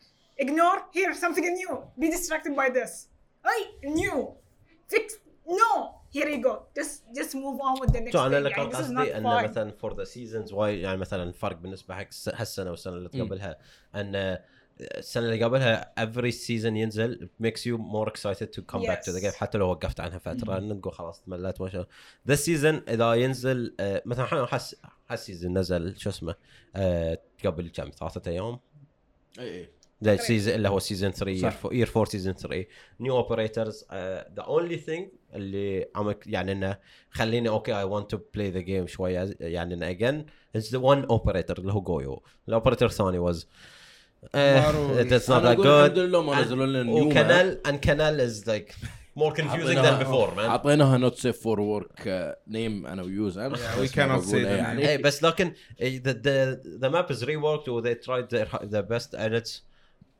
ignore 0.45 0.79
here 0.97 1.13
something 1.13 1.45
new 1.61 1.73
be 1.99 2.07
distracted 2.15 2.55
by 2.55 2.69
this 2.69 2.91
اي 3.45 3.91
new 3.91 4.27
fix 4.95 5.13
no 5.47 5.71
here 6.15 6.29
you 6.35 6.41
go 6.49 6.53
just 6.79 6.93
just 7.19 7.31
move 7.35 7.57
on 7.67 7.75
with 7.81 7.91
the 7.95 7.99
next 8.01 8.11
شو 8.13 8.25
انا 8.25 8.29
thing 8.29 8.33
اللي 8.37 8.49
كان 8.49 8.59
يعني 8.59 8.71
this 8.73 8.75
is 8.75 8.81
قصدي 8.81 8.95
not 9.13 9.15
انه 9.15 9.39
fine 9.41 9.43
مثلا 9.43 9.71
فور 9.71 9.97
ذا 9.97 10.03
سيزونز 10.03 10.53
واي 10.53 10.81
يعني 10.81 10.97
مثلا 10.97 11.23
الفرق 11.23 11.57
بالنسبه 11.57 11.95
حق 11.95 12.07
الس- 12.07 12.29
هالسنه 12.33 12.69
والسنه 12.71 12.93
اللي 12.93 13.09
مم. 13.13 13.23
قبلها 13.25 13.57
ان 13.95 14.39
السنة 14.80 15.24
اللي 15.24 15.44
قبلها 15.44 15.92
every 16.00 16.32
season 16.32 16.64
ينزل 16.64 17.28
makes 17.42 17.60
you 17.60 17.78
more 17.78 18.08
excited 18.10 18.46
to 18.56 18.62
come 18.72 18.82
back 18.82 19.00
to 19.02 19.12
the 19.12 19.20
Yes. 19.20 19.24
game 19.24 19.34
حتى 19.34 19.58
لو 19.58 19.68
وقفت 19.68 20.00
عنها 20.00 20.18
فترة 20.18 20.58
ان 20.58 20.80
تقول 20.80 20.94
خلاص 20.94 21.20
تمليت 21.22 21.60
ما 21.60 21.68
شاء 21.68 21.80
الله 21.82 22.36
this 22.36 22.40
season 22.40 22.90
إذا 22.90 23.14
ينزل 23.14 23.74
آه، 23.80 24.02
مثلا 24.06 24.24
الحين 24.24 24.46
حس 24.46 24.76
هال 25.08 25.21
season 25.21 25.58
نزل 25.58 25.96
شو 25.96 26.10
اسمه 26.10 26.34
آه، 26.76 27.18
قبل 27.44 27.68
كم؟ 27.68 27.90
ثلاثة 27.90 28.30
أيام؟ 28.30 28.58
إي 29.38 29.60
إي. 29.60 29.68
the 30.04 30.16
season 30.16 30.54
اللي 30.54 30.68
هو 30.68 30.78
season 30.78 31.10
3 31.10 31.40
صح. 31.40 31.72
year 31.72 31.88
4 31.88 32.04
season 32.04 32.34
3 32.34 32.64
new 33.00 33.16
operators 33.16 33.84
the 34.36 34.42
only 34.42 34.76
thing 34.76 35.08
اللي 35.34 35.86
يعني 36.26 36.52
إنه 36.52 36.78
خليني 37.10 37.48
okay 37.48 37.78
I 37.78 37.84
want 37.84 38.10
to 38.10 38.18
play 38.34 38.50
the 38.50 38.60
game 38.60 38.86
شوية 38.86 39.36
يعني 39.40 39.74
إنه 39.74 39.90
again 39.90 40.26
is 40.56 40.72
the 40.72 40.78
one 40.78 41.04
operator 41.04 41.58
اللي 41.58 41.72
هو 41.72 41.80
Goyo 41.80 42.22
ال 42.48 42.53
operator 42.53 42.88
الثاني 42.88 43.18
was 43.18 43.44
Amaru. 43.46 43.79
it's 44.34 45.30
أنا 45.30 45.54
نوت 45.54 45.66
أقول 45.66 45.66
الحمد 45.66 45.94
good 45.94 45.98
لله 45.98 46.22
ما 46.22 46.40
نزلوا 46.40 46.66
لنا 46.66 46.82
new 46.82 47.06
و 47.08 47.17
Kanal 47.17 47.60
and 47.66 47.70
Kanal 47.74 48.20
is 48.20 48.46
like 48.48 48.74
more 49.18 49.32
confusing 49.34 49.76
than 49.76 49.98
before 50.04 50.34
man. 50.36 50.38
اعطيناها 50.38 50.98
نوت 50.98 51.16
سيف 51.16 51.40
فور 51.42 51.60
ورك 51.60 52.36
نيم 52.48 52.86
أنا 52.86 53.02
ويوز 53.02 53.38
say 53.38 53.42
بقولها 53.42 54.20
the 54.20 54.34
يعني 54.34 54.90
اي 54.90 54.98
بس 54.98 55.22
لكن 55.22 55.52
eh, 55.80 55.84
the 55.84 56.12
the 56.12 56.58
the 56.82 56.90
map 56.90 57.10
is 57.10 57.22
reworked 57.24 57.68
or 57.68 57.82
they 57.82 57.94
tried 57.94 58.30
their 58.30 58.68
their 58.70 58.82
best 58.82 59.14
and 59.14 59.34
it's 59.34 59.60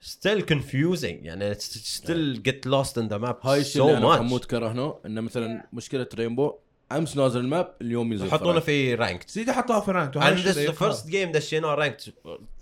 still 0.00 0.42
confusing. 0.42 1.24
يعني 1.24 1.54
it's 1.54 1.64
still 1.98 2.36
get 2.48 2.66
lost 2.66 2.96
in 2.96 3.08
the 3.08 3.18
map 3.18 3.46
هاي 3.46 3.60
الشيء 3.60 3.82
اللي 3.82 3.94
so 3.94 4.04
أنا 4.04 4.14
much. 4.14 4.18
حمود 4.18 4.44
كرهناه 4.44 5.00
إنه 5.06 5.20
مثلا 5.20 5.68
مشكلة 5.72 6.06
رينبو 6.14 6.54
امس 6.92 7.16
نازل 7.16 7.40
الماب 7.40 7.74
اليوم 7.83 8.12
ينزل 8.12 8.29
فرق. 8.29 8.59
في 8.59 8.96
ranked. 8.96 9.26
سيدي 9.26 9.53
حطوها 9.53 9.81
في 9.81 9.90
رانك 9.90 10.18
and 10.18 10.46
this 10.46 10.57
the 10.70 10.74
first 10.83 11.11
game 11.11 11.33
دشيناه 11.33 11.76
ranked. 11.76 12.09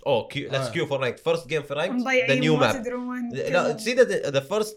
Oh 0.07 0.27
Q, 0.33 0.51
let's 0.51 0.55
آه. 0.55 0.71
queue 0.71 0.87
for 0.89 0.99
ranked. 1.01 1.19
First 1.19 1.47
game 1.47 1.63
for 1.69 1.75
ranked 1.75 1.99
the 1.99 2.01
مضيعين 2.01 2.41
new 2.43 2.59
ما 2.59 2.71
map. 2.71 2.75
تدرون 2.75 3.29
لا 3.33 3.77
سيدا 3.77 4.03
the, 4.03 4.33
the 4.33 4.41
first 4.41 4.73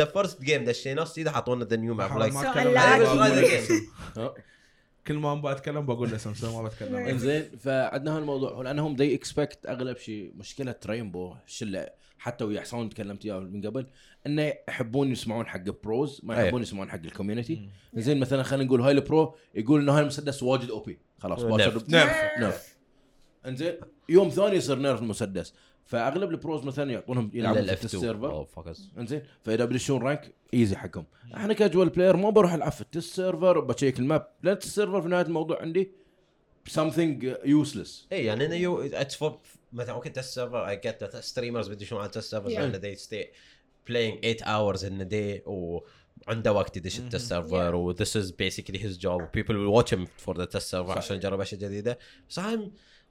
the 0.00 0.06
first 0.06 0.44
game 0.46 0.64
دشيناه 0.66 1.04
سيدا 1.04 1.30
حطونا 1.30 1.64
the 1.64 1.68
new 1.78 2.00
map. 2.00 2.12
like 2.12 2.32
ما 2.34 2.42
So 2.42 2.46
أتكلم. 2.46 2.78
I 2.78 3.06
بقول 3.06 3.44
like 3.44 3.52
اسم. 3.52 3.74
it. 3.74 4.18
ها. 4.18 4.34
كل 5.06 5.14
ما 5.14 5.32
أبغى 5.32 5.52
أتكلم 5.52 5.86
بقول 5.86 6.14
اسم 6.14 6.34
so 6.34 6.62
ما 6.62 6.68
بتكلم. 6.68 6.96
إنزين 6.96 7.50
فعندنا 7.60 8.16
هالموضوع. 8.16 8.62
لأنهم 8.62 8.96
they 8.96 9.14
expect 9.14 9.66
أغلب 9.66 9.96
شيء 9.96 10.32
مشكلة 10.36 10.74
Rainbow 10.86 11.34
الشله 11.46 11.88
حتى 12.18 12.44
ويا 12.44 12.60
حسون 12.60 12.88
تكلمت 12.88 13.24
إياه 13.24 13.38
من 13.38 13.66
قبل 13.66 13.86
إنه 14.26 14.52
يحبون 14.68 15.12
يسمعون 15.12 15.46
حق 15.46 15.64
pros 15.84 16.20
ما 16.22 16.38
أيه. 16.38 16.44
يحبون 16.44 16.62
يسمعون 16.62 16.90
حق 16.90 17.00
ال 17.04 17.10
community 17.10 17.68
زين 17.94 18.20
مثلا 18.20 18.42
خلينا 18.42 18.64
نقول 18.64 18.80
هاي 18.80 18.92
ال 18.92 19.02
pro 19.02 19.34
يقول 19.54 19.80
إنه 19.80 19.92
هاي 19.92 20.02
المسدس 20.02 20.42
واجد 20.42 20.70
OP 20.70 20.98
خلاص 21.18 21.42
باشر 21.42 21.74
nerf. 21.74 21.90
nerf. 21.90 22.16
nerf. 22.38 22.76
إنزين 23.46 23.74
يوم 24.08 24.28
ثاني 24.28 24.56
يصير 24.56 24.78
nerf 24.78 25.02
المسدس. 25.02 25.54
فأغلب 25.84 26.30
ال 26.30 26.37
pros 26.37 26.64
مثلا 26.64 26.90
يعطونهم 26.90 27.30
يلعبون 27.34 27.62
في 27.62 27.72
اف 27.72 27.84
2 27.84 27.84
السيرفر 27.84 28.44
oh 28.44 28.46
fuckers. 28.58 28.98
إنزين 28.98 29.22
فاذا 29.42 29.64
بيدشون 29.64 30.02
rank 30.02 30.34
easy 30.54 30.76
حقهم. 30.76 31.04
إحنا 31.34 31.52
casual 31.52 31.88
player 31.88 32.16
ما 32.16 32.30
بروح 32.30 32.52
ألعب 32.52 32.72
في 32.72 32.80
ال 32.80 32.87
test 32.87 33.14
server 33.14 33.60
بشيك 33.60 33.98
ال 33.98 34.04
map. 34.04 34.28
لا 34.42 34.52
ال 34.52 34.56
test 34.56 34.74
server 34.74 35.02
في 35.02 35.08
نهاية 35.08 35.26
الموضوع 35.26 35.62
عندي. 35.62 35.92
Something 36.68 37.22
useless. 37.44 38.06
اي 38.12 38.24
يعني 38.24 38.46
إنه 38.46 38.54
you 38.54 38.82
it's 38.82 39.14
for 39.14 39.40
مثلا 39.72 39.94
okay 39.94 40.08
test 40.08 40.34
server 40.34 40.68
I 40.68 40.76
get 40.76 41.02
that 41.02 41.16
streamers 41.16 41.68
بديشون 41.68 42.00
على 42.00 42.08
test 42.08 42.30
server. 42.30 42.48
لأن 42.48 42.80
they 42.80 42.98
stay 42.98 43.26
playing 43.90 44.20
8 44.20 44.42
hours 44.42 44.82
in 44.82 45.00
a 45.00 45.08
day 45.10 45.48
وعنده 45.48 46.52
وقت 46.52 46.76
يدش 46.76 46.98
ال 46.98 47.04
test 47.04 47.28
server 47.28 47.74
و 47.74 47.94
this 47.94 48.14
is 48.16 48.30
basically 48.30 48.78
his 48.78 48.96
job 48.98 49.20
people 49.36 49.54
will 49.54 49.82
watch 49.82 49.90
him 49.90 50.06
for 50.26 50.34
the 50.34 50.46
test 50.46 50.70
server 50.70 50.96
عشان 50.96 51.16
يجرب 51.16 51.40
أشياء 51.40 51.60
جديدة. 51.60 51.98
بس 52.28 52.40
I'm 52.40 52.60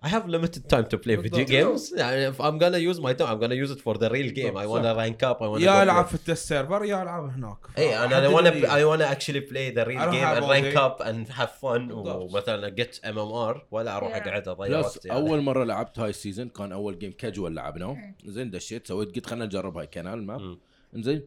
I 0.06 0.10
have 0.10 0.28
limited 0.28 0.70
time 0.70 0.86
to 0.92 0.98
play 0.98 1.16
video 1.16 1.46
games 1.46 1.94
يعني 1.98 2.32
if 2.32 2.36
I'm 2.36 2.60
gonna 2.60 2.78
use 2.78 3.00
my 3.00 3.14
time 3.14 3.28
I'm 3.32 3.40
gonna 3.40 3.56
use 3.66 3.72
it 3.72 3.82
for 3.82 3.98
the 3.98 4.10
real 4.10 4.32
game 4.32 4.56
I 4.56 4.68
wanna 4.68 4.94
rank 4.96 5.24
up 5.24 5.42
I 5.42 5.48
wanna 5.48 5.62
يا 5.62 5.84
العب. 5.84 6.06
في 6.06 6.16
التست 6.16 6.48
سيرفر 6.48 6.86
يا 6.86 7.04
العب 7.04 7.24
هناك 7.30 7.58
اي 7.78 8.06
أنا 8.06 8.30
I 8.30 8.34
wanna 8.34 8.52
I 8.68 8.84
wanna 8.90 9.16
actually 9.16 9.42
play 9.52 9.72
the 9.78 9.86
real 9.86 10.12
game 10.12 10.28
and 10.36 10.50
rank 10.50 10.76
up 10.76 11.02
and 11.08 11.28
have 11.40 11.52
fun. 11.62 11.92
ومثلا 11.92 12.76
get 12.76 13.00
MMR 13.06 13.62
ولا 13.72 13.98
أروح. 13.98 14.16
أقعد 14.16 14.48
أضيع 14.48 14.80
بلس 14.80 14.86
وقت 14.86 15.06
يعني. 15.06 15.20
أول 15.20 15.42
مرة 15.42 15.64
لعبت 15.64 16.00
هاي 16.00 16.10
ال 16.10 16.15
season 16.15 16.50
كان 16.50 16.72
أول 16.72 17.00
game 17.00 17.12
casual 17.12 17.56
لعبناه 17.56 18.14
زين 18.26 18.52
دشيت 18.52 18.88
سويت 18.88 19.16
قلت 19.16 19.26
خلينا 19.26 19.46
نجرب 19.46 19.78
هاي 19.78 19.88
Canal 19.88 20.24
map. 20.24 20.58
زين 20.94 21.26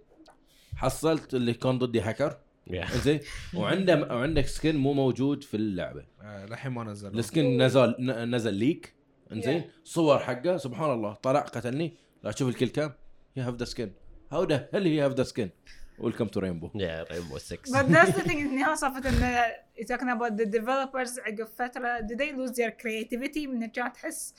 حصلت 0.77 1.35
اللي 1.35 1.55
كان 1.55 1.79
ضدي 1.79 2.01
هاكر. 2.01 2.37
زين 3.05 3.21
وعنده 3.55 3.95
وعندك 4.15 4.47
skin 4.47 4.77
مو 4.77 4.93
موجود 4.93 5.45
في 5.45 5.57
اللعبة. 5.57 6.05
آه، 6.23 6.47
للحين 6.47 6.73
ما 6.73 6.85
نزل. 6.85 7.19
ال 7.19 7.28
skin 7.28 7.63
نزل 7.63 7.95
نزل 8.31 8.55
leak 8.55 8.95
إنزين. 9.33 9.71
صور 9.85 10.19
حقه 10.19 10.57
سبحان 10.57 10.91
الله. 10.93 11.15
طلع 11.15 11.41
قتلني. 11.41 11.97
لا 12.23 12.33
تشوف 12.33 12.49
ال 12.49 12.53
kill 12.53 12.69
cam. 12.69 12.93
you 13.37 13.45
have 13.45 13.55
the 13.55 13.65
skin 13.65 13.91
how 14.33 14.45
the 14.45 14.69
hell 14.75 14.87
you 14.87 15.05
have 15.05 15.13
the 15.13 15.23
skin 15.23 15.51
welcome 15.99 16.27
to 16.27 16.41
Rainbow 16.41 16.69
Yeah, 16.69 17.13
Rainbow 17.13 17.39
Six. 17.39 17.71
But 17.73 17.87
that's 17.93 18.17
the 18.19 18.23
thing 18.29 18.37
انها 18.39 18.75
صفت 18.75 19.07
ان 19.07 19.43
you're 19.79 19.87
talking 19.87 20.09
about 20.19 20.37
the 20.43 20.47
developers 20.59 21.19
عقب 21.27 21.49
فترة 21.59 21.99
did 22.01 22.19
they 22.19 22.33
lose 22.33 22.53
their 22.57 22.71
creativity 22.83 23.47
من 23.49 23.67
كانت 23.67 23.95
تحس 23.95 24.35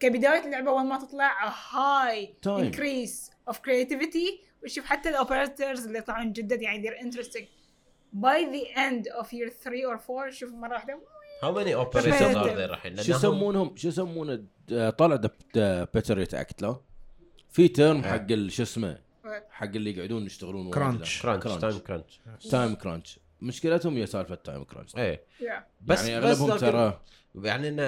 كبداية 0.00 0.44
اللعبة 0.46 0.70
أول 0.70 0.86
ما 0.86 0.98
تطلع 0.98 1.30
a 1.48 1.50
high 1.50 2.48
Time. 2.48 2.64
increase 2.72 3.30
of 3.52 3.56
creativity. 3.56 4.49
وشوف 4.64 4.84
حتى 4.84 5.08
ال 5.08 5.16
operators 5.16 5.86
اللي 5.86 5.98
يطلعون 5.98 6.32
جدد 6.32 6.62
يعني 6.62 6.88
they're 6.88 7.02
interesting. 7.04 7.44
By 8.16 8.38
the 8.54 8.76
end 8.76 9.22
of 9.22 9.26
year 9.32 9.48
3 9.64 9.86
or 9.86 9.98
4 10.10 10.30
شوف 10.30 10.52
مرة 10.52 10.72
واحدة. 10.72 11.00
How 11.42 11.52
many 11.54 11.72
operators 11.74 12.04
Competitive. 12.04 12.36
are 12.36 12.56
there 12.56 12.70
الحين؟ 12.70 13.02
شو 13.02 13.12
يسمونهم؟ 13.12 13.76
شو 13.76 13.88
يسمونه؟ 13.88 14.44
آه، 14.72 14.90
طلع 14.90 15.16
بيتر 15.94 16.22
اكت 16.22 16.62
لا؟ 16.62 16.76
في 17.50 17.68
term 17.68 18.02
حق 18.02 18.26
شو 18.48 18.62
اسمه؟ 18.62 18.98
حق 19.50 19.64
اللي 19.66 19.96
يقعدون 19.96 20.26
يشتغلون 20.26 20.70
crunch. 20.70 21.22
crunch. 21.22 21.24
time 21.24 21.88
crunch. 21.88 22.50
time 22.50 22.74
crunch 22.74 23.18
مشكلتهم 23.40 23.96
هي 23.96 24.06
سالفة 24.06 24.34
time 24.34 24.64
crunch 24.64 24.96
إيه. 24.96 25.24
بس 25.80 26.08
يعني 26.08 26.26
أغلبهم 26.26 26.56
ترى 26.56 27.00
يعني 27.34 27.68
إن 27.68 27.80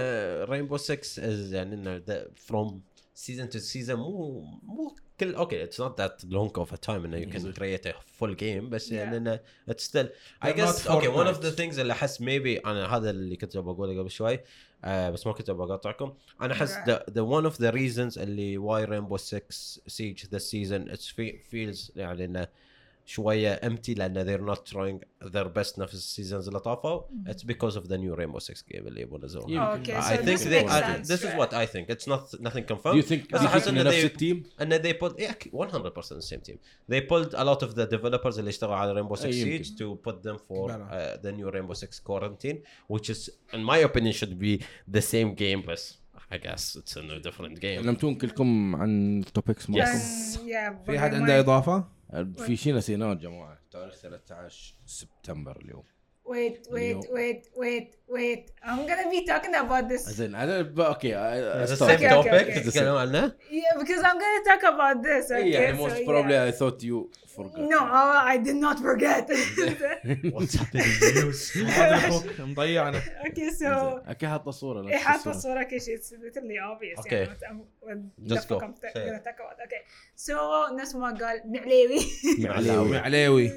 Rainbow 0.50 0.76
6 0.76 1.24
is 1.28 1.52
يعني 1.52 1.74
إن 1.74 2.02
from 2.36 2.82
season 3.14 3.48
to 3.48 3.58
season 3.58 3.96
مو 4.00 4.40
مو 4.62 4.96
كل 5.22 5.34
okay 5.34 5.62
it's 5.62 5.80
not 5.80 6.00
that 6.00 6.24
long 6.24 6.50
of 6.56 6.72
a 6.72 6.76
time 6.76 7.04
إنه 7.04 7.16
you 7.16 7.30
can 7.30 7.52
create 7.52 7.86
a 7.86 7.94
full 8.18 8.36
game 8.36 8.70
بس 8.70 8.92
يعني 8.92 9.16
إنه 9.16 9.40
it's 9.68 9.84
still 9.84 10.08
I 10.44 10.52
guess 10.52 10.86
okay 10.86 11.08
one 11.08 11.26
of. 11.26 11.40
the 11.40 11.50
things 11.50 11.78
اللي 11.78 11.92
أحس 11.92 12.20
maybe 12.20 12.58
أنا 12.58 12.96
هذا 12.96 13.10
اللي 13.10 13.36
كنت 13.36 13.56
بقوله 13.56 14.00
قبل 14.00 14.10
شوي 14.10 14.40
آه 14.84 15.10
بس 15.10 15.26
ما 15.26 15.32
كنت 15.32 15.50
بقاطعكم 15.50 16.14
أنا 16.40 16.52
أحس. 16.52 16.78
the 17.10 17.20
one 17.20 17.44
of 17.44 17.60
the 17.60 17.70
reasons 17.70 18.18
اللي 18.18 18.58
why 18.58 18.84
Rainbow 18.84 19.16
6 19.16 19.42
Siege 19.86 20.26
the 20.26 20.38
season 20.38 20.90
it's 20.90 21.08
feels 21.50 21.92
يعني 21.96 22.24
إنه 22.24 22.48
شويه 23.05 23.51
امتي 23.53 23.93
لان 23.93 24.25
they're 24.25 24.49
not 24.55 24.59
trying 24.73 25.27
their 25.27 25.45
best 25.47 25.79
نفس 25.79 25.93
السيزونز 25.93 26.47
اللي 26.47 26.59
طافوا 26.59 27.01
it's 27.27 27.43
because 27.43 27.73
of 27.75 27.83
the 27.87 27.97
new 27.97 28.15
Rainbow 28.19 28.39
Six 28.39 28.57
game 28.71 28.87
اللي 28.87 29.01
يبون 29.01 29.21
ينزلونه 29.21 29.75
okay 29.83 29.87
I 29.87 30.01
so 30.01 30.15
think 30.15 30.25
this 30.25 30.41
they 30.43 30.63
makes 30.63 30.71
I, 30.71 30.81
sense 30.81 31.07
this 31.07 31.19
is 31.23 31.25
right? 31.25 31.39
what 31.39 31.53
I 31.53 31.65
think 31.73 31.89
it's 31.95 32.07
not 32.07 32.41
nothing 32.41 32.63
Do 32.65 32.73
you 32.73 32.75
confirmed 32.75 33.03
think 33.05 33.33
بس 33.33 33.39
do 33.39 33.43
you 33.43 33.47
احس 33.47 33.65
think 33.65 33.67
ان 33.67 33.77
إنه 33.77 33.83
نفس 33.89 34.01
they 34.01 34.05
التيم 34.05 34.43
ان 34.61 34.77
they 34.81 34.93
put 34.93 35.13
yeah 35.19 35.33
100% 35.55 36.19
the 36.19 36.27
same 36.31 36.41
team 36.49 36.57
they 36.91 37.01
pulled 37.11 37.33
a 37.33 37.43
lot 37.43 37.67
of 37.67 37.73
the 37.75 37.85
developers 37.97 38.37
اللي 38.37 38.49
اشتغلوا 38.49 38.75
على 38.75 39.03
Rainbow 39.03 39.15
Six 39.19 39.23
أي 39.25 39.39
يمكن. 39.39 39.63
Siege 39.63 39.67
to 39.67 40.09
put 40.11 40.15
them 40.29 40.37
for 40.37 40.67
بلى. 40.67 41.17
uh, 41.17 41.25
the 41.25 41.31
new 41.31 41.51
Rainbow 41.55 41.73
Six 41.79 41.99
Quarantine 42.09 42.57
which 42.93 43.09
is 43.09 43.29
in 43.53 43.63
my 43.71 43.77
opinion 43.89 44.13
should 44.13 44.37
be 44.39 44.63
the 44.97 45.01
same 45.01 45.35
game 45.35 45.67
بس 45.67 45.97
I 46.31 46.35
guess 46.37 46.75
it's 46.79 46.95
a 46.97 47.01
no 47.01 47.29
different 47.29 47.59
game 47.59 47.65
علمتون 47.77 48.15
كلكم 48.15 48.75
عن 48.75 49.19
التوبكس 49.19 49.69
مالكم 49.69 49.87
And, 49.89 50.37
yeah 50.37 50.85
في 50.85 50.99
حد 50.99 51.11
but 51.11 51.13
عنده 51.13 51.27
my- 51.27 51.39
اضافه؟ 51.39 51.97
في 52.20 52.56
شيء 52.56 52.74
نسيناه 52.74 53.08
يا 53.08 53.14
جماعة 53.14 53.58
تاريخ 53.70 53.96
13 53.96 54.74
سبتمبر 54.86 55.60
اليوم. 55.60 55.84
wait 56.25 56.67
wait 56.69 56.73
اليوم. 56.73 57.01
wait 57.01 57.41
wait 57.61 57.87
wait 58.15 58.43
I'm 58.69 58.81
gonna 58.89 59.09
be 59.15 59.21
talking 59.31 59.55
about 59.55 59.89
this 59.89 60.09
زين 60.09 60.35
انا 60.35 60.61
ب- 60.61 60.79
اوكي 60.79 61.13
It's 61.65 61.69
the 61.69 61.75
stop. 61.75 61.89
same 61.89 61.99
Okay, 61.99 62.11
okay, 62.11 62.29
topic 62.29 62.47
okay. 62.47 62.65
تتكلمون 62.65 62.97
عنه 63.01 63.27
yeah 63.49 63.79
because 63.79 64.03
I'm 64.03 64.17
gonna 64.23 64.43
talk 64.51 64.63
about 64.63 65.03
this 65.03 65.31
okay 65.31 65.35
إي، 65.35 65.49
يعني 65.51 65.77
so 65.77 65.81
most 65.81 65.95
yeah. 65.97 66.05
probably 66.07 66.37
I 66.37 66.57
thought 66.59 66.83
you 66.83 67.09
forgot 67.37 67.57
No, 67.73 67.79
uh, 67.79 68.33
I 68.33 68.37
did 68.47 68.57
not 68.65 68.77
forget. 68.87 69.25
what's 70.35 70.55
happening 70.59 70.87
in 70.93 70.99
the 70.99 71.21
news 71.25 71.57
هذا 71.57 71.95
اخوك 71.95 72.39
مضيعنا 72.39 72.99
okay, 73.01 73.49
so 73.61 73.65
اوكي 74.07 74.27
حاط 74.27 74.47
الصوره 74.47 74.81
لا 74.81 74.89
إيه 74.89 74.95
تشوف 74.97 75.07
حاطة 75.07 75.17
الصورة. 75.31 75.33
الصورة 75.35 75.63
كل 75.63 75.81
شيء 75.81 75.97
it's 75.97 76.11
literally 76.11 76.59
obvious 76.71 77.05
Okay. 77.05 77.13
يعني 77.13 77.27
what 77.27 77.43
I'm- 77.43 77.87
what 77.87 78.29
the 78.29 78.35
Just 78.35 78.47
go. 78.49 78.59
fuck 78.59 78.63
I'm 78.63 78.73
ta- 78.81 78.93
Say 78.93 78.99
it. 78.99 79.07
gonna 79.07 79.23
talk 79.27 79.39
about. 79.39 79.57
Okay, 79.67 79.81
so 80.15 80.33
نفس 80.81 80.95
ما 80.95 81.07
قال 81.07 81.41
معليوي 81.45 81.99
معلاوي. 82.39 82.91
معليوي 82.91 83.51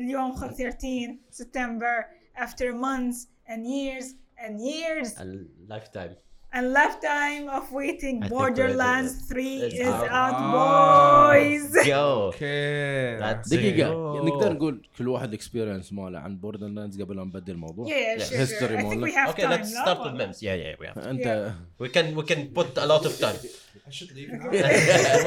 اليوم 0.00 0.32
13 0.36 1.18
سبتمبر 1.30 2.04
after 2.36 2.72
months 2.72 3.26
and 3.48 3.66
years 3.66 4.04
and 4.38 4.60
years 4.60 5.08
a 5.18 5.24
lifetime 5.72 6.14
and 6.54 6.66
lifetime 6.80 7.44
of 7.58 7.64
waiting 7.80 8.16
I 8.18 8.28
think 8.28 8.30
Borderlands 8.34 9.12
we're 9.12 9.34
3 9.34 9.62
at 9.62 9.70
the- 9.70 9.76
is 9.76 9.80
It's 9.80 10.10
out 10.22 10.34
out. 10.34 10.52
boys 10.58 11.86
go 11.86 11.92
اوكي 11.92 13.18
That's 13.20 13.48
دقيقه 13.50 13.88
أوه. 13.92 14.26
نقدر 14.26 14.52
نقول 14.52 14.82
كل 14.98 15.08
واحد 15.08 15.28
الاكسبيرينس 15.28 15.92
ماله 15.92 16.18
عن 16.18 16.36
بوردر 16.36 16.66
لاندز 16.66 17.02
قبل 17.02 17.16
لا 17.16 17.24
نبدل 17.24 17.52
الموضوع 17.52 17.86
yeah 17.88 17.90
yeah 17.90 18.22
sure, 18.24 18.28
sure. 18.28 18.36
History 18.36 18.76
I 18.76 18.80
think 18.80 18.84
مالنا. 18.84 19.06
we 19.06 19.10
have 19.14 19.34
okay 19.34 19.42
time 19.42 19.50
let's 19.50 19.74
لا؟ 19.74 19.84
start 19.84 19.98
with 19.98 20.20
memes 20.20 20.36
yeah 20.36 20.56
yeah 20.64 20.82
we 20.82 20.86
have 20.94 21.06
انت 21.06 21.52
we 21.82 21.88
can 21.88 22.16
we 22.18 22.24
can 22.32 22.40
put 22.58 22.78
a 22.78 22.86
lot 22.86 23.04
of 23.06 23.20
time 23.20 23.38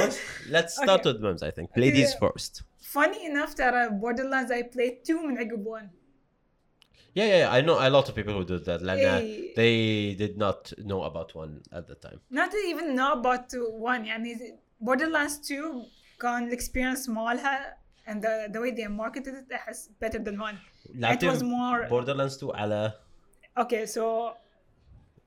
let's 0.56 0.74
start 0.84 1.02
with 1.06 1.20
memes 1.26 1.42
I 1.50 1.52
think 1.58 1.70
ladies 1.86 2.12
Yeah. 2.14 2.24
first 2.24 2.54
funny 2.94 3.26
enough 3.26 3.54
ترى 3.56 3.90
Borderlands 4.02 4.52
I 4.52 4.62
played 4.64 5.04
2 5.06 5.28
من 5.28 5.38
عقب 5.38 5.66
1 5.68 5.90
Yeah, 7.18 7.28
yeah, 7.32 7.40
yeah, 7.44 7.58
I 7.58 7.62
know 7.62 7.78
a 7.88 7.90
lot 7.90 8.10
of 8.10 8.14
people 8.20 8.34
who 8.38 8.44
did 8.44 8.66
that. 8.70 8.82
Like, 8.90 9.02
uh, 9.12 9.20
Hey. 9.20 9.54
they 9.60 9.76
did 10.24 10.34
not 10.46 10.74
know 10.90 11.02
about 11.10 11.30
one 11.42 11.54
at 11.78 11.84
the 11.92 11.96
time. 12.06 12.20
not 12.42 12.52
even 12.72 12.86
know 12.98 13.12
about 13.20 13.54
1 13.54 14.06
يعني 14.06 14.60
Borderlands 14.82 15.40
2 15.52 15.86
كان 16.22 16.48
الاكسبيرينس 16.48 17.10
مالها 17.10 17.78
and 18.08 18.22
the, 18.22 18.50
the 18.54 18.60
way 18.62 18.72
they 18.72 18.88
marketed 18.88 19.34
it 19.36 19.54
أحس 19.54 19.90
better 20.04 20.20
than 20.20 20.40
1 20.40 20.58
it 21.14 21.24
was 21.24 21.42
more 21.44 21.88
Borderlands 21.90 22.38
2 22.38 22.52
على 22.56 22.94
okay 23.60 23.86
so 23.86 24.02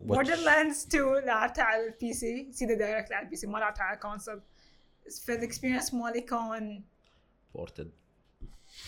what- 0.01 0.16
Borderlands 0.16 0.87
2 0.87 1.18
لعبتها 1.24 1.64
على 1.64 1.87
البي 1.87 2.12
سي 2.12 2.53
سيدا 2.53 2.74
دايركت 2.74 3.12
على 3.12 3.24
البي 3.24 3.37
سي 3.37 3.47
ما 3.47 3.59
لعبتها 3.59 3.83
على 3.85 3.97
كونسول 3.99 4.43
فالاكسبيرينس 5.26 5.95
مالي 5.95 6.20
كان 6.20 6.83
ported. 7.53 7.91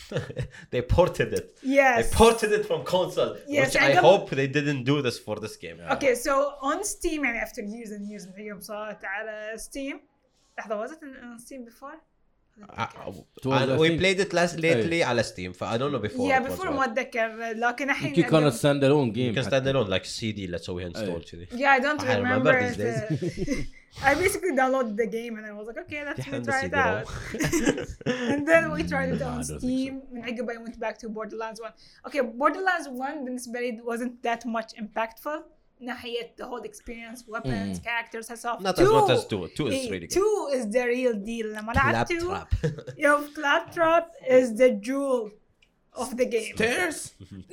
they 0.71 0.83
ported 0.83 1.33
it. 1.33 1.47
yes 1.63 2.11
They 2.11 2.17
ported 2.17 2.53
it 2.53 2.65
from 2.67 2.85
console, 2.85 3.37
Yes, 3.49 3.75
which 3.75 3.83
I 3.83 3.87
I 3.91 3.95
got- 3.95 4.05
hope 4.09 4.31
they 4.31 4.47
didn't 4.59 4.85
do 4.85 4.97
this 5.07 5.19
for 5.19 5.37
this 5.45 5.57
game. 5.57 5.79
Okay, 5.97 6.15
so 6.15 6.33
on 6.71 6.85
Steam 6.85 7.25
يعني 7.25 7.41
after 7.43 7.63
years 7.63 7.91
and 7.91 8.05
years 8.11 8.27
من 8.27 8.45
يوم 8.45 8.61
صارت 8.61 9.05
على 9.05 9.57
Steam 9.59 9.97
لحظة 10.59 10.87
was 10.87 10.91
it 10.93 10.99
on 11.03 11.39
Steam 11.39 11.65
before؟ 11.65 11.97
Uh, 12.58 12.88
It 13.38 13.46
was, 13.46 13.62
and 13.62 13.72
I 13.74 13.78
we 13.78 13.88
think- 13.90 14.00
played 14.02 14.20
it 14.26 14.32
last 14.34 14.56
lately 14.60 15.04
على 15.04 15.24
Steam, 15.24 15.52
ف 15.54 15.64
I 15.64 15.78
don't 15.78 15.92
know 15.92 16.00
before. 16.00 16.28
yeah 16.30 16.40
it 16.40 16.44
was 16.44 16.52
before 16.52 16.68
what. 16.72 16.76
ما 16.76 16.86
اتذكر 16.86 17.36
لكن 17.54 17.90
الحين 17.90 18.08
يمكن 18.16 18.22
كانت 18.24 18.54
ستاند 18.54 18.84
الون 18.84 19.10
You 19.10 19.14
جيم 19.14 19.36
can 19.36 19.44
stand 19.46 19.66
alone 19.68 19.90
like 19.90 20.06
CD 20.06 20.40
اللي 20.40 20.58
تسويها 20.60 20.90
install 20.90 21.32
كذي. 21.32 21.48
Yeah, 21.52 21.78
I 21.78 21.80
don't 21.84 22.02
I 22.02 22.16
remember 22.16 22.52
remember. 22.52 22.62
these 22.62 22.80
it, 22.80 23.50
uh, 23.50 24.08
I 24.10 24.14
basically 24.16 24.54
downloaded 24.62 24.96
the 25.04 25.08
game 25.18 25.34
and 25.38 25.46
I 25.46 25.54
was 25.60 25.66
like, 25.70 25.80
okay, 25.86 26.02
let's 26.06 26.20
me 26.20 26.34
يحمل 26.34 26.46
try 26.46 26.60
it 26.60 26.72
CD 26.72 26.76
out. 26.76 27.08
and 28.34 28.48
then 28.50 28.64
we 28.76 28.84
tried 28.92 29.10
it 29.16 29.20
No, 29.20 29.28
on 29.28 29.40
I 29.40 29.44
don't 29.44 29.48
think 29.48 29.62
Steam. 29.62 29.94
من 30.14 30.24
عقب 30.24 30.50
I 30.50 30.58
went 30.66 30.80
back 30.80 30.98
to 31.04 31.10
Borderlands 31.10 31.60
1. 31.62 31.72
Okay, 32.08 32.22
Borderlands 32.22 32.88
1 32.90 33.26
بالنسبة 33.26 33.60
لي 33.60 33.82
wasn't 33.86 34.14
that 34.28 34.46
much 34.46 34.70
impactful. 34.84 35.40
ناحية 35.81 36.35
the 36.37 36.45
whole 36.45 36.63
experience, 36.63 37.25
weapons, 37.29 37.79
characters, 37.79 38.29
herself. 38.29 38.61
Not 38.61 38.79
as 38.79 38.89
much 38.89 39.11
as 39.11 39.27
2. 39.27 39.49
2 39.57 39.67
is 39.67 39.73
إيه, 39.75 39.91
really 39.91 40.07
good. 40.07 40.11
two 40.11 40.49
is 40.55 40.67
the 40.73 40.85
real 40.87 41.15
deal. 41.15 41.47
لما 41.47 41.73
لعبت 41.73 42.09
two, 42.13 42.21
Claptrap. 42.21 42.99
yo, 42.99 43.23
Claptrap 43.35 44.07
is 44.29 44.55
the 44.57 44.71
jewel 44.71 45.31
of 45.95 46.17
the 46.17 46.25
game. 46.27 46.55
تيرز 46.57 47.13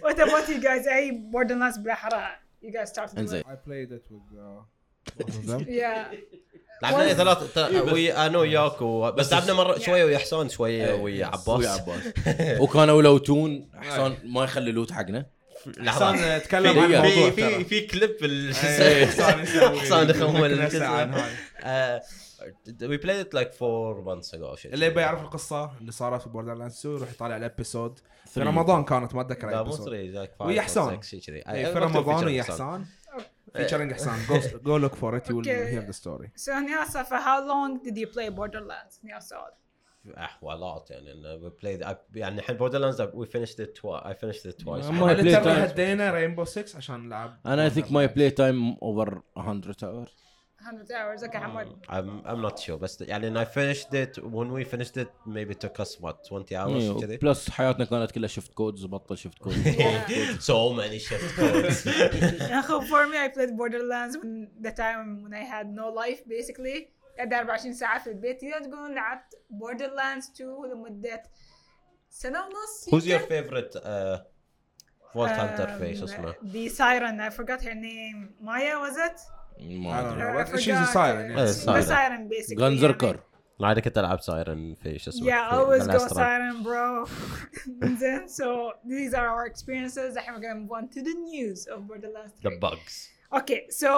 What 0.01 0.19
about 0.19 0.47
you 0.49 0.59
guys? 0.59 0.87
أي 0.87 1.11
Borderlands 1.31 1.77
بالأحرى 1.77 2.27
you 2.61 2.71
guys 2.71 2.89
started 2.89 3.15
with? 3.15 3.19
انزين 3.19 3.43
I 3.45 3.55
played 3.55 3.91
it 3.91 4.05
with 4.09 4.27
uh, 4.39 4.61
both 5.17 5.35
of 5.37 5.45
them. 5.47 5.65
Yeah. 5.69 6.11
لعبنا 6.82 7.14
ثلاث 7.14 7.38
ثلاث- 7.54 7.92
ويا 7.92 8.26
أنا 8.26 8.38
وياك 8.38 8.82
و... 8.82 9.12
بس 9.12 9.32
لعبنا 9.32 9.52
مرة 9.52 9.78
شوية 9.78 10.04
ويا 10.04 10.18
حسان 10.18 10.48
شوية 10.48 10.84
ويا 10.92 10.92
ويا 11.02 11.26
عباس. 11.26 11.66
عباس 11.80 12.00
وكانوا 12.60 13.02
لوتون 13.02 13.68
حسان 13.74 14.16
ما 14.24 14.44
يخلي 14.44 14.72
loot 14.72 14.92
حقنا. 14.92 15.26
لحظة. 15.66 16.12
حسان 16.16 16.42
تكلم 16.42 16.78
عن 16.78 16.88
في- 16.88 16.96
الموضوع 16.96 17.30
في 17.30 17.50
في 17.50 17.64
في 17.64 17.80
كليب 17.86 18.16
ال- 18.22 18.54
إيه، 18.56 19.06
حسان 19.10 19.40
يسوي 19.40 19.78
يخمل 20.10 20.54
it 23.24 23.38
like 23.38 23.52
four 23.52 24.04
months 24.08 24.30
ago 24.32 24.54
or 24.56 24.60
shit. 24.62 24.72
اللي 24.72 24.86
يبي 24.86 25.00
يعرف 25.00 25.22
القصة 25.22 25.70
اللي 25.80 25.92
صارت 25.92 26.22
في 26.22 26.28
Borderlands 26.28 26.70
2 26.72 26.94
يروح 26.96 27.10
يطالع 27.10 27.36
ال 27.36 27.44
episode 27.44 27.98
في. 28.26 28.40
رمضان 28.40 28.84
كانت 28.84 29.14
ما 29.14 29.20
أتذكر 29.20 29.50
لا 29.50 29.62
مو 29.62 29.70
ويا 30.40 30.62
حسان. 30.62 31.00
إيه، 31.48 31.72
في 31.72 31.78
رمضان 31.78 32.24
ويا 32.26 32.42
حسان. 32.42 32.84
حسان 33.54 33.62
featuring 33.62 33.92
حسان 33.92 34.18
go 34.64 34.76
look 34.76 34.94
for 34.94 35.16
it 35.16 35.30
you 35.30 35.42
Okay. 35.42 35.48
hear 35.48 35.82
the 35.84 35.90
story 35.92 36.30
So 36.36 36.50
Nyasa, 36.50 37.04
for 37.04 37.16
how 37.16 37.40
long 37.48 37.82
did 37.84 37.96
you 37.98 38.06
play 38.16 38.30
Borderlands? 38.30 39.00
Nyasa. 39.04 39.36
Ah, 40.16 40.30
a 40.42 40.56
lot 40.56 40.90
يعني 40.90 41.12
إنه 41.12 41.38
we 41.48 41.50
played 41.52 41.82
I- 41.86 41.96
يعني 42.14 42.38
الحين 42.38 42.58
Borderlands 42.58 42.96
we 43.00 43.26
finished 43.26 43.58
it 43.58 43.74
twice 43.80 44.04
I 44.04 44.14
finished 44.14 44.46
it 44.46 44.64
twice 44.64 44.84
ما- 44.90 45.06
My 45.06 45.10
اللي 45.18 45.36
play 45.36 45.42
ترى 45.42 45.54
time. 45.54 45.58
هدينا 45.70 46.10
Rainbow 46.10 46.44
6 46.44 46.76
عشان 46.76 47.00
نلعب 47.06 47.40
أنا 47.46 47.64
I 47.64 47.70
think 47.70 47.92
my 47.92 48.06
play 48.06 48.30
time 48.30 48.76
over 48.82 49.22
100 49.36 49.62
hour 49.82 50.08
100 50.67 50.91
hours 50.91 51.23
okay 51.23 51.35
حمود 51.37 51.85
I'm 51.89 52.25
I'm 52.27 52.41
not 52.51 52.59
sure 52.59 52.71
بس 52.71 53.01
يعني 53.01 53.45
I 53.45 53.47
finished 53.47 53.93
it 53.93 54.17
when 54.23 54.51
we 54.53 54.63
finished 54.63 54.97
it 54.97 55.09
maybe 55.27 55.51
it 55.53 55.59
took 55.59 55.79
us 55.79 55.99
what 56.01 56.15
20 56.29 56.55
hours 56.55 57.01
كذي 57.01 57.17
بلس 57.17 57.49
حياتنا 57.49 57.85
كانت 57.85 58.11
كلها 58.11 58.27
شفت 58.27 58.53
كودز 58.53 58.85
بطل 58.85 59.17
شفت 59.17 59.37
كود 59.37 59.53
so 60.39 60.73
many 60.79 60.99
shift 61.09 61.39
codes 61.39 61.87
اخو 62.51 62.81
for 62.81 63.07
me 63.07 63.17
I 63.17 63.35
played 63.37 63.57
Borderlands 63.57 64.17
when 64.17 64.47
the 64.67 64.71
time 64.71 65.23
when 65.23 65.33
I 65.33 65.43
had 65.53 65.67
no 65.67 65.87
life 66.03 66.21
basically 66.27 66.89
قعدت 67.19 67.33
24 67.33 67.73
ساعة 67.73 68.03
في 68.03 68.09
البيت 68.09 68.41
تقدر 68.41 68.65
تقول 68.69 68.95
لعبت 68.95 69.33
Borderlands 69.51 70.31
2 70.35 70.47
لمدة 70.71 71.23
سنة 72.09 72.39
ونص 72.39 72.89
who's 72.89 73.07
your 73.07 73.21
يمكن. 73.21 73.25
favorite 73.27 73.75
uh, 73.75 74.17
Vault 75.15 75.29
Hunter 75.31 75.67
Um, 75.67 75.81
face 75.81 76.03
اسمه 76.03 76.33
The 76.33 76.69
Siren 76.69 77.19
I 77.19 77.29
forgot 77.39 77.61
her 77.63 77.75
name 77.75 78.29
Maya 78.41 78.75
was 78.79 78.97
it? 79.07 79.19
ما 79.59 79.99
I 79.99 80.03
don't 80.03 80.21
ادري 80.21 80.45
know. 80.45 80.47
I 80.47 80.51
but 80.51 80.59
she's 80.59 80.67
a 80.67 80.85
forgot. 80.85 80.93
siren, 80.93 81.31
yeah. 81.31 81.45
The 81.45 81.53
Siren. 81.53 81.83
Siren 81.83 82.29
basically 82.29 82.59
جانزركر 82.59 83.19
لا 83.59 83.71
انا 83.71 83.79
كنت 83.79 83.97
العب 83.97 84.21
سايرن 84.21 84.75
في 84.83 84.99
شو 84.99 85.09
اسمه 85.11 85.27
Yeah, 85.27 85.49
في 85.53 85.55
always 85.55 85.83
The 85.83 85.91
go 85.91 86.03
Last 86.03 86.11
Run. 86.11 86.17
Siren 86.17 86.63
bro 86.63 87.05
then 88.01 88.27
so 88.27 88.71
these 88.85 89.13
are 89.13 89.27
our 89.27 89.45
experiences 89.53 90.17
الحين 90.17 90.33
we're 90.35 90.41
gonna 90.41 90.59
move 90.59 90.71
on 90.71 90.87
to 90.95 91.01
the 91.01 91.13
news 91.33 91.67
of 91.67 91.87
Borderlands 91.87 92.33
3 92.41 92.49
the 92.49 92.59
bugs 92.59 93.09
Okay, 93.33 93.61
so 93.69 93.89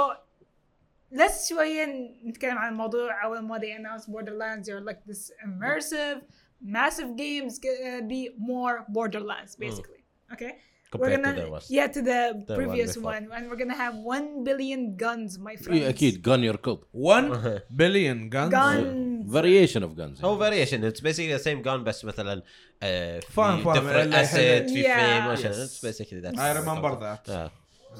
let's 1.11 1.49
شوية 1.49 1.85
نتكلم 2.25 2.57
عن 2.57 2.69
الموضوع 2.71 3.23
أول 3.23 3.39
ما 3.39 3.59
they 3.59 3.71
announced 3.79 4.07
Borderlands 4.11 4.67
they're 4.67 4.85
like 4.91 5.01
this 5.11 5.31
immersive 5.47 6.17
massive 6.61 7.09
games 7.17 7.59
gonna 7.59 8.01
be 8.13 8.21
more 8.51 8.85
Borderlands 8.97 9.55
basically 9.65 10.01
okay 10.33 10.51
we're 10.51 10.68
compared 10.91 11.15
gonna 11.15 11.35
to 11.35 11.41
the 11.45 11.51
West 11.55 11.67
yeah 11.77 11.87
to 11.95 12.01
the, 12.09 12.19
The 12.47 12.53
one 12.53 12.57
previous 12.59 12.91
before. 12.95 13.11
one 13.13 13.23
and 13.35 13.43
we're 13.49 13.61
gonna 13.63 13.79
have 13.85 13.95
one 14.15 14.27
billion 14.47 14.81
guns 15.03 15.31
my 15.47 15.55
friends 15.63 15.69
إيه، 15.71 15.89
اكيد 15.89 16.21
جان 16.21 16.43
يور 16.43 16.55
كوب 16.55 16.83
1 16.93 17.61
billion 17.77 18.29
guns 18.35 18.51
guns 18.55 19.33
فاريشن 19.33 19.83
اوف 19.83 19.93
جانز 19.93 20.25
هو 20.25 20.39
variation 20.49 20.77
it's 20.91 20.99
basically 21.01 21.39
the 21.39 21.43
same 21.43 21.65
gun 21.67 21.83
بس 21.83 22.05
مثلا 22.05 22.41
uh, 22.41 22.43
في 22.81 23.21
فاهم- 23.21 23.63
فاهم. 23.63 23.73
different 23.75 23.95
اللي 23.95 24.25
asset 24.27 24.69
في 24.73 24.83
Yeah. 24.83 24.87
frame 24.87 25.37
motion 25.37 25.51
Yes. 25.51 25.69
it's 25.69 25.81
basically 25.87 26.21
that 26.25 26.39
I 26.39 26.59
remember 26.61 26.99
that 27.01 27.31
yeah. 27.31 27.49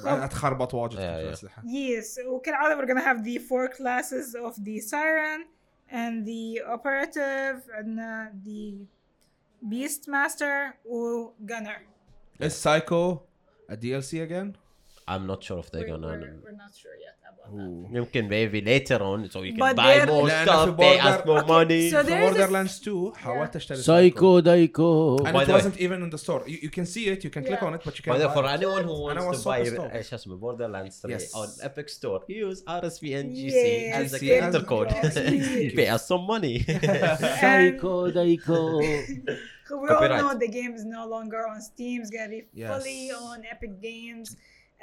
اتخربط 0.06 0.74
واجد 0.74 0.92
Yeah, 0.94 0.96
في 0.98 1.02
yeah. 1.02 1.26
الاسلحه 1.26 1.62
yes 1.62 2.26
وكالعادة 2.26 2.76
we're 2.80 2.88
gonna 2.88 3.04
have 3.06 3.24
the 3.24 3.38
four 3.40 3.68
classes 3.78 4.34
of 4.48 4.54
the 4.64 4.80
siren 4.90 5.40
and 5.90 6.26
the 6.26 6.62
operative 6.76 7.58
and 7.78 7.98
uh, 7.98 8.46
the 8.46 8.86
beastmaster 9.70 10.74
و 10.84 11.26
gunner 11.46 11.80
Is 12.41 12.55
Psycho 12.55 13.23
a 13.69 13.77
DLC 13.77 14.23
again? 14.23 14.57
I'm 15.07 15.27
not 15.27 15.43
sure 15.43 15.59
if 15.59 15.71
they're 15.71 15.81
we're, 15.81 15.97
gonna. 15.97 16.07
We're, 16.07 16.39
we're, 16.43 16.51
not 16.51 16.71
sure 16.75 16.91
yet 16.99 17.17
about 17.21 17.55
that. 17.55 17.93
You 17.93 18.05
can 18.05 18.29
maybe 18.29 18.61
later 18.61 18.99
on, 19.03 19.29
so 19.29 19.41
you 19.41 19.51
can 19.51 19.59
but 19.59 19.75
buy 19.75 20.05
more 20.05 20.29
stuff, 20.29 20.77
pay 20.77 20.99
us 20.99 21.25
more 21.25 21.43
money. 21.43 21.89
So 21.89 22.03
for 22.03 22.19
Borderlands 22.19 22.79
a... 22.79 22.83
2, 22.83 23.13
how 23.17 23.33
yeah. 23.33 23.75
Psycho 23.75 24.41
Daiko. 24.41 25.25
And 25.25 25.33
By 25.33 25.43
it 25.43 25.49
wasn't 25.49 25.75
way. 25.75 25.81
even 25.81 26.03
in 26.03 26.09
the 26.09 26.17
store. 26.17 26.43
You, 26.47 26.59
you 26.61 26.69
can 26.69 26.85
see 26.85 27.07
it, 27.09 27.23
you 27.23 27.29
can 27.29 27.43
yeah. 27.43 27.49
click 27.49 27.63
on 27.63 27.73
it, 27.73 27.81
but 27.83 27.97
you 27.97 28.03
can't. 28.03 28.19
By 28.19 28.25
buy 28.25 28.33
for 28.33 28.45
it. 28.45 28.51
anyone 28.51 28.83
who 28.85 29.01
wants 29.01 29.25
to 29.25 29.37
so 29.37 29.49
buy 29.49 29.61
uh, 29.61 30.35
Borderlands 30.37 30.97
3 30.97 31.11
yes. 31.11 31.33
on 31.33 31.49
Epic 31.61 31.89
Store, 31.89 32.23
use 32.27 32.63
RSVNGC 32.63 33.51
yes. 33.51 33.95
as 33.95 34.13
a 34.13 34.19
character 34.19 34.63
code. 34.63 34.89
pay 35.79 35.87
us 35.87 36.07
some 36.07 36.25
money. 36.25 36.63
Psycho 36.63 38.11
Daiko. 38.11 39.37
So 39.71 39.79
we 39.81 39.87
all 39.89 40.07
know 40.09 40.37
the 40.37 40.47
game 40.59 40.73
is 40.79 40.83
no 40.83 41.07
longer 41.07 41.47
on 41.47 41.61
Steam. 41.61 42.01
It's 42.01 42.09
gonna 42.11 42.27
be 42.37 42.43
Yes. 42.53 42.69
fully 42.83 43.11
on 43.11 43.37
Epic 43.49 43.73
Games. 43.81 44.35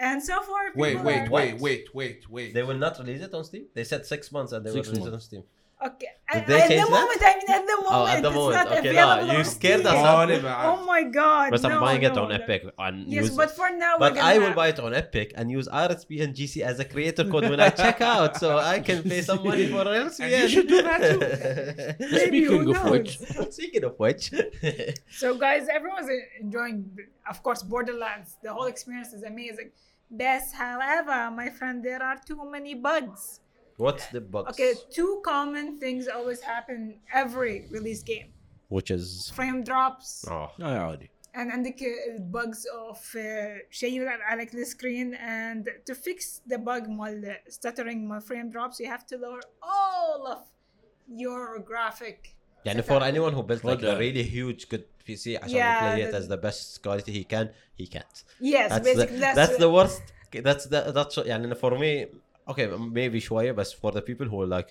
And 0.06 0.22
so 0.22 0.40
far, 0.42 0.62
people 0.70 0.82
wait 0.82 0.96
wait 1.08 1.18
are- 1.26 1.30
wait 1.30 1.60
wait 1.60 1.84
wait 1.94 2.30
wait 2.30 2.54
they 2.54 2.62
will 2.62 2.78
not 2.86 2.98
release 3.00 3.20
it 3.28 3.34
on 3.34 3.44
Steam 3.44 3.64
they 3.74 3.84
said 3.92 4.06
six 4.06 4.30
months 4.36 4.52
and 4.52 4.64
they 4.64 4.70
Six 4.70 4.88
will 4.88 4.94
release 4.94 5.08
it 5.08 5.14
on. 5.14 5.20
Steam 5.20 5.42
Okay. 5.80 6.08
Did 6.34 6.46
they 6.48 6.60
at 6.60 6.68
change 6.68 6.82
the 6.84 6.90
that? 6.90 6.90
moment, 6.90 7.20
I 7.22 7.34
mean, 7.38 7.50
at 7.50 7.66
the 7.66 7.76
moment, 7.76 7.88
Oh, 7.92 8.06
at 8.08 8.20
the 8.22 8.28
it's 8.28 8.34
moment. 8.36 8.54
not 8.56 8.78
Okay, 8.78 8.88
available 8.88 9.26
no, 9.26 9.32
you 9.32 9.38
on 9.38 9.44
scared 9.44 9.80
Steam. 9.80 9.94
us 9.94 10.02
Sorry, 10.02 10.42
Oh 10.44 10.84
my 10.84 11.02
god. 11.04 11.50
But 11.52 11.64
I'm 11.64 11.70
no, 11.70 11.80
buying 11.80 12.02
it 12.02 12.16
on 12.18 12.28
no. 12.30 12.34
Epic 12.34 12.62
and 12.78 13.06
Yes, 13.06 13.24
use 13.26 13.36
but 13.36 13.50
for 13.52 13.70
now, 13.70 13.94
But 13.96 14.14
we're 14.14 14.20
I 14.22 14.38
will 14.38 14.46
have- 14.46 14.56
buy 14.56 14.68
it 14.74 14.80
on 14.80 14.92
Epic 14.92 15.32
and 15.36 15.50
use 15.52 15.68
RSVN 15.68 16.34
GC 16.34 16.62
as 16.62 16.80
a 16.80 16.84
creator 16.84 17.24
code 17.30 17.48
when 17.48 17.60
I 17.60 17.70
check 17.70 18.00
out, 18.14 18.36
so 18.38 18.58
I 18.58 18.80
can 18.80 19.04
pay 19.04 19.22
some 19.22 19.44
money 19.44 19.68
for 19.68 19.84
RSVN. 19.84 20.20
And 20.32 20.42
you 20.42 20.48
should 20.48 20.68
do 20.68 20.82
that 20.82 21.00
too. 21.98 22.06
Maybe, 22.10 22.44
Speaking 22.44 22.44
who 22.64 22.70
of 22.72 22.76
knows? 22.84 22.90
which, 22.90 23.18
Speaking 23.52 23.84
of 23.84 23.94
which, 24.00 24.32
So, 25.20 25.36
guys, 25.38 25.68
everyone's 25.68 26.10
enjoying, 26.40 26.90
of 27.30 27.40
course, 27.44 27.62
Borderlands. 27.62 28.36
The 28.42 28.52
whole 28.52 28.64
experience 28.66 29.12
is 29.12 29.22
amazing. 29.22 29.70
Best, 30.10 30.54
however, 30.56 31.30
my 31.30 31.50
friend, 31.50 31.84
there 31.84 32.02
are 32.02 32.16
too 32.26 32.40
many 32.50 32.74
bugs. 32.74 33.40
what's 33.77 34.05
the 34.15 34.21
bugs? 34.21 34.49
Okay, 34.51 34.73
two 34.97 35.21
common 35.25 35.77
things 35.79 36.07
always 36.07 36.41
happen 36.41 36.79
every 37.13 37.55
release 37.71 38.03
game 38.03 38.29
Which 38.69 38.89
is 38.91 39.31
frame 39.35 39.63
drops 39.63 40.25
oh, 40.29 40.49
لا 40.59 40.79
عادي 40.79 41.09
and 41.35 41.51
عندك 41.51 41.79
bugs 42.31 42.65
of 42.65 42.97
uh, 43.15 43.19
شيء 43.71 44.01
يلعب 44.01 44.19
عليك 44.21 44.53
السكرين 44.55 45.15
and 45.15 45.65
to 45.89 45.95
fix 45.95 46.41
the 46.53 46.57
bug 46.57 46.87
مال 46.89 47.37
stuttering 47.49 48.07
مال 48.07 48.21
frame 48.21 48.49
drops 48.51 48.79
you 48.79 48.87
have 48.87 49.05
to 49.05 49.17
lower 49.17 49.41
all 49.63 50.27
of 50.27 50.39
your 51.09 51.59
graphic 51.59 52.35
يعني 52.65 52.81
setup. 52.81 52.85
for 52.85 53.03
anyone 53.03 53.33
who 53.33 53.43
built 53.43 53.63
like 53.63 53.81
a 53.81 53.85
What 53.85 53.95
the- 53.95 53.97
really 53.99 54.23
huge 54.23 54.69
good 54.69 54.83
PC 55.07 55.27
عشان 55.43 55.49
Yeah, 55.49 55.79
play 55.81 56.01
it 56.03 56.11
the- 56.11 56.17
as 56.17 56.27
the 56.27 56.37
best 56.47 56.81
quality 56.83 57.11
he 57.11 57.23
can, 57.33 57.49
he 57.79 57.87
can't. 57.87 58.23
yes 58.39 58.69
That's 58.71 58.85
basically 58.89 59.15
the, 59.19 59.25
that's, 59.25 59.37
that's 59.39 59.57
the 59.65 59.69
worst. 59.77 60.03
That's 60.47 60.65
the 60.73 60.79
that's 60.97 61.17
يعني 61.17 61.55
for 61.59 61.71
me 61.77 61.91
okay 62.51 62.67
maybe 62.93 63.17
شوية 63.17 63.51
بس 63.51 63.73
for 63.75 63.91
the 63.91 64.01
people 64.01 64.25
who 64.27 64.45
like 64.45 64.67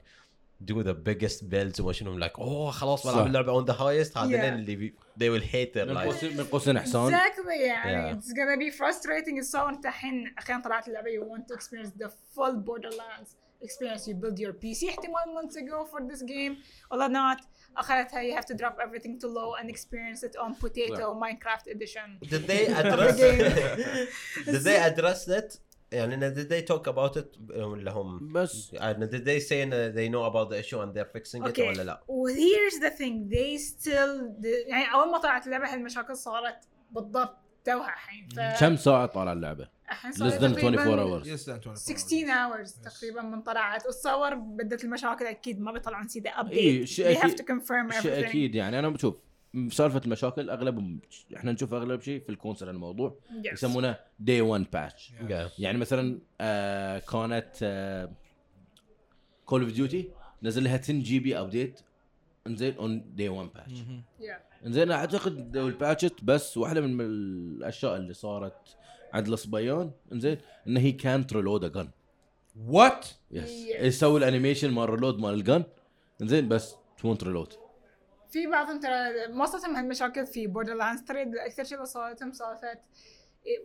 do 0.64 0.82
the 0.82 0.94
biggest 1.08 1.40
builds 1.50 1.80
وما 1.80 1.92
شنو 1.92 2.20
like 2.20 2.32
oh 2.38 2.70
خلاص 2.70 3.06
بلعب 3.06 3.16
صح. 3.18 3.26
اللعبة 3.26 3.62
on 3.62 3.66
the 3.66 3.72
highest 3.78 4.16
هذا 4.18 4.30
Yeah. 4.30 4.52
اللي 4.52 4.76
بي- 4.76 4.94
they 5.18 5.28
will 5.38 5.44
hate 5.44 5.72
their 5.74 5.88
من 5.88 5.94
life. 5.94 6.04
قوسين 6.06 6.36
من 6.36 6.44
قوسين 6.44 6.78
حسان 6.78 7.12
exactly 7.18 7.60
يعني 7.60 8.12
Yeah. 8.14 8.16
it's 8.18 8.28
gonna 8.28 8.56
be 8.58 8.76
frustrating 8.78 9.52
so 9.52 9.58
انت 9.58 9.86
الحين 9.86 10.34
اخيرا 10.38 10.58
طلعت 10.60 10.88
اللعبه 10.88 11.08
you 11.10 11.22
want 11.22 11.42
to 11.52 11.58
experience 11.58 11.90
the 12.04 12.08
full 12.08 12.56
Borderlands 12.68 13.30
experience 13.64 14.02
you 14.08 14.14
build 14.14 14.38
your 14.38 14.52
PC 14.52 14.88
احتمال 14.88 15.26
months 15.36 15.54
ago 15.56 15.86
for 15.92 16.00
this 16.12 16.22
game 16.22 16.54
or 16.94 17.08
not 17.08 17.44
اخرتها 17.76 18.22
you 18.22 18.40
have 18.40 18.44
to 18.46 18.54
drop 18.58 18.76
everything 18.86 19.18
to 19.24 19.26
low 19.28 19.54
and 19.62 19.68
experience 19.70 20.22
it 20.28 20.36
on 20.44 20.54
Potato 20.64 21.04
Minecraft 21.22 21.66
edition 21.74 22.28
Did 22.32 22.46
they 22.50 22.62
address 22.80 23.16
game. 23.16 23.38
Did 24.54 24.62
they 24.68 24.78
address 24.90 25.20
that? 25.32 25.48
يعني 25.91 26.35
did 26.35 26.47
they 26.49 26.73
talk 26.73 26.87
about 26.87 27.17
it 27.17 27.57
ولا 27.57 27.91
هم 27.91 28.33
بس. 28.33 28.73
يعني 28.73 29.07
did 29.07 29.23
they 29.23 29.39
say 29.43 29.65
that 29.69 29.95
they 29.95 30.09
know 30.09 30.23
about 30.31 30.49
the 30.49 30.59
issue 30.65 30.79
and 30.81 30.93
they're 30.93 31.17
fixing 31.17 31.43
it 31.43 31.49
okay 31.49 31.59
ولا 31.59 31.83
لا؟ 31.83 32.03
well 32.07 32.35
here's 32.35 32.79
the 32.79 32.97
thing. 32.97 33.29
They 33.29 33.57
still 33.57 34.45
يعني 34.67 34.93
أول 34.93 35.11
ما 35.11 35.17
طلعت 35.17 35.45
اللعبة 35.45 35.73
هالمشاكل 35.73 36.17
صارت 36.17 36.67
بالضبط 36.91 37.37
توها 37.65 37.93
الحين. 37.93 38.27
ف 38.29 38.59
كم 38.59 38.75
ساعة 38.75 39.05
طالع 39.05 39.33
اللعبة؟ 39.33 39.67
الحين 39.91 40.11
less 40.11 40.15
than 40.15 40.43
24 40.43 40.75
تقريباً 40.75 41.21
hours. 41.21 41.25
Yes, 41.25 41.45
then 41.45 41.49
24 41.49 41.75
16 41.75 42.27
hours. 42.27 42.81
تقريبا 42.83 43.21
من 43.21 43.41
طلعت. 43.41 43.87
وتصور 43.87 44.33
بدت 44.35 44.83
المشاكل 44.83 45.25
أكيد. 45.25 45.59
ما 45.61 45.71
بيطلعون 45.71 46.07
سيده 46.07 46.39
update 46.39 46.57
إيه، 46.57 46.85
شيء 46.85 47.19
confirm 47.21 48.01
شيء 48.01 48.01
everything. 48.01 48.27
أكيد 48.27 48.55
يعني. 48.55 48.79
أنا 48.79 48.89
بشوف 48.89 49.26
سالفة 49.71 50.01
المشاكل 50.05 50.49
اغلب 50.49 50.99
إحنا 51.35 51.51
نشوف 51.51 51.73
أغلب 51.73 52.01
شيء 52.01 52.19
في 52.23 52.29
ال 52.29 52.34
console 52.34 52.69
الموضوع 52.69 53.15
Yes. 53.29 53.53
يسمونه 53.53 53.97
day 54.19 54.41
1 54.41 54.65
patch. 54.73 55.11
يعني 55.59 55.77
مثلا 55.77 56.19
آه 56.41 56.99
كانت 56.99 58.09
Call 59.45 59.61
of 59.63 59.71
Duty 59.71 60.09
نزل 60.43 60.63
لها 60.63 60.77
10 60.77 60.93
GB 60.93 61.39
update 61.39 61.79
انزين 62.47 62.75
on 62.75 63.15
day 63.15 63.29
1 63.29 63.49
patch. 63.55 63.73
انزين 64.65 64.91
أعتقد 64.91 65.51
دول 65.51 65.71
patched 65.71 66.23
بس 66.23 66.57
واحدة 66.57 66.81
من 66.81 67.01
الأشياء 67.01 67.95
اللي 67.95 68.13
صارت 68.13 68.77
عند 69.13 69.27
الصبيان 69.27 69.91
انزين 70.13 70.37
انه 70.67 70.79
هي 70.79 70.91
كانت 70.91 71.33
reload 71.33 71.63
a 71.63 71.67
gun 71.67 71.89
What? 72.71 73.05
يس 73.31 73.49
Yes. 73.49 73.81
يسوي 73.83 74.19
ال 74.19 74.25
animation 74.25 74.71
مال 74.71 74.89
reload 74.89 75.19
مال 75.19 75.33
ال 75.33 75.41
gun 75.41 75.63
انزين 76.21 76.47
بس 76.47 76.75
don't 77.01 77.23
reload 77.23 77.53
في 78.36 78.46
بعضهم 78.46 78.80
ترى 78.80 79.26
ما 79.28 79.46
صارت 79.46 79.64
هالمشاكل 79.64 80.26
في 80.26 80.48
Borderlands 80.48 81.04
3 81.06 81.30
اكثر 81.46 81.64
شيء 81.64 81.74
اللي 81.74 81.86
صارتهم 81.86 82.32
سالفه 82.32 82.78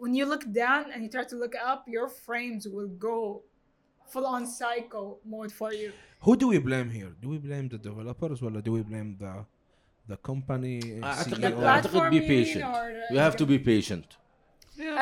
when 0.01 0.13
you 0.15 0.25
look 0.33 0.43
down 0.43 0.91
and 0.93 0.99
you 1.03 1.09
try 1.17 1.23
to 1.31 1.35
look 1.43 1.55
up 1.55 1.81
your 1.87 2.07
frames 2.27 2.63
will 2.67 2.91
go 3.09 3.41
full 4.13 4.25
on 4.35 4.43
psycho 4.45 5.03
mode 5.33 5.51
for 5.59 5.71
you 5.73 5.91
Who 6.25 6.33
do 6.41 6.45
we 6.53 6.59
blame 6.69 6.89
here? 6.99 7.11
Do 7.23 7.27
we 7.33 7.39
blame 7.47 7.67
the 7.73 7.79
developers 7.89 8.37
or 8.45 8.49
do 8.67 8.71
we 8.77 8.81
blame 8.91 9.09
the 9.23 9.33
the 10.11 10.17
company 10.29 10.75
E 10.83 11.03
اعتقد 11.03 11.41
CEO? 11.41 11.63
اعتقد 11.63 11.91
platform 11.91 12.11
be 12.11 12.15
you 12.15 12.21
mean 12.21 12.27
patient 12.27 12.63
or- 12.63 13.13
you 13.13 13.19
have 13.27 13.35
to 13.41 13.45
be 13.53 13.57
patient 13.73 14.07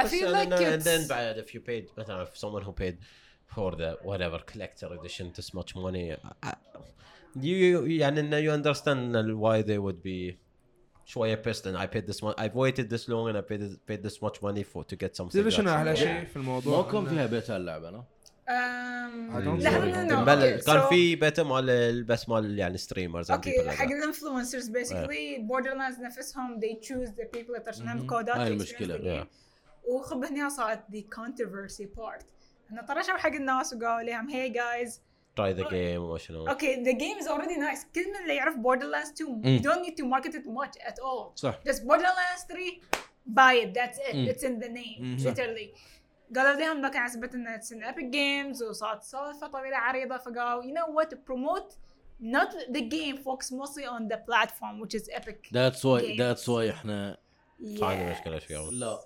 I 0.02 0.08
feel 0.14 0.28
and 0.28 0.36
like 0.38 0.50
then, 0.50 0.64
and 0.74 0.82
it's- 0.82 0.84
then 0.84 1.08
بعد 1.10 1.46
if 1.46 1.50
you 1.54 1.60
paid 1.60 2.00
مثلا 2.00 2.26
if 2.26 2.38
someone 2.38 2.64
who 2.66 2.72
paid 2.84 2.96
for 3.56 3.72
the 3.76 3.92
whatever 4.10 4.40
collector 4.52 4.88
edition 4.98 5.26
this 5.38 5.50
much 5.54 5.76
money 5.76 6.06
uh, 6.12 6.54
you, 7.37 7.41
you 7.43 7.91
يعني 7.91 8.21
انه 8.21 8.41
you 8.41 8.63
understand 8.63 9.15
why 9.41 9.63
they 9.63 9.79
would 9.79 10.03
be 10.03 10.37
شوية 11.05 11.43
pissed 11.43 11.67
and 11.67 11.77
I 11.77 11.87
paid 11.87 12.07
this 12.07 12.23
much 12.23 12.35
I've 12.39 12.55
waited 12.55 12.91
this 12.91 13.09
long 13.09 13.29
and 13.29 13.37
I 13.37 13.43
paid 13.43 13.61
this, 13.61 13.77
paid 13.91 14.03
this 14.03 14.23
much 14.23 14.43
money 14.43 14.63
for 14.63 14.85
to 14.85 14.97
get 14.97 15.17
something. 15.17 15.33
ديفيشن 15.33 15.69
أحلى 15.69 15.97
شيء 15.97 16.25
في 16.25 16.37
الموضوع. 16.37 16.87
ما 16.87 16.93
كان 16.93 17.07
فيها 17.07 17.27
بيتا 17.27 17.57
اللعبة 17.57 17.89
أنا. 17.89 18.05
امم 18.49 19.59
لا 19.59 19.71
لا 20.25 20.35
لا 20.35 20.61
كان 20.61 20.89
في 20.89 21.17
بيتا 21.17 21.43
مال 21.43 22.05
بس 22.05 22.29
مال 22.29 22.59
يعني 22.59 22.79
streamers 22.79 23.31
okay 23.31 23.71
حق 23.71 23.85
ال 23.85 24.69
influencers 24.69 25.39
basically 25.39 25.75
Borderlands 25.75 26.01
نفسهم 26.01 26.61
they 26.61 26.87
choose 26.87 27.09
the 27.09 27.39
people 27.39 27.55
that 27.55 27.69
are 27.69 27.77
شنو 27.79 27.93
الكودات 27.93 28.37
هاي 28.37 28.49
المشكلة. 28.49 29.27
وخب 29.89 30.25
هنا 30.25 30.49
صارت 30.49 30.81
the 30.93 31.01
controversy 31.01 31.87
part. 31.99 32.25
انه 32.73 32.83
طرشوا 32.89 33.17
حق 33.17 33.33
الناس 33.33 33.73
وقالوا 33.73 34.03
لهم 34.03 34.29
hey 34.29 34.49
guys 34.49 34.97
hey 34.97 35.10
guys 35.30 35.36
تراي 35.38 35.54
ذا 35.54 35.70
جيم 35.70 36.02
وما 36.04 36.18
شنو 36.18 36.46
okay 36.50 36.76
the 36.86 36.94
game 36.94 37.24
is 37.24 37.28
already 37.28 37.58
nice 37.58 37.86
كل 37.96 38.10
من 38.10 38.22
اللي 38.24 38.36
يعرف 38.36 38.56
Borderlands 38.56 39.12
2 39.22 39.60
you 39.60 39.64
don't 39.64 39.86
need 39.86 39.96
to 40.02 40.06
market 40.06 40.34
it 40.36 40.46
much 40.48 40.82
at 40.88 40.96
all 41.00 41.36
صح 41.36 41.60
just 41.68 41.80
Borderlands 41.82 42.44
3 42.50 42.82
buy 43.30 43.54
it 43.66 43.74
that's 43.78 44.00
it 44.10 44.16
Mm. 44.16 44.30
it's 44.34 44.44
in 44.50 44.60
the 44.64 44.70
name 44.70 45.00
Mhm. 45.02 45.26
literally 45.28 45.78
قالوا 46.36 46.60
لهم 46.60 46.86
لكن 46.86 46.98
عزبت 46.98 47.34
انه 47.36 47.58
it's 47.58 47.70
an 47.72 47.94
epic 47.94 48.04
games 48.14 48.62
وصارت 48.70 49.04
سالفه 49.04 49.48
طويله 49.48 49.78
عريضه 49.78 50.18
فقالوا 50.18 50.64
you 50.64 50.76
know 50.76 50.92
what 51.02 51.08
to 51.10 51.16
promote 51.16 51.74
not 52.22 52.52
the 52.76 52.82
game 52.82 53.18
focus 53.18 53.52
mostly 53.52 53.86
on 53.96 54.02
the 54.14 54.18
platform 54.30 54.80
which 54.86 55.00
is 55.02 55.10
epic 55.20 55.54
ذاتس 55.54 55.86
واي 55.86 56.08
Games. 56.16 56.20
ذاتس 56.20 56.50
واي 56.50 56.72
احنا 56.72 57.18
صار 57.80 58.12
مشكله 58.12 58.40
فيها 58.40 58.72
لا 58.72 59.00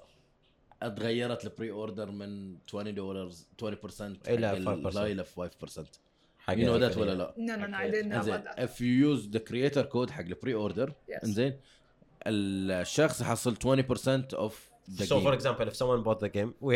اتغيرت 0.81 1.43
البري 1.45 1.71
اوردر 1.71 2.11
من 2.11 2.57
20 2.67 2.93
دولار 2.95 3.29
20% 3.61 4.01
إلى 4.27 4.47
حق 4.49 4.55
5%. 4.55 4.95
لا 4.95 5.05
الى 5.05 5.23
5% 5.25 6.02
حق 6.43 6.53
You 6.53 6.57
know 6.57 6.79
that 6.79 6.83
الفيديو. 6.83 7.01
ولا 7.01 7.13
لا؟ 7.13 7.33
no 7.37 7.55
no 7.61 7.67
no 7.67 7.77
I 7.77 7.91
didn't 7.91 8.09
know 8.11 8.15
انزين 8.15 8.33
about 8.35 8.55
that 8.55 8.63
if 8.69 8.81
you 8.81 9.09
use 9.09 9.27
the 9.35 9.39
creator 9.49 9.83
code 9.87 10.11
حق 10.11 10.25
البري 10.25 10.53
اوردر 10.53 10.93
Yes. 11.11 11.23
انزين 11.23 11.59
الشخص 12.27 13.21
يحصل 13.21 13.55
20% 13.55 14.33
of 14.33 14.53
the 14.97 15.05
so 15.05 15.15
game 15.15 15.23
for 15.23 15.33
example 15.33 15.67
if 15.67 15.75
someone 15.75 16.01
bought 16.03 16.19
the 16.19 16.29
game 16.37 16.53
we, 16.67 16.75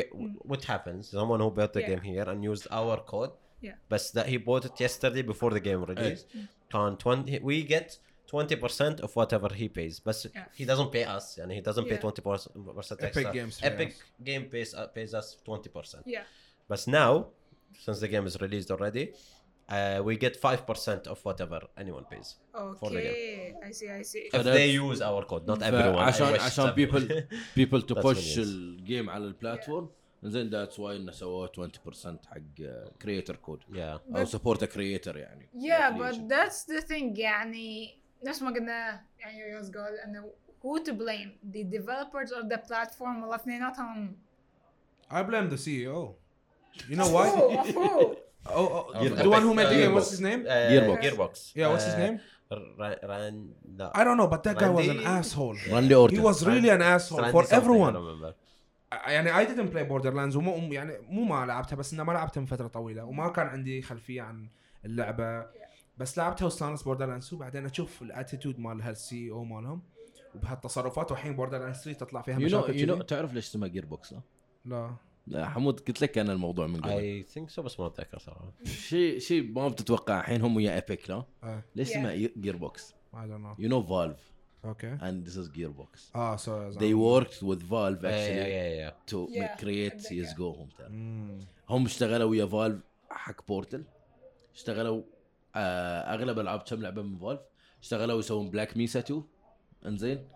what 0.52 0.64
happens 0.74 1.02
someone 1.10 1.40
who 1.44 1.50
bought 1.60 1.74
the 1.74 1.82
Yeah. 1.82 1.90
game 1.92 2.02
here 2.12 2.26
and 2.32 2.40
used 2.54 2.68
our 2.80 2.98
code 3.14 3.32
Yeah. 3.68 3.76
but 3.92 4.02
that 4.16 4.26
he 4.32 4.38
bought 4.50 4.64
it 4.70 4.76
yesterday 4.86 5.24
before 5.34 5.52
the 5.58 5.64
game 5.70 5.82
released 5.94 6.26
can 6.74 6.92
20 6.98 7.40
we 7.50 7.56
get 7.76 7.88
20% 8.32 9.00
of 9.06 9.10
whatever 9.20 9.50
he 9.62 9.68
pays 9.80 9.96
but 10.08 10.18
Yeah. 10.26 10.46
he 10.60 10.64
doesn't 10.72 10.92
pay 10.98 11.04
us 11.18 11.26
and 11.42 11.48
he 11.58 11.62
doesn't 11.68 11.86
pay 11.92 11.98
Yeah. 12.00 12.08
20% 12.08 12.48
Epic 12.92 13.04
extra. 13.08 13.34
Games 13.38 13.56
pay 13.62 13.68
epic 13.72 13.90
us. 13.90 14.02
game 14.30 14.44
pays, 14.54 14.70
uh, 14.80 14.88
pays 14.98 15.12
us 15.20 15.28
20% 15.48 16.02
yeah 16.16 16.24
but 16.72 16.82
now 17.02 17.12
since 17.86 18.00
the 18.04 18.10
game 18.14 18.26
is 18.32 18.36
released 18.46 18.70
already 18.76 19.06
uh, 19.70 20.04
we 20.08 20.16
get 20.26 20.36
5% 20.42 21.08
of 21.14 21.18
whatever 21.28 21.60
anyone 21.84 22.06
pays 22.14 22.30
For 22.80 22.90
the 22.90 22.98
okay 22.98 23.54
I 23.68 23.72
see 23.80 23.90
I 24.00 24.04
see 24.12 24.24
if 24.28 24.32
that's- 24.34 24.56
they 24.58 24.68
use 24.86 25.00
our 25.10 25.22
code 25.32 25.46
not 25.52 25.60
everyone 25.70 26.04
I 26.04 26.08
عشان 26.08 26.34
wish 26.34 26.42
عشان 26.42 26.66
some 26.66 26.74
people 26.76 27.04
people 27.60 27.82
to 27.90 27.94
That's 27.96 28.06
push 28.08 28.18
what 28.18 28.38
it 28.38 28.38
is. 28.38 28.48
الجيم 28.48 29.10
على 29.10 29.24
البلاتفورم 29.26 29.90
انزين 30.24 30.50
ذاتس 30.50 30.80
واي 30.80 30.96
انه 30.98 31.12
سووه 31.12 31.48
20% 31.48 32.06
حق 32.28 32.42
كريتر 33.02 33.36
كود 33.36 33.60
yeah 33.74 34.18
او 34.18 34.26
سبورت 34.26 34.64
كريتر 34.64 35.18
يعني 35.18 35.50
yeah 35.56 35.92
but 35.92 36.16
Affiliation. 36.16 36.28
that's 36.28 36.64
the 36.76 36.88
thing 36.88 37.20
يعني 37.20 37.98
نفس 38.28 38.42
ما 38.42 38.50
قلنا 38.54 39.06
يعني 39.20 39.40
يوز 39.52 39.72
قال 39.72 40.00
انه 40.00 40.32
who 40.64 40.80
to 40.84 40.92
blame 40.94 41.54
the 41.56 41.64
developers 41.64 42.30
or 42.32 42.44
the 42.54 42.58
platform 42.70 43.24
ولا 43.24 43.36
اثنيناتهم 43.36 44.18
I 45.12 45.16
blame 45.16 45.50
the 45.54 45.58
CEO. 45.66 46.16
You 46.90 46.96
know 47.00 47.08
Of 47.10 47.14
why? 47.18 47.28
who? 47.36 47.60
Of 47.60 47.68
who? 47.76 48.16
Oh, 48.51 48.87
oh, 48.95 49.09
the 49.25 49.31
one 49.37 49.43
who 49.43 49.53
made 49.55 49.69
the 49.73 49.79
Uh, 49.79 49.83
game. 49.83 49.95
What's 49.97 50.11
his 50.15 50.21
name? 50.29 50.41
Uh, 50.47 50.71
Gearbox. 50.73 51.01
Gearbox. 51.05 51.33
Yeah, 51.59 51.69
what's 51.73 51.87
his 51.89 51.95
Uh, 51.95 52.03
name? 52.05 52.17
Ra- 52.81 53.01
Ran, 53.11 53.35
no. 53.81 53.87
I 54.01 54.03
don't 54.07 54.19
know, 54.21 54.29
but 54.35 54.43
that 54.47 54.57
guy 54.63 54.71
was 54.79 54.87
an 54.89 54.99
Randy- 54.99 55.05
asshole. 55.19 55.57
Randy 55.73 55.95
He 55.95 55.97
Orton 55.97 56.23
was 56.23 56.37
really 56.47 56.71
an 56.71 56.83
asshole 56.83 57.21
Randy 57.21 57.33
for 57.33 57.45
everyone. 57.55 58.33
يعني 58.93 59.33
I 59.33 59.49
didn't 59.49 59.71
play 59.73 59.85
Borderlands 59.91 60.37
ومو 60.37 60.73
يعني 60.73 60.99
مو 61.09 61.25
ما 61.25 61.47
لعبتها 61.47 61.77
بس 61.77 61.93
إنه 61.93 62.03
ما 62.05 62.13
لعبتها 62.13 62.41
من 62.41 62.47
فترة 62.47 62.67
طويلة 62.69 63.05
وما 63.05 63.29
كان 63.29 63.47
عندي 63.47 63.83
خلفية 63.83 64.23
عن 64.23 64.49
اللعبة 64.85 65.47
بس 65.99 66.19
لعبتها 66.19 66.45
واستانست 66.45 66.85
Borderlands 66.85 67.35
وبعدين 67.35 67.67
أشوف 67.67 68.03
ال 68.03 68.09
attitude 68.09 68.59
مال 68.59 68.83
هالسي 68.83 69.31
أو 69.31 69.45
مالهم 69.45 69.83
وبهالتصرفات 70.35 71.11
والحين 71.11 71.37
Borderlands 71.37 71.79
3 71.83 71.99
تطلع 71.99 72.23
فيها 72.23 72.39
مشاكل 72.39 72.77
you 72.77 72.87
know 72.87 72.95
كذي. 72.97 73.05
تعرف 73.05 73.33
ليش 73.35 73.47
اسمها 73.49 73.69
Gearbox 73.69 74.15
لا؟ 74.65 74.91
حمود 75.37 75.81
قلت 75.81 76.03
لك 76.03 76.19
أنا 76.19 76.33
الموضوع 76.33 76.67
من 76.67 76.81
قبل. 76.81 77.25
I 77.25 77.27
think 77.35 77.55
so 77.57 77.61
بس 77.61 77.81
ما 77.81 77.87
أتذكر 77.87 78.19
صراحة. 78.19 78.53
شيء 78.65 79.19
شيء 79.19 79.53
ما 79.53 79.69
بتتوقع 79.69 80.21
الحين 80.21 80.43
هم 80.43 80.57
ويا 80.57 80.75
Epic 80.75 81.11
لا؟ 81.11 81.25
آه. 81.43 81.63
ليش. 81.77 81.91
اسمها 81.91 82.15
Gearbox 82.15 82.95
I 83.15 83.17
don't 83.17 83.57
know. 83.57 83.59
you 83.61 83.69
know 83.69 83.83
Valve 83.83 84.33
okay 84.65 84.97
and 84.99 85.29
this 85.29 85.35
is 85.35 85.49
gearbox. 85.59 86.17
آه 86.17 86.37
so 86.37 86.73
they 86.73 86.95
worked 87.25 87.35
with 87.43 87.63
Valve 87.63 88.03
yeah, 88.03 88.11
actually 88.15 88.49
yeah, 88.49 88.73
yeah. 88.81 89.11
to 89.13 89.29
Yeah, 89.35 89.61
create 89.61 90.13
عندك. 90.13 90.29
CSGO 90.29 90.41
هم 90.41 90.69
ترى. 90.79 90.89
هم 91.71 91.85
اشتغلوا 91.85 92.31
ويا 92.31 92.47
Valve 92.47 92.81
حق 93.11 93.47
Portal 93.49 93.85
اشتغلوا 94.55 95.03
آه 95.57 96.15
أغلب 96.15 96.39
ألعاب 96.39 96.61
كم 96.61 96.83
لعبة 96.83 97.03
من 97.03 97.19
Valve 97.19 97.41
اشتغلوا 97.83 98.19
يسوون 98.19 98.51
Black 98.51 98.77
Mesa 98.77 98.99
2 99.01 99.23
انزين؟ 99.87 100.29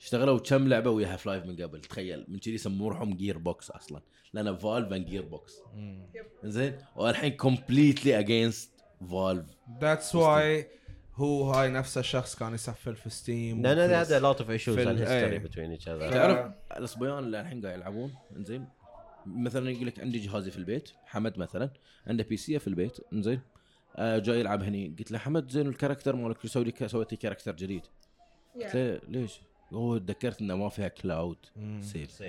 اشتغلوا 0.00 0.38
كم 0.38 0.68
لعبة 0.68 0.90
ويا 0.90 1.12
Half-Life 1.14 1.46
من 1.46 1.56
قبل. 1.62 1.80
تخيل 1.80 2.24
من 2.28 2.38
كذي 2.38 2.54
يسمون 2.54 2.88
روحهم 2.92 3.14
Gearbox 3.16 3.70
أصلا. 3.70 4.00
لأن 4.32 4.56
Valve 4.56 4.92
and 4.92 5.06
Gearbox 5.06 5.54
انزين 6.44 6.76
والحين 6.96 7.32
completely 7.32 8.18
against 8.18 8.70
Valve 9.10 9.46
that's 9.80 10.14
why 10.14 10.68
هو 11.14 11.50
هاي 11.50 11.70
نفس 11.70 11.98
الشخص 11.98 12.36
كان 12.36 12.54
يسفل 12.54 12.96
في 12.96 13.10
Steam 13.10 13.62
No, 13.62 13.66
no, 13.66 13.88
they 13.90 14.08
had 14.08 14.12
a 14.12 14.20
lot 14.24 14.44
of 14.44 14.48
issues 14.50 14.70
في 14.74 14.84
and 14.84 14.88
ال- 14.88 14.98
history 14.98 15.10
إيه. 15.10 15.38
between 15.48 15.80
each 15.80 15.84
other. 15.84 16.12
تعرف 16.14 16.52
الصبيان 16.78 17.18
اللي 17.18 17.40
الحين 17.40 17.66
قاعد 17.66 17.78
يلعبون؟ 17.78 18.14
إنزين؟ 18.36 18.68
مثلا 19.26 19.70
يقول 19.70 19.86
لك 19.86 20.00
عندي 20.00 20.18
جهازي 20.18 20.50
في 20.50 20.56
البيت 20.58 20.90
حمد 21.06 21.38
مثلا. 21.38 21.70
عنده 22.06 22.24
PC 22.24 22.58
في 22.58 22.66
البيت 22.68 22.96
إنزين؟ 23.12 23.40
آه 23.96 24.18
جاي 24.18 24.40
يلعب 24.40 24.62
هني. 24.62 24.94
قلت 24.98 25.10
له 25.12 25.18
حمد 25.18 25.50
زين 25.50 25.66
ال 25.66 25.71
character 25.71 26.16
مالك 26.16 26.46
سويت 26.46 26.82
لي 27.12 27.16
character 27.16 27.56
جديد. 27.56 27.82
قلت 28.54 28.72
Yeah. 28.72 28.76
له 28.76 29.00
ليش؟ 29.08 29.40
هو 29.72 29.98
تذكرت 29.98 30.40
إنه 30.40 30.56
ما 30.56 30.68
فيها 30.68 30.88
cloud 30.88 31.36
save 31.80 32.22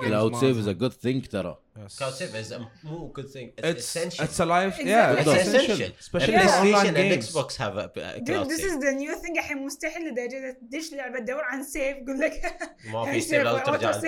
cloud 0.00 0.34
save 0.34 0.58
is 0.58 0.68
a 0.68 0.72
good 0.72 0.92
thing 0.92 1.26
ترى. 1.26 1.58
cloud 1.98 2.14
save 2.14 2.34
is 2.34 2.54
مو 2.84 3.12
good 3.16 3.26
thing 3.26 3.60
it's 3.64 3.96
it's 3.96 4.40
a 4.40 4.44
life 4.44 4.78
يا 4.78 5.20
it's 5.20 5.28
essential 5.28 5.92
specially 6.00 6.36
online 6.38 7.12
Xbox 7.12 7.60
have 7.60 7.90
cloud 8.26 8.46
this 8.46 8.64
is 8.64 8.78
the 8.84 8.90
new 8.90 9.14
thing 9.14 9.38
الحين 9.38 9.64
مستحيل 9.66 10.08
لدرجة 10.08 10.58
تدش 10.60 10.92
لعبة 10.92 11.18
تدور 11.18 11.42
عن 11.44 11.62
save 11.62 11.96
يقول 11.96 12.20
لك 12.20 12.56
ما 12.92 13.04
في 13.12 13.20
save 13.20 13.42
لو 13.42 13.58
ترجع 13.58 14.00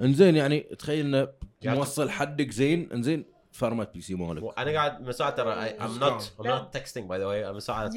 انزين 0.00 0.36
يعني 0.36 0.60
تخيل 0.60 1.06
إنه 1.06 1.28
موصل 1.64 2.10
حدك 2.10 2.50
زين. 2.50 2.92
انزين 2.92 3.32
فرمت 3.52 3.94
PC 3.94 4.14
مالك. 4.14 4.58
أنا 4.58 4.72
قاعد 4.72 5.00
من 5.00 5.12
ساعه 5.12 5.30
ترى 5.30 5.52
I'm 5.52 5.98
not 5.98 6.32
I'm 6.40 6.46
not 6.46 6.74
texting 6.74 7.08
by 7.08 7.18
the 7.18 7.26
way 7.26 7.48
I'm 7.50 7.58
ساعه 7.58 7.90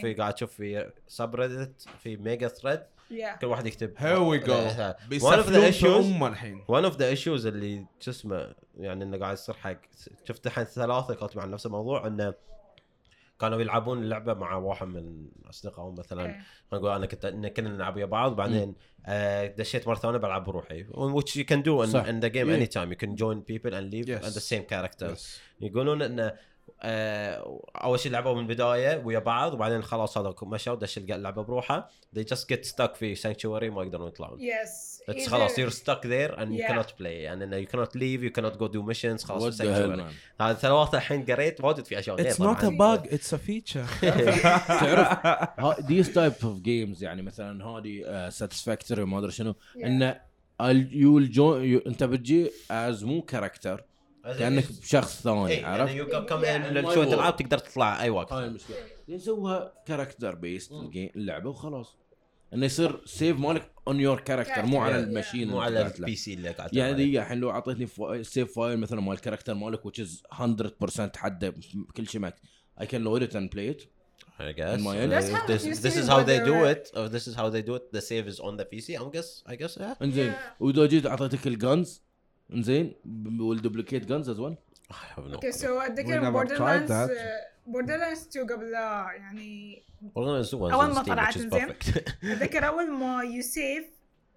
في 0.00 0.14
قاعد 0.14 0.34
أشوف 0.34 0.52
في 0.52 0.92
subreddit 1.06 1.88
في 2.02 2.16
mega 2.16 2.48
thread 2.48 2.80
yeah 3.10 3.38
كل 3.40 3.46
واحد 3.46 3.66
يكتب 3.66 3.94
here 3.98 4.20
we 4.20 4.46
go 4.46 4.50
one 4.50 5.38
of 5.38 5.46
the 5.46 5.58
بيسفلون 5.58 6.26
الحين 6.26 6.64
one 6.72 6.84
of 6.84 6.94
the 6.94 7.16
issues 7.18 7.46
اللي 7.46 7.86
شو 8.00 8.10
اسمه 8.10 8.54
يعني 8.76 9.04
إنه 9.04 9.18
قاعد 9.18 9.34
يصير 9.34 9.54
حق 9.54 9.80
شفت 10.24 10.46
الحين 10.46 10.64
ثلاثة 10.64 11.14
كاتبين 11.14 11.42
عن 11.42 11.50
نفس 11.50 11.66
الموضوع 11.66 12.06
إنه 12.06 12.34
كانوا 13.40 13.60
يلعبون 13.60 13.98
اللعبه 13.98 14.34
مع 14.34 14.54
واحد 14.54 14.86
من 14.86 15.28
أصدقائهم 15.50 15.94
مثلا 15.98 16.26
إيه. 16.26 16.40
نقول 16.72 16.90
أنا 16.90 17.06
كنت 17.06 17.24
إن 17.24 17.48
كنا 17.48 17.68
نلعب 17.68 17.96
ويا 17.96 18.04
بعض 18.04 18.32
وبعدين 18.32 18.74
آه 19.06 19.46
دشيت 19.46 19.88
مرة 19.88 19.94
ثانية 19.94 20.18
بلعب 20.18 20.44
بروحي 20.44 20.84
which 20.84 21.30
you 21.36 21.44
can 21.44 21.62
do 21.62 21.82
in, 21.82 21.90
صح. 21.90 22.04
in 22.06 22.20
the 22.20 22.30
game 22.30 22.48
Yeah. 22.48 22.60
anytime 22.60 22.90
you 22.92 23.06
can 23.06 23.16
join 23.16 23.40
people 23.52 23.74
and 23.74 23.90
leave 23.92 24.08
Yes. 24.08 24.24
and 24.24 24.34
the 24.34 24.46
same 24.52 24.64
characters 24.74 25.18
Yes. 25.18 25.40
يقولون 25.60 26.02
انه 26.02 26.32
أول 26.82 28.00
شيء 28.00 28.12
لعبوا 28.12 28.34
من 28.34 28.40
البداية 28.40 29.02
ويا 29.04 29.18
بعض 29.18 29.54
وبعدين 29.54 29.82
خلاص 29.82 30.18
هذا 30.18 30.34
مشوا 30.42 30.74
دش 30.74 30.98
اللعبة 30.98 31.42
بروحه 31.42 31.88
they 32.16 32.22
just 32.22 32.42
get 32.52 32.64
stuck 32.68 32.94
في 32.94 33.16
sanctuary 33.16 33.72
ما 33.74 33.82
يقدرون 33.82 34.08
يطلعون. 34.08 34.38
Yes. 34.38 35.02
It's 35.10 35.14
either- 35.14 35.28
خلاص 35.28 35.60
you're 35.60 35.72
stuck 35.72 36.02
there 36.02 36.34
and 36.38 36.48
you 36.48 36.60
Yeah. 36.62 36.68
cannot 36.70 36.88
play. 37.00 37.02
يعني 37.06 37.44
إنه 37.44 37.64
you 37.64 37.68
cannot 37.68 37.90
leave 37.90 38.22
you 38.22 38.32
cannot 38.40 38.58
go 38.58 38.68
do 38.68 38.82
missions 38.92 39.22
What 39.22 39.28
خلاص 39.28 39.62
the 39.62 39.64
hell 39.64 40.02
هذا 40.40 40.52
ثلاثة 40.54 40.98
الحين 40.98 41.24
قريت 41.24 41.60
واجد 41.60 41.84
في 41.84 41.98
أشياء 41.98 42.16
غير 42.16 42.32
It's 42.32 42.36
not 42.36 42.58
a 42.62 42.70
bug 42.70 43.12
it's 43.12 43.32
a 43.32 43.38
feature. 43.38 43.86
تعرف 44.66 45.80
these 45.80 46.08
type 46.08 46.42
of 46.42 46.62
games 46.62 47.02
يعني 47.02 47.22
مثلا 47.22 47.64
هذه 47.64 48.28
Satisfactory 48.28 49.04
ما 49.04 49.18
أدري 49.18 49.30
شنو. 49.30 49.52
Yeah. 49.52 49.84
إنه 49.84 50.20
يو 50.92 51.20
جو 51.20 51.56
أنت 51.86 52.04
بتجي 52.04 52.50
as 52.70 53.04
مو 53.04 53.22
character 53.22 53.84
كأنك 54.38 54.64
شخص 54.84 55.22
ثاني 55.22 55.46
إيه، 55.48 55.66
عرفت؟ 55.66 55.92
يعني 55.94 56.82
Yeah. 56.82 56.90
in 56.90 56.94
شوي 56.94 57.06
تلعب 57.06 57.36
تقدر 57.36 57.58
تطلع 57.58 58.02
أي 58.02 58.10
وقت 58.10 58.32
هاي 58.32 58.44
المشكلة 58.46 58.76
نسويها 59.08 59.72
character 59.86 60.34
based 60.34 60.72
اللعبة 61.16 61.50
وخلاص 61.50 61.96
إنه 62.54 62.66
يصير 62.66 63.00
save 63.06 63.38
مالك 63.38 63.70
on 63.88 64.00
your 64.00 64.20
character 64.20 64.66
مو 64.66 64.80
على 64.80 64.94
Yeah. 64.94 64.96
ال 65.06 65.11
machine 65.11 65.48
مو 65.48 65.60
على. 65.60 65.92
ال 65.98 66.16
PC 66.16 66.34
اللي 66.34 66.50
قاعد 66.50 66.74
يعني. 66.74 66.92
دقيقة 66.92 67.22
الحين 67.22 67.38
لو 67.38 67.50
أعطيتني 67.50 67.88
save 68.24 68.52
file 68.58 68.78
مثلا 68.78 69.00
مال 69.00 69.12
ال 69.14 69.18
character 69.18 69.54
مالك 69.54 69.80
which 69.88 70.00
is 70.06 70.36
100% 70.38 71.16
حده 71.16 71.54
كل 71.96 72.06
شيء 72.08 72.20
max 72.20 72.40
I 72.80 72.84
can 72.84 73.02
load 73.04 73.22
it 73.22 73.32
and 73.34 73.50
play 73.56 73.70
it 73.74 73.86
I 74.38 74.52
guess. 74.58 74.80
my 74.86 74.94
Uh, 74.94 75.02
end. 75.02 75.12
That's 75.12 75.30
if 75.30 75.36
how 75.38 75.46
this, 75.50 75.62
this 75.86 75.96
is 76.00 76.06
how 76.12 76.20
they 76.30 76.38
the 76.40 76.46
do 76.52 76.56
it, 76.72 76.82
if 77.02 77.06
this 77.14 77.24
is 77.30 77.34
how 77.40 77.48
they 77.54 77.62
do 77.70 77.74
it, 77.78 77.84
the 77.96 78.02
save 78.10 78.26
is 78.32 78.38
on 78.48 78.54
the 78.60 78.66
PC. 78.72 78.86
I 79.02 79.04
guess, 79.16 79.28
I 79.52 79.54
guess, 79.62 79.74
yeah. 79.80 80.02
إنزين 80.02 80.32
Yeah. 80.32 80.36
وإذا 80.60 80.86
جيت 80.86 81.06
أعطيتك 81.06 81.46
ال 81.46 81.57
guns 81.57 82.02
انزين 82.52 82.94
وال 83.40 83.52
duplicate 83.52 84.04
guns 84.04 84.28
as 84.28 84.40
well 84.40 84.56
okay. 85.18 85.52
so 85.52 85.80
اتذكر 85.80 86.30
Borderlands 86.30 86.90
that. 86.92 87.10
Borderlands 87.66 88.28
2 88.36 88.46
قبلها 88.46 89.12
يعني 89.12 89.82
Borderlands 90.02 90.46
2 90.54 90.60
was 90.60 90.72
أول 90.72 90.92
on 90.92 90.94
ما 90.94 91.02
طلعت 91.02 91.38
perfect. 91.38 91.98
اتذكر 92.24 92.66
اول 92.66 92.90
ما 92.92 93.22
you 93.22 93.42
save 93.42 93.84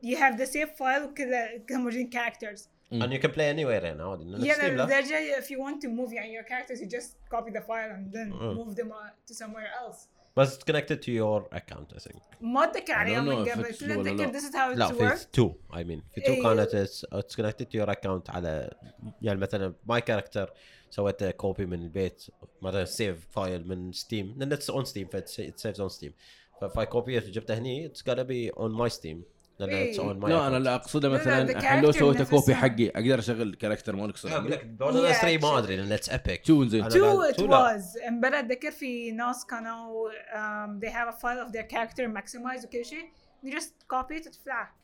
you 0.06 0.16
have 0.18 0.38
the 0.40 0.46
save 0.52 0.78
file 0.80 1.02
وكذا 1.10 1.58
كذا 1.68 1.78
موجودين 1.78 2.10
characters 2.14 2.60
and 2.94 3.12
you 3.14 3.20
can 3.22 3.30
play 3.32 3.48
anywhere 3.56 3.84
يعني 3.84 4.02
عادي 4.04 4.24
yeah. 4.54 4.64
لدرجة 4.64 5.40
if 5.42 5.46
you 5.46 5.58
want 5.60 5.82
to 5.84 5.88
move 5.90 6.14
يعني 6.14 6.40
your 6.42 6.46
characters 6.46 6.80
you 6.82 6.86
just 6.98 7.36
copy 7.36 7.52
the 7.52 7.62
file 7.62 7.92
and 7.92 8.14
then 8.16 8.30
Mm. 8.34 8.56
move 8.60 8.76
them 8.76 8.90
uh, 8.92 9.32
to 9.32 9.34
somewhere 9.34 9.70
else 9.84 10.00
بس 10.38 10.64
connected 10.64 11.00
to 11.00 11.12
your 11.12 11.50
account 11.54 11.94
I 11.94 12.00
think 12.00 12.22
ما 12.42 12.64
اتذكر 12.64 12.94
عليها 12.94 13.22
من 13.22 13.50
قبل 13.50 13.76
شنو 13.76 14.02
لا 14.02 14.30
لا 14.76 15.16
في 15.16 15.26
two 15.34 15.54
I 15.76 15.84
mean 15.84 16.04
في 16.12 16.22
two 16.22 16.44
كانت 16.44 16.76
it's 17.14 17.36
connected 17.36 17.66
to 17.66 17.78
your 17.78 17.92
account 17.92 18.30
على 18.30 18.74
يعني 19.22 19.40
مثلا 19.40 19.74
my 19.86 20.02
character 20.02 20.54
سويت 20.90 21.24
copy 21.24 21.66
من 21.66 21.84
البيت 21.84 22.26
مثلا 22.62 22.86
save 22.86 23.28
file 23.32 23.68
من 23.68 23.92
Steam 23.92 24.36
لأن 24.38 24.54
it's 24.54 24.70
on 24.70 24.86
Steam 24.86 25.08
file 25.08 25.28
saves 25.28 25.82
on 25.82 25.90
Steam 25.90 26.14
ف 26.76 26.86
I 26.86 26.93
copy 26.93 27.20
جبته 27.20 27.58
هني 27.58 27.86
it's 27.86 28.10
gonna 28.10 28.24
be 28.24 28.50
on 28.50 28.72
my 28.72 28.90
Steam 28.90 29.24
لأن 29.60 29.70
إيه؟ 29.70 30.00
on 30.00 30.20
my 30.20 30.32
لا 30.32 30.48
أنا 30.48 30.58
لا 30.58 30.76
أقصده 30.76 31.10
مثلا 31.10 31.42
الحين 31.42 31.84
لو 31.84 31.92
سويت 31.92 32.22
copy 32.22 32.56
حقي 32.56 32.90
أقدر 32.90 33.20
أشغل 33.20 33.56
character 33.56 33.96
مونك 33.96 34.26
أقول 34.26 34.52
لك 34.52 34.66
Borderlands 34.66 35.14
3 35.14 35.38
ما 35.38 35.58
أدري 35.58 35.76
لأن 35.76 35.92
it's 35.92 36.10
Epic 36.10 36.42
too 36.46 36.64
انزين 36.64 36.88
two 36.88 37.22
it 37.22 37.40
was 37.40 37.98
امبلا 38.08 38.40
اتذكر 38.40 38.72
في 38.72 39.12
ناس 39.12 39.46
كانوا 39.46 40.10
um, 40.10 40.80
they 40.80 40.92
have 40.92 41.16
a 41.16 41.18
file 41.18 41.48
of 41.48 41.52
their 41.52 41.76
character 41.76 42.08
maximized 42.08 42.66
وكل 42.66 42.86
شيء. 42.86 43.10
You 43.46 43.52
just 43.52 43.72
copy 43.94 44.22
it 44.22 44.28
وتطلع. 44.28 44.80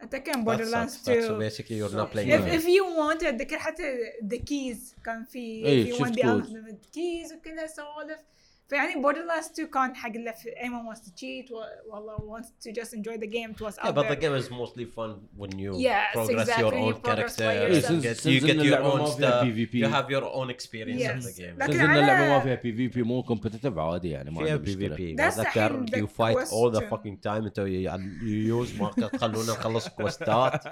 اتذكر 0.00 0.32
Borderlands 0.36 1.08
2 1.08 1.28
so 1.28 1.50
basically 1.50 1.76
you're 1.80 1.96
not 1.96 2.12
playing 2.12 2.30
if, 2.30 2.64
you 2.64 2.84
want 2.98 3.24
اتذكر 3.24 3.58
حتى 3.58 3.82
the 4.22 4.38
keys 4.38 5.02
كان 5.04 5.24
في 5.24 5.66
اي 5.66 5.92
شفت 5.92 6.20
code 6.20 6.78
keys 6.92 7.32
وكذا 7.32 7.66
سوالف 7.66 8.20
فيعني 8.68 9.02
Borderlands 9.02 9.52
2 9.52 9.68
كان 9.68 9.96
حق 9.96 10.08
اللي 10.08 10.32
في 10.32 10.60
any 10.60 10.68
man 10.68 10.86
wants 10.86 11.00
to 11.02 11.10
cheat 11.10 11.50
والله 11.86 12.20
wants 12.20 12.52
to 12.60 12.70
just 12.70 12.94
enjoy 12.94 13.16
the 13.16 13.26
game 13.26 13.52
to 13.52 13.68
test 13.68 13.78
out 13.78 13.94
بس 13.94 14.04
the 14.04 14.14
game 14.14 14.32
is 14.32 14.52
mostly 14.52 14.86
fun 14.86 15.22
when 15.38 15.60
you 15.60 15.78
progress 16.14 16.58
your 16.58 16.74
own 16.74 16.94
character 16.94 17.44
you 17.44 18.00
get 18.00 18.24
your 18.24 18.78
own 18.78 19.06
stuff 19.06 19.74
you 19.74 19.88
have 19.88 20.10
your 20.10 20.34
own 20.34 20.50
experience 20.50 21.02
in 21.02 21.18
the 21.18 21.30
game 21.30 21.58
لكن 21.58 21.80
اللعبة 21.80 22.28
ما 22.28 22.40
فيها 22.40 22.54
PvP 22.54 23.02
مو 23.02 23.22
competitive 23.22 23.78
عادي 23.78 24.10
يعني 24.10 24.30
ما 24.30 24.44
فيها 24.44 24.56
PvP 24.56 25.14
اتذكر 25.14 25.86
you 25.96 26.06
fight 26.06 26.52
all 26.52 26.72
the 26.72 26.80
fucking 26.80 27.20
time 27.20 27.44
انتو 27.44 27.62
you 27.66 27.98
guys 28.22 28.80
ما 28.80 28.90
تخلونا 28.90 29.52
نخلص 29.52 29.88
quest 29.88 30.53
ات 30.53 30.66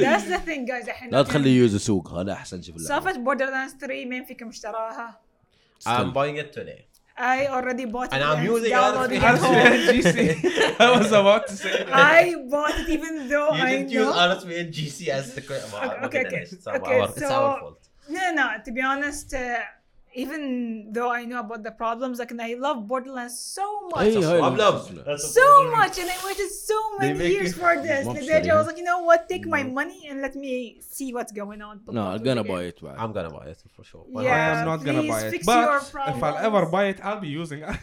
ذاتس 0.00 0.24
ذا 0.24 0.38
ثينج 0.38 0.68
جايز 0.68 0.88
الحين 0.88 1.10
لا 1.10 1.22
تخلي 1.22 1.56
يوز 1.56 1.74
يسوق 1.74 2.08
هذا 2.08 2.32
أحسن 2.32 2.62
شوف. 2.62 2.80
سالفه 2.80 3.18
بوردر 3.18 3.46
لاست 3.46 3.80
3 3.80 4.04
مين 4.04 4.24
فيكم 4.24 4.48
اشتراها؟ 4.48 5.26
I'm 5.84 6.12
buying 6.12 6.36
it 6.36 6.52
today. 6.52 6.84
I 7.18 7.46
already 7.46 7.86
bought 7.86 8.08
it 8.08 8.14
And 8.14 8.22
I'm 8.22 8.38
and 8.38 8.46
using 8.46 8.70
downloading 8.70 9.22
it. 9.22 9.24
it 9.24 9.38
home. 9.38 9.54
GC. 9.94 10.80
I 10.80 10.98
was 10.98 11.12
about 11.12 11.46
to 11.48 11.56
say 11.56 11.84
that. 11.84 11.88
I 11.94 12.34
bought 12.50 12.78
it 12.78 12.88
even 12.88 13.28
though 13.28 13.52
You 13.54 13.62
I 13.62 13.70
didn't 13.70 13.88
use 13.90 14.04
know. 14.06 14.12
RSV 14.12 14.60
and 14.60 14.74
GC 14.74 15.08
as 15.08 15.34
the 15.34 15.40
que- 15.40 15.54
Okay, 15.54 16.04
okay, 16.06 16.26
okay. 16.26 16.36
It's 16.42 16.66
our, 16.66 16.76
Okay, 16.76 17.02
it's 17.04 17.22
our 17.22 17.28
so- 17.28 17.60
fault. 17.60 17.88
No, 18.08 18.32
no, 18.32 18.46
to 18.64 18.70
be 18.72 18.82
honest, 18.82 19.32
uh, 19.34 19.58
even 20.15 20.41
though 20.91 21.09
I 21.09 21.23
know 21.23 21.39
about 21.39 21.63
the 21.63 21.71
problems, 21.71 22.19
like, 22.19 22.31
and 22.31 22.41
I 22.41 22.53
love 22.55 22.77
Borderlands 22.91 23.39
so 23.57 23.65
much. 23.93 24.01
إيه، 24.01 24.31
هاي 24.31 24.39
problem. 24.41 24.61
المشكلة. 24.61 25.17
So 25.17 25.47
much, 25.77 25.95
and 26.01 26.09
I 26.15 26.17
waited 26.27 26.51
so 26.69 26.77
many 26.99 27.13
make 27.17 27.31
years 27.33 27.51
it- 27.51 27.55
for 27.61 27.73
this. 27.87 28.05
ما 28.07 28.13
لدرجة 28.13 28.19
I 28.19 28.41
بشتريها. 28.41 28.63
was 28.63 28.67
like, 28.67 28.77
you 28.77 28.83
know 28.83 28.99
what, 29.09 29.29
take 29.29 29.45
my 29.55 29.63
money 29.79 30.01
and 30.09 30.17
let 30.25 30.35
me 30.35 30.81
see 30.95 31.13
what's 31.15 31.31
going 31.31 31.61
on. 31.69 31.75
No, 31.97 32.03
I'm 32.13 32.23
gonna 32.23 32.43
buy 32.43 32.63
it 32.71 32.77
بعد 32.83 32.97
I'm 32.97 33.13
gonna 33.17 33.29
buy 33.39 33.45
it 33.53 33.61
for 33.75 33.83
sure. 33.91 34.03
Why 34.13 34.23
Yeah. 34.23 34.35
I 34.35 34.59
am 34.59 34.65
not 34.71 34.79
gonna 34.85 35.01
please 35.03 35.11
buy 35.15 35.21
it. 35.27 35.31
fix 35.35 35.45
But 35.51 35.61
your 35.67 35.77
if 36.11 36.23
I'll 36.27 36.39
ever 36.47 36.61
problems. 36.63 36.71
buy 36.75 36.85
it, 36.91 36.97
I'll 37.07 37.21
be 37.27 37.31
using 37.41 37.59
not? 37.67 37.75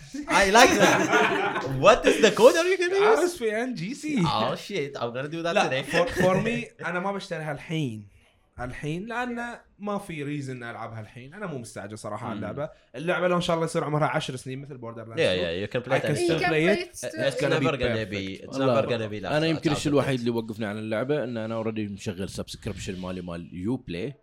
I 0.42 0.44
like 0.58 0.72
that. 0.82 1.64
what 1.86 2.00
is 2.10 2.16
the 2.26 2.32
code 2.40 2.56
are 2.60 2.68
you 2.72 2.78
gonna 2.82 3.00
use? 3.10 3.18
RSVN 3.24 3.68
GC. 3.80 4.02
Oh 4.36 4.54
shit! 4.66 4.90
I'm 5.00 5.10
gonna 5.16 5.32
do 5.36 5.40
that 5.46 5.54
لا 5.54 5.64
today. 5.68 5.82
فور 5.90 6.06
فور 6.08 6.36
مي 6.40 6.68
انا 6.86 7.00
ما 7.00 7.12
بشتريها 7.12 7.52
الحين 7.52 8.11
الحين 8.59 9.05
لأن 9.05 9.55
ما 9.79 9.97
في 9.97 10.23
ريزن 10.23 10.63
ألعبها 10.63 10.99
الحين 11.01 11.33
أنا 11.33 11.45
مو 11.47 11.57
مستعجل 11.57 11.97
صراحة 11.97 12.27
على 12.27 12.35
اللعبة 12.35 12.69
اللعبة 12.95 13.27
لو 13.27 13.35
إن 13.35 13.41
شاء 13.41 13.53
الله 13.55 13.65
يصير 13.65 13.83
عمرها 13.83 14.07
10 14.07 14.35
سنين 14.35 14.61
مثل 14.61 14.77
Borderlands 14.77 15.19
yeah, 15.19 15.21
yeah, 15.23 15.69
you 15.69 15.73
can 15.75 15.89
play 15.89 15.93
I 15.93 15.97
it. 15.97 16.05
can 16.05 16.15
You 16.15 16.27
still 16.27 16.39
can 16.39 16.49
play 16.49 16.49
play 16.49 16.83
it. 16.83 16.87
it 16.87 16.95
still. 16.97 17.23
It's 17.27 17.41
gonna 17.41 17.59
be 17.59 17.65
never 17.65 17.77
gonna 17.77 18.05
perfect. 18.05 18.11
be. 18.11 18.43
It's 18.45 18.57
والله 18.57 18.81
never 18.81 18.85
gonna 18.87 19.09
be. 19.23 19.25
أنا 19.25 19.45
يمكن 19.47 19.71
الشيء 19.71 19.91
الوحيد. 19.91 20.19
اللي 20.19 20.31
وقفني 20.31 20.65
عن 20.65 20.77
اللعبة 20.77 21.23
إن 21.23 21.37
أنا 21.37 21.55
already 21.55 21.87
مشغل 21.87 22.29
subscription 22.29 22.99
مالي 23.01 23.21
مال 23.21 23.49
Uplay 23.53 24.13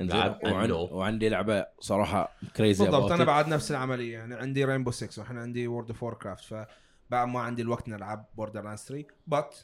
إنزين. 0.00 0.70
وعندي 0.72 1.28
لعبة 1.28 1.66
صراحة 1.80 2.32
crazy 2.56 2.84
بالضبط 2.84 3.12
أنا 3.12 3.24
بعد 3.24 3.48
نفس 3.48 3.70
العملية 3.70 4.12
يعني 4.12 4.34
عندي 4.34 4.64
Rainbow 4.64 4.90
6 4.90 5.22
وإحنا 5.22 5.40
عندي 5.40 5.66
World 5.68 5.88
of 5.90 6.02
Warcraft 6.02 6.44
فبعد 6.44 7.28
ما 7.28 7.40
عندي 7.40 7.62
الوقت 7.62 7.88
نلعب 7.88 8.26
Borderlands 8.36 8.78
3 8.78 9.04
but 9.34 9.54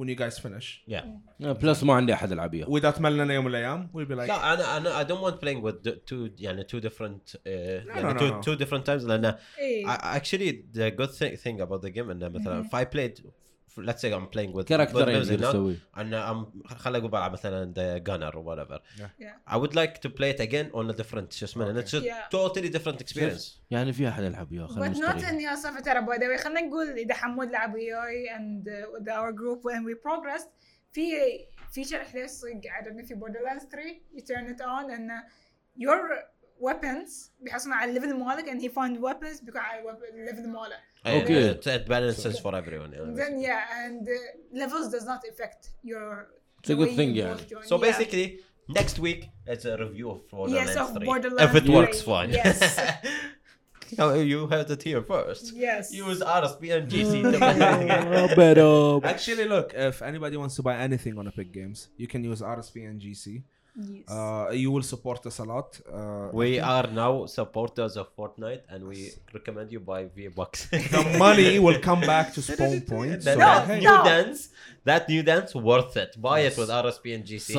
when 0.00 0.08
you 0.08 0.14
guys 0.14 0.38
finish 0.38 0.66
Yeah. 0.86 1.04
بلس 1.40 1.82
ما 1.82 1.94
عندي 1.94 2.12
احد 2.14 2.32
العب 2.32 2.54
اياه 2.54 2.70
واذا 2.70 2.90
تملنا 2.90 3.34
يوم 3.34 3.44
من 3.44 3.50
الايام 3.50 3.88
we'll 3.94 4.08
be 4.08 4.14
like 4.14 4.28
لا 4.28 4.54
انا 4.54 4.76
انا 4.76 5.02
I 5.04 5.06
don't 5.06 5.22
want 5.30 5.34
playing 5.44 5.62
with 5.62 5.88
the 5.88 5.92
two 6.10 6.30
يعني 6.42 6.62
two 6.64 6.80
different 6.88 7.34
uh, 7.36 7.48
يعني 7.48 8.14
no, 8.14 8.18
two, 8.18 8.22
no. 8.22 8.42
two 8.42 8.58
different 8.64 8.84
times 8.86 9.04
لان 9.04 9.34
إيه. 9.58 9.86
I- 9.86 10.20
actually 10.20 10.52
the 10.74 10.90
good 11.00 11.10
thing, 11.10 11.36
thing 11.36 11.60
about 11.66 11.82
the 11.82 11.90
game 11.96 12.10
انه 12.10 12.28
مثلا 12.28 12.62
if 12.62 12.74
I 12.74 12.84
played 12.94 13.20
let's 13.77 14.01
say 14.01 14.11
I'm 14.13 14.27
playing 14.35 14.53
with 14.53 14.65
كاركتر 14.65 15.05
with 15.05 15.09
يقدر 15.09 15.37
Benzema, 15.37 15.49
يسوي 15.49 15.77
أنا 15.97 16.33
I'm 16.33 16.67
خليني 16.67 16.97
أقول 16.97 17.11
بلعب 17.11 17.31
مثلا 17.31 17.73
the 17.73 18.03
gunner 18.09 18.35
or 18.35 18.41
whatever 18.43 18.79
Yeah. 19.19 19.53
I 19.53 19.57
would 19.57 19.75
like 19.75 20.01
to 20.01 20.09
play 20.09 20.29
it 20.29 20.39
again 20.39 20.71
on 20.73 20.89
a 20.89 21.03
different 21.03 21.31
شو 21.33 21.45
اسمه 21.45 21.73
and 21.73 21.77
it's 21.85 21.93
a 21.93 21.97
Yeah. 22.03 22.29
totally 22.29 22.69
different 22.69 23.01
experience 23.01 23.59
يعني 23.71 23.93
في 23.93 24.07
احد 24.09 24.23
يلعب 24.23 24.47
But 24.47 24.71
خلينا 24.71 24.93
not 24.93 25.15
نشتريه 25.15 25.29
اني 25.29 25.53
أصلا 25.53 25.79
ترى 25.79 26.01
باي 26.01 26.17
ذا 26.17 26.37
خلينا 26.37 26.61
نقول 26.61 26.87
اذا 26.89 27.13
حمود 27.13 27.51
لعب 27.51 27.73
وياي 27.73 28.29
and 28.37 28.67
uh, 28.67 28.99
with 28.99 29.07
our 29.09 29.31
group 29.31 29.63
when 29.63 29.83
we 29.83 29.95
progressed 30.09 30.49
في 30.91 31.11
feature 31.75 31.95
إحنا 31.95 32.21
يصير 32.21 32.61
عجبني 32.65 33.03
في 33.03 33.15
Borderlands 33.15 33.65
3 33.71 34.01
you 34.13 34.21
turn 34.21 34.55
it 34.55 34.61
on 34.61 34.91
and 34.95 35.09
uh, 35.11 35.23
your 35.85 35.99
weapons 36.60 37.30
بيحصلون 37.40 37.74
على 37.74 37.90
الليفل 37.90 38.14
مالك 38.18 38.44
and 38.48 38.60
he 38.62 38.68
find 38.68 39.00
weapons 39.02 39.44
بيكون 39.44 39.60
على 39.60 39.80
الويب- 39.80 40.04
الليفل 40.14 40.48
ماله 40.48 40.76
Okay. 41.06 41.50
it, 41.52 41.66
it 41.66 41.88
balances 41.88 42.38
for 42.44 42.52
everyone 42.60 42.90
yeah, 42.92 43.14
then 43.20 43.34
yeah 43.48 43.82
and 43.84 44.02
uh, 44.08 44.14
levels 44.62 44.86
does 44.94 45.04
not 45.12 45.20
affect 45.30 45.60
your 45.92 46.08
It's 46.60 46.70
a 46.70 46.72
the 46.72 46.78
good 46.80 46.88
way 46.90 46.96
thing, 46.98 47.10
you 47.16 47.22
yeah. 47.22 47.34
both 47.34 47.46
join. 47.52 47.62
so 47.70 47.74
Yeah. 47.76 47.86
basically 47.88 48.26
next 48.80 48.96
week 49.06 49.20
it's 49.52 49.64
a 49.72 49.76
review 49.84 50.08
of 50.14 50.18
Borderlands 50.32 50.74
yes 50.74 50.82
of 50.84 50.88
3 50.96 51.06
Borderlands 51.10 51.44
if 51.46 51.54
it 51.60 51.66
3. 51.66 51.74
works 51.80 51.98
fine 52.12 52.30
yes 52.40 52.58
you, 53.98 54.06
you 54.32 54.38
heard 54.52 54.68
it 54.76 54.82
here 54.88 55.02
first 55.14 55.44
yes 55.66 55.84
use 56.04 56.20
RSP 56.40 56.62
and 56.76 56.84
GC 56.92 57.12
to 57.32 59.08
Actually, 59.12 59.46
look, 59.54 59.68
if 59.88 59.96
anybody 60.02 60.36
wants 60.42 60.54
to 60.58 60.62
buy 60.68 60.76
anything 60.88 61.14
on 61.20 61.24
Epic 61.32 61.48
Games, 61.58 61.78
you 61.96 62.06
can 62.12 62.20
use 62.24 62.40
RSP 62.42 62.76
and 62.88 62.96
GC. 63.04 63.24
Yes. 63.75 64.07
Uh, 64.07 64.51
you 64.53 64.69
will 64.69 64.83
support 64.83 65.25
us 65.25 65.39
a 65.39 65.43
lot. 65.43 65.79
Uh, 65.91 66.29
we 66.31 66.59
are 66.59 66.87
now 66.87 67.25
supporters 67.25 67.97
of 67.97 68.15
Fortnite, 68.15 68.61
and 68.69 68.87
we 68.87 69.11
recommend 69.33 69.71
you 69.71 69.79
buy 69.79 70.05
V 70.05 70.27
Bucks. 70.27 70.67
the 70.69 71.15
money 71.17 71.57
will 71.65 71.79
come 71.79 72.01
back 72.01 72.33
to 72.33 72.41
Spawn 72.41 72.81
Point. 72.87 73.23
so, 73.23 73.35
that 73.35 73.67
hey. 73.67 73.79
new 73.79 73.85
no. 73.85 74.03
dance, 74.03 74.49
that 74.83 75.09
new 75.09 75.23
dance, 75.23 75.55
worth 75.55 75.97
it. 75.97 76.15
Buy 76.21 76.41
yes. 76.41 76.53
it 76.53 76.59
with 76.61 76.69
RSP 76.69 77.15
and 77.15 77.23
GC. 77.25 77.55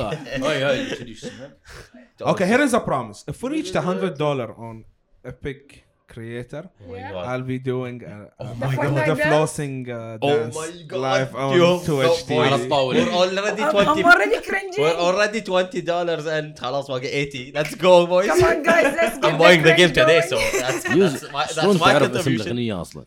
okay, 2.21 2.47
here 2.47 2.61
is 2.61 2.73
a 2.73 2.79
promise. 2.79 3.25
If 3.27 3.43
we 3.43 3.49
reach 3.49 3.73
the 3.73 3.81
hundred 3.81 4.17
dollar 4.17 4.55
on 4.57 4.85
Epic 5.23 5.84
Creator, 6.07 6.63
Oh 6.87 6.91
my 6.91 6.99
god. 7.11 7.25
I'll 7.29 7.41
be 7.53 7.59
doing 7.59 7.95
uh, 8.05 8.29
Oh 8.39 8.45
uh, 8.45 8.53
my 8.59 8.75
The 8.75 8.81
god. 8.81 9.05
The 9.11 9.15
flossing 9.23 9.75
uh, 9.89 10.17
Oh 10.21 10.37
dance 10.37 10.55
my 10.55 10.69
god. 10.87 10.99
live 10.99 11.35
on 11.35 11.51
Twitch 11.85 12.19
so 12.25 12.31
على 12.31 12.57
TV. 12.57 12.65
الطاولة. 12.65 12.95
We're 12.95 13.13
already 13.13 13.63
I'm, 13.63 13.71
20 13.71 14.03
I'm 14.03 14.05
already 14.13 14.39
cringing 14.49 14.79
We're 14.79 14.99
already 15.07 15.41
20 15.41 15.81
dollars 15.81 16.25
and 16.27 16.59
خلاص 16.59 16.87
باقي 16.91 17.07
80. 17.07 17.51
Let's 17.55 17.75
go 17.75 18.05
boys. 18.07 18.27
Come 18.27 18.43
on, 18.43 18.63
guys, 18.63 18.93
let's 19.01 19.17
get 19.17 19.25
I'm 19.25 19.37
buying 19.37 19.63
the 19.63 19.73
game 19.73 19.93
today 19.93 20.21
so 20.31 20.37
that's, 20.37 20.83
that's 20.83 21.31
my, 21.31 21.45
that's 21.45 21.79
my 21.79 21.91
تعرف 21.91 22.03
اسم 22.03 22.13
contribution. 22.13 22.41
الاغنيه 22.41 22.81
أصلا؟ 22.81 23.05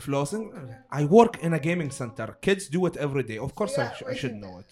floss 0.00 0.36
I 0.94 1.04
work 1.10 1.44
in 1.44 1.54
a 1.54 1.56
gaming 1.56 1.92
center 1.92 2.34
kids 2.42 2.68
do 2.68 2.86
it 2.86 2.98
every 2.98 3.22
day 3.22 3.38
of 3.38 3.52
course 3.52 3.78
I 3.78 4.16
should 4.16 4.32
know 4.32 4.58
it 4.60 4.64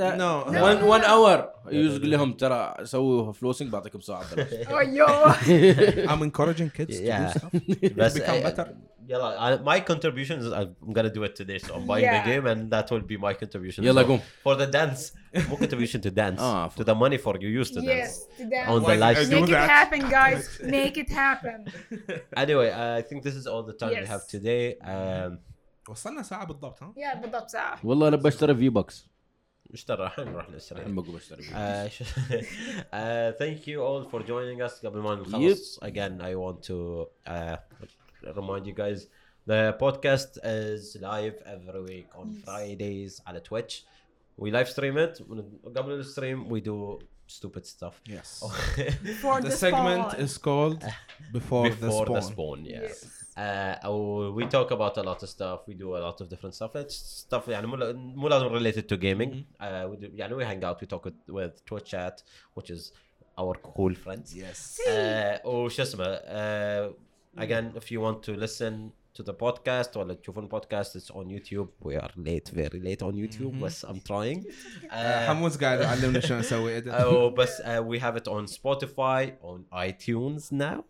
no 0.00 0.90
one 0.90 1.00
or 1.04 1.48
يقول 1.70 2.10
لهم 2.10 2.32
ترى 2.32 2.74
سووا 2.82 3.32
flossing 3.32 3.68
بعطيكم 3.70 4.00
ساعه 4.00 4.24
أيوه 4.78 5.34
I'm 6.12 6.22
encouraging 6.22 6.70
kids 6.70 6.98
to 6.98 7.48
دو 7.88 8.08
ستاف 8.08 8.46
بس 8.46 8.66
يلا 9.07 9.57
I- 9.57 9.61
my 9.63 9.79
contribution 9.91 10.39
is 10.39 10.53
I'm 10.53 10.93
gonna 10.93 11.13
do 11.17 11.23
it 11.23 11.35
today 11.41 11.59
so 11.67 11.73
I'm 11.75 11.85
buying 11.87 12.03
Yeah. 12.05 12.17
the 12.17 12.29
game 12.29 12.45
and 12.51 12.61
that 12.73 12.91
will 12.91 13.07
be 13.11 13.17
my 13.17 13.33
contribution 13.43 13.83
يلا 13.83 14.03
So, 14.03 14.07
قوم. 14.07 14.19
for 14.43 14.55
the 14.59 14.71
dance 14.71 15.13
مو 15.49 15.57
contribution 15.57 16.01
to 16.01 16.11
dance 16.11 16.39
Ah, 16.39 16.67
to 16.79 16.83
the 16.83 16.95
money 17.03 17.17
for 17.25 17.33
you 17.43 17.49
used 17.63 17.73
to 17.77 17.81
dance 17.81 17.87
yes, 17.87 18.37
to 18.39 18.43
dance. 18.43 18.69
on 18.69 18.79
the 18.81 18.87
Why 18.87 18.95
live 19.05 19.15
did 19.17 19.23
I 19.23 19.25
stream. 19.25 19.45
do 19.45 19.45
Make 19.45 19.49
it 19.49 19.59
that? 19.59 19.69
happen, 19.77 20.01
guys. 20.17 20.43
Make 20.77 20.95
it 21.03 21.09
happen. 21.23 21.59
anyway 22.43 22.69
I 22.99 23.01
think 23.07 23.19
this 23.27 23.35
is 23.41 23.45
all 23.51 23.63
the 23.71 23.77
time 23.81 23.91
we 23.93 24.01
Yes. 24.03 24.09
have 24.15 24.23
today 24.35 24.63
um, 24.93 25.31
وصلنا 25.89 26.21
ساعة 26.23 26.45
بالضبط 26.45 26.83
ها؟ 26.83 26.93
Yeah, 26.97 27.17
بالضبط 27.17 27.49
ساعة. 27.49 27.79
والله 27.83 28.07
انا 28.07 28.15
بشتري 28.15 28.55
في 28.55 28.69
بوكس 28.69 29.09
اشترى 29.73 30.05
الحين 30.05 30.25
نروح 30.27 30.49
نشتري 30.49 30.79
الحين 30.79 30.95
بقوم 30.95 31.15
اشتري 31.15 31.43
Uh, 31.43 31.89
uh, 32.93 33.31
thank 33.41 33.67
you 33.67 33.79
all 33.87 34.03
for 34.11 34.19
joining 34.23 34.61
us 34.69 34.85
قبل 34.85 34.99
ما 34.99 35.15
نخلص 35.15 35.79
again 35.83 36.21
I 36.21 36.33
want 36.35 36.63
to 36.69 37.05
uh, 37.29 37.57
remind 38.40 38.66
you 38.66 38.74
guys 38.74 39.06
the 39.46 39.60
podcast 39.84 40.38
is 40.44 40.96
live 41.00 41.36
every 41.54 41.82
week 41.82 42.08
on 42.20 42.26
Yes. 42.32 42.44
Fridays 42.44 43.20
على 43.26 43.40
Twitch 43.42 43.84
we 44.38 44.50
live 44.50 44.68
stream 44.68 44.96
it 44.98 45.22
قبل 45.64 45.92
الستريم 45.92 46.48
we 46.48 46.60
do 46.60 46.98
stupid 47.26 47.64
stuff 47.66 47.94
Yes. 48.06 48.30
For 49.22 49.40
The 49.40 49.48
the, 49.48 49.56
segment 49.64 50.10
spawn. 50.10 50.20
is 50.24 50.38
called 50.38 50.80
Before, 51.32 51.64
before 51.70 52.06
the 52.06 52.12
the 52.14 52.20
Spawn. 52.20 52.32
spawn 52.32 52.64
yes, 52.64 52.82
Yes. 52.82 53.18
Uh, 53.34 53.88
oh, 53.88 54.30
we 54.38 54.44
talk 54.56 54.70
about 54.78 54.94
a 54.98 55.04
lot 55.10 55.20
of 55.22 55.28
stuff. 55.36 55.60
We 55.68 55.74
do 55.84 55.88
a 55.96 56.02
lot 56.06 56.16
of 56.22 56.26
different 56.32 56.54
stuff. 56.58 56.72
It's 56.82 56.96
stuff 57.24 57.48
يعني 57.48 57.66
مو 57.66 57.76
مو 57.94 58.28
لازم 58.28 58.48
related 58.48 58.82
to 58.92 58.96
gaming. 58.98 59.32
Uh, 59.60 59.88
we 59.90 59.96
do, 59.96 60.08
يعني 60.14 60.34
we 60.36 60.44
hang 60.44 60.62
out. 60.64 60.76
We 60.82 60.86
talk 60.86 61.04
with, 61.06 61.14
with 61.38 61.64
Twitch 61.64 61.88
chat, 61.92 62.22
which 62.56 62.70
is 62.70 62.92
our 63.40 63.54
cool 63.76 63.94
friends. 63.94 64.34
Yes. 64.36 64.78
Uh, 64.86 65.46
وشو 65.46 65.82
اسمه 65.82 66.16
uh, 66.16 66.92
again 67.37 67.71
if 67.75 67.91
you 67.91 67.99
want 68.01 68.23
to 68.23 68.31
listen 68.45 68.91
to 69.17 69.23
the 69.23 69.33
podcast 69.33 69.97
ولا 69.97 70.13
تشوفون 70.13 70.49
podcast 70.49 70.95
it's 70.95 71.09
on 71.11 71.25
YouTube 71.27 71.67
we 71.87 71.95
are 71.95 72.11
late 72.17 72.49
very 72.53 72.79
late 72.79 73.01
on 73.01 73.13
YouTube 73.13 73.61
بس 73.63 73.85
I'm 73.85 73.99
trying 74.09 74.43
uh, 74.89 74.93
حموز 75.27 75.57
قاعد 75.57 75.79
يعلمنا 75.81 76.19
شلون 76.19 76.39
نسوي 76.39 76.81
edit. 76.81 76.87
oh, 76.93 77.35
بس 77.37 77.61
uh, 77.61 77.65
we 77.65 77.99
have 77.99 78.15
it 78.17 78.27
on 78.27 78.45
Spotify 78.57 79.31
on 79.41 79.59
iTunes 79.87 80.51
now 80.51 80.83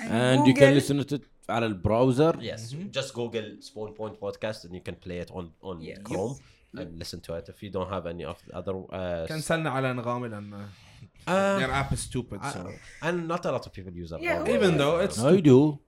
and 0.00 0.46
you 0.46 0.54
can 0.54 0.72
Google. 0.72 0.74
listen 0.74 1.04
to 1.04 1.14
it 1.16 1.22
على 1.48 1.66
البراوزر 1.66 2.36
yes 2.40 2.60
just 2.98 3.12
Google 3.14 3.60
Spawn 3.60 3.92
Point 3.94 4.20
podcast 4.20 4.64
and 4.64 4.74
you 4.74 4.80
can 4.88 4.94
play 5.06 5.18
it 5.18 5.30
on 5.30 5.44
on 5.62 5.80
Yes. 5.80 5.98
Chrome 6.08 6.36
and 6.78 6.98
listen 7.02 7.20
to 7.26 7.34
it 7.38 7.44
if 7.48 7.62
you 7.62 7.70
don't 7.76 7.90
have 7.96 8.04
any 8.14 8.24
of 8.24 8.36
the 8.46 8.52
other 8.58 8.74
uh, 8.92 9.28
كنسلنا 9.28 9.70
على 9.70 9.90
انغامي 9.90 10.28
لان 10.28 10.66
uh, 11.28 11.30
their 11.60 11.70
app 11.82 11.92
is 11.92 12.00
stupid 12.00 12.40
so 12.52 12.60
and 13.02 13.28
not 13.28 13.44
a 13.46 13.52
lot 13.52 13.66
of 13.66 13.72
people 13.72 13.92
use 14.02 14.10
that 14.10 14.20
Yeah, 14.22 14.36
program. 14.36 14.56
even 14.56 14.70
though 14.78 14.96
it's 15.04 15.18
I 15.18 15.40
do 15.40 15.78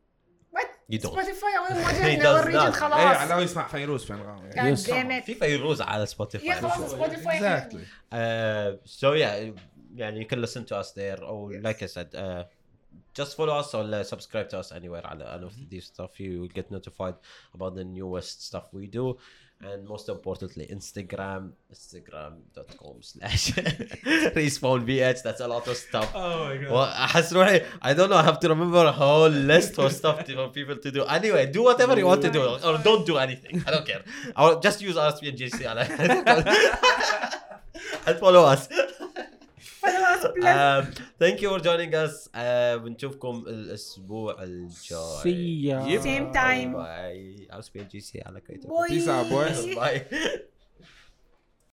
You 0.92 0.98
don't. 0.98 1.12
سبوتيفاي 1.12 1.58
اول 1.58 1.82
ما 1.82 1.84
not. 1.84 2.04
اي 2.04 2.72
خلاص 2.72 2.94
على 3.32 3.44
يسمع 3.44 3.68
فيروز 3.68 4.04
في 4.06 4.14
Yes. 4.54 4.80
it. 5.22 5.26
في 5.26 5.36
فيروز 5.36 5.82
على 5.82 6.06
سبوتيفاي 6.06 6.48
يا 6.48 6.56
خلاص 6.56 6.92
سبوتيفاي 6.92 7.70
Uh, 8.12 8.78
so 8.86 9.14
yeah, 9.14 9.52
yeah, 9.96 10.10
you 10.22 10.26
can 10.26 10.42
listen 10.42 10.66
to 10.66 10.76
us 10.82 10.92
there. 10.92 11.20
Or 11.24 11.52
like 11.68 11.82
I 11.82 11.88
said, 11.96 12.10
uh, 12.16 12.44
just 13.20 13.36
follow 13.38 13.56
us 13.62 13.74
or 13.74 13.84
uh, 13.84 14.04
subscribe 14.04 14.48
to 14.50 14.60
us 14.60 14.72
anywhere. 14.72 15.06
على 15.06 15.26
all 15.26 15.46
of 15.48 15.54
these 15.70 15.86
stuff, 15.86 16.20
you 16.20 16.42
will 16.42 16.54
get 16.60 16.72
notified 16.72 17.16
about 17.56 17.76
the 17.76 17.84
newest 17.84 18.46
stuff 18.50 18.66
we 18.74 18.88
do. 18.88 19.18
and 19.64 19.88
most 19.88 20.09
importantly 20.09 20.68
instagram 20.72 21.51
instagram.com 21.74 22.95
slash 23.01 23.51
respawn 24.36 24.86
vh 24.86 25.22
that's 25.24 25.41
a 25.41 25.47
lot 25.47 25.68
of 25.68 25.78
stuff. 25.78 26.12
Oh 26.16 26.45
my 26.45 26.57
god. 26.57 26.72
Well, 26.72 26.91
I, 27.82 27.93
don't 27.93 28.09
know 28.09 28.18
i 28.18 28.24
have 28.24 28.39
to 28.39 28.49
remember 28.49 28.86
a 28.86 28.91
whole 28.91 29.30
list 29.30 29.78
of 29.80 29.91
stuff 29.91 30.28
for 30.28 30.47
people 30.49 30.78
to 30.78 30.91
do. 30.91 31.03
Anyway 31.05 31.51
do 31.51 31.64
whatever 31.64 31.97
you 31.97 32.05
want 32.05 32.22
to 32.24 32.32
do 32.32 32.41
or 32.43 32.78
don't 32.80 33.05
do 33.05 33.18
anything. 33.18 33.64
I 33.68 33.72
don't 33.72 33.86
care. 33.86 34.03
I'll 34.36 34.59
just 34.59 34.82
use 34.82 34.95
rspngc 34.95 35.62
and 38.07 38.20
follow 38.20 38.43
us. 38.45 38.68
um, 40.20 40.93
thank 41.18 41.41
you 41.43 41.49
for 41.51 41.61
joining 41.61 41.95
us 41.95 42.29
uh, 42.35 42.77
بنشوفكم 42.77 43.45
الأسبوع 43.49 44.43
الجاي 44.43 45.22
See 45.22 45.68
ya. 45.68 46.01
Same 46.03 46.33
time. 46.33 46.72
باي 46.77 47.49
RSP 47.53 47.81
and 47.81 47.91
JC 47.95 48.27
على 48.27 48.41
كيتو 48.41 48.68
Boy. 48.68 48.89
Peace 48.89 49.09
out, 49.09 49.29
boys. 49.31 49.77
باي 49.77 50.07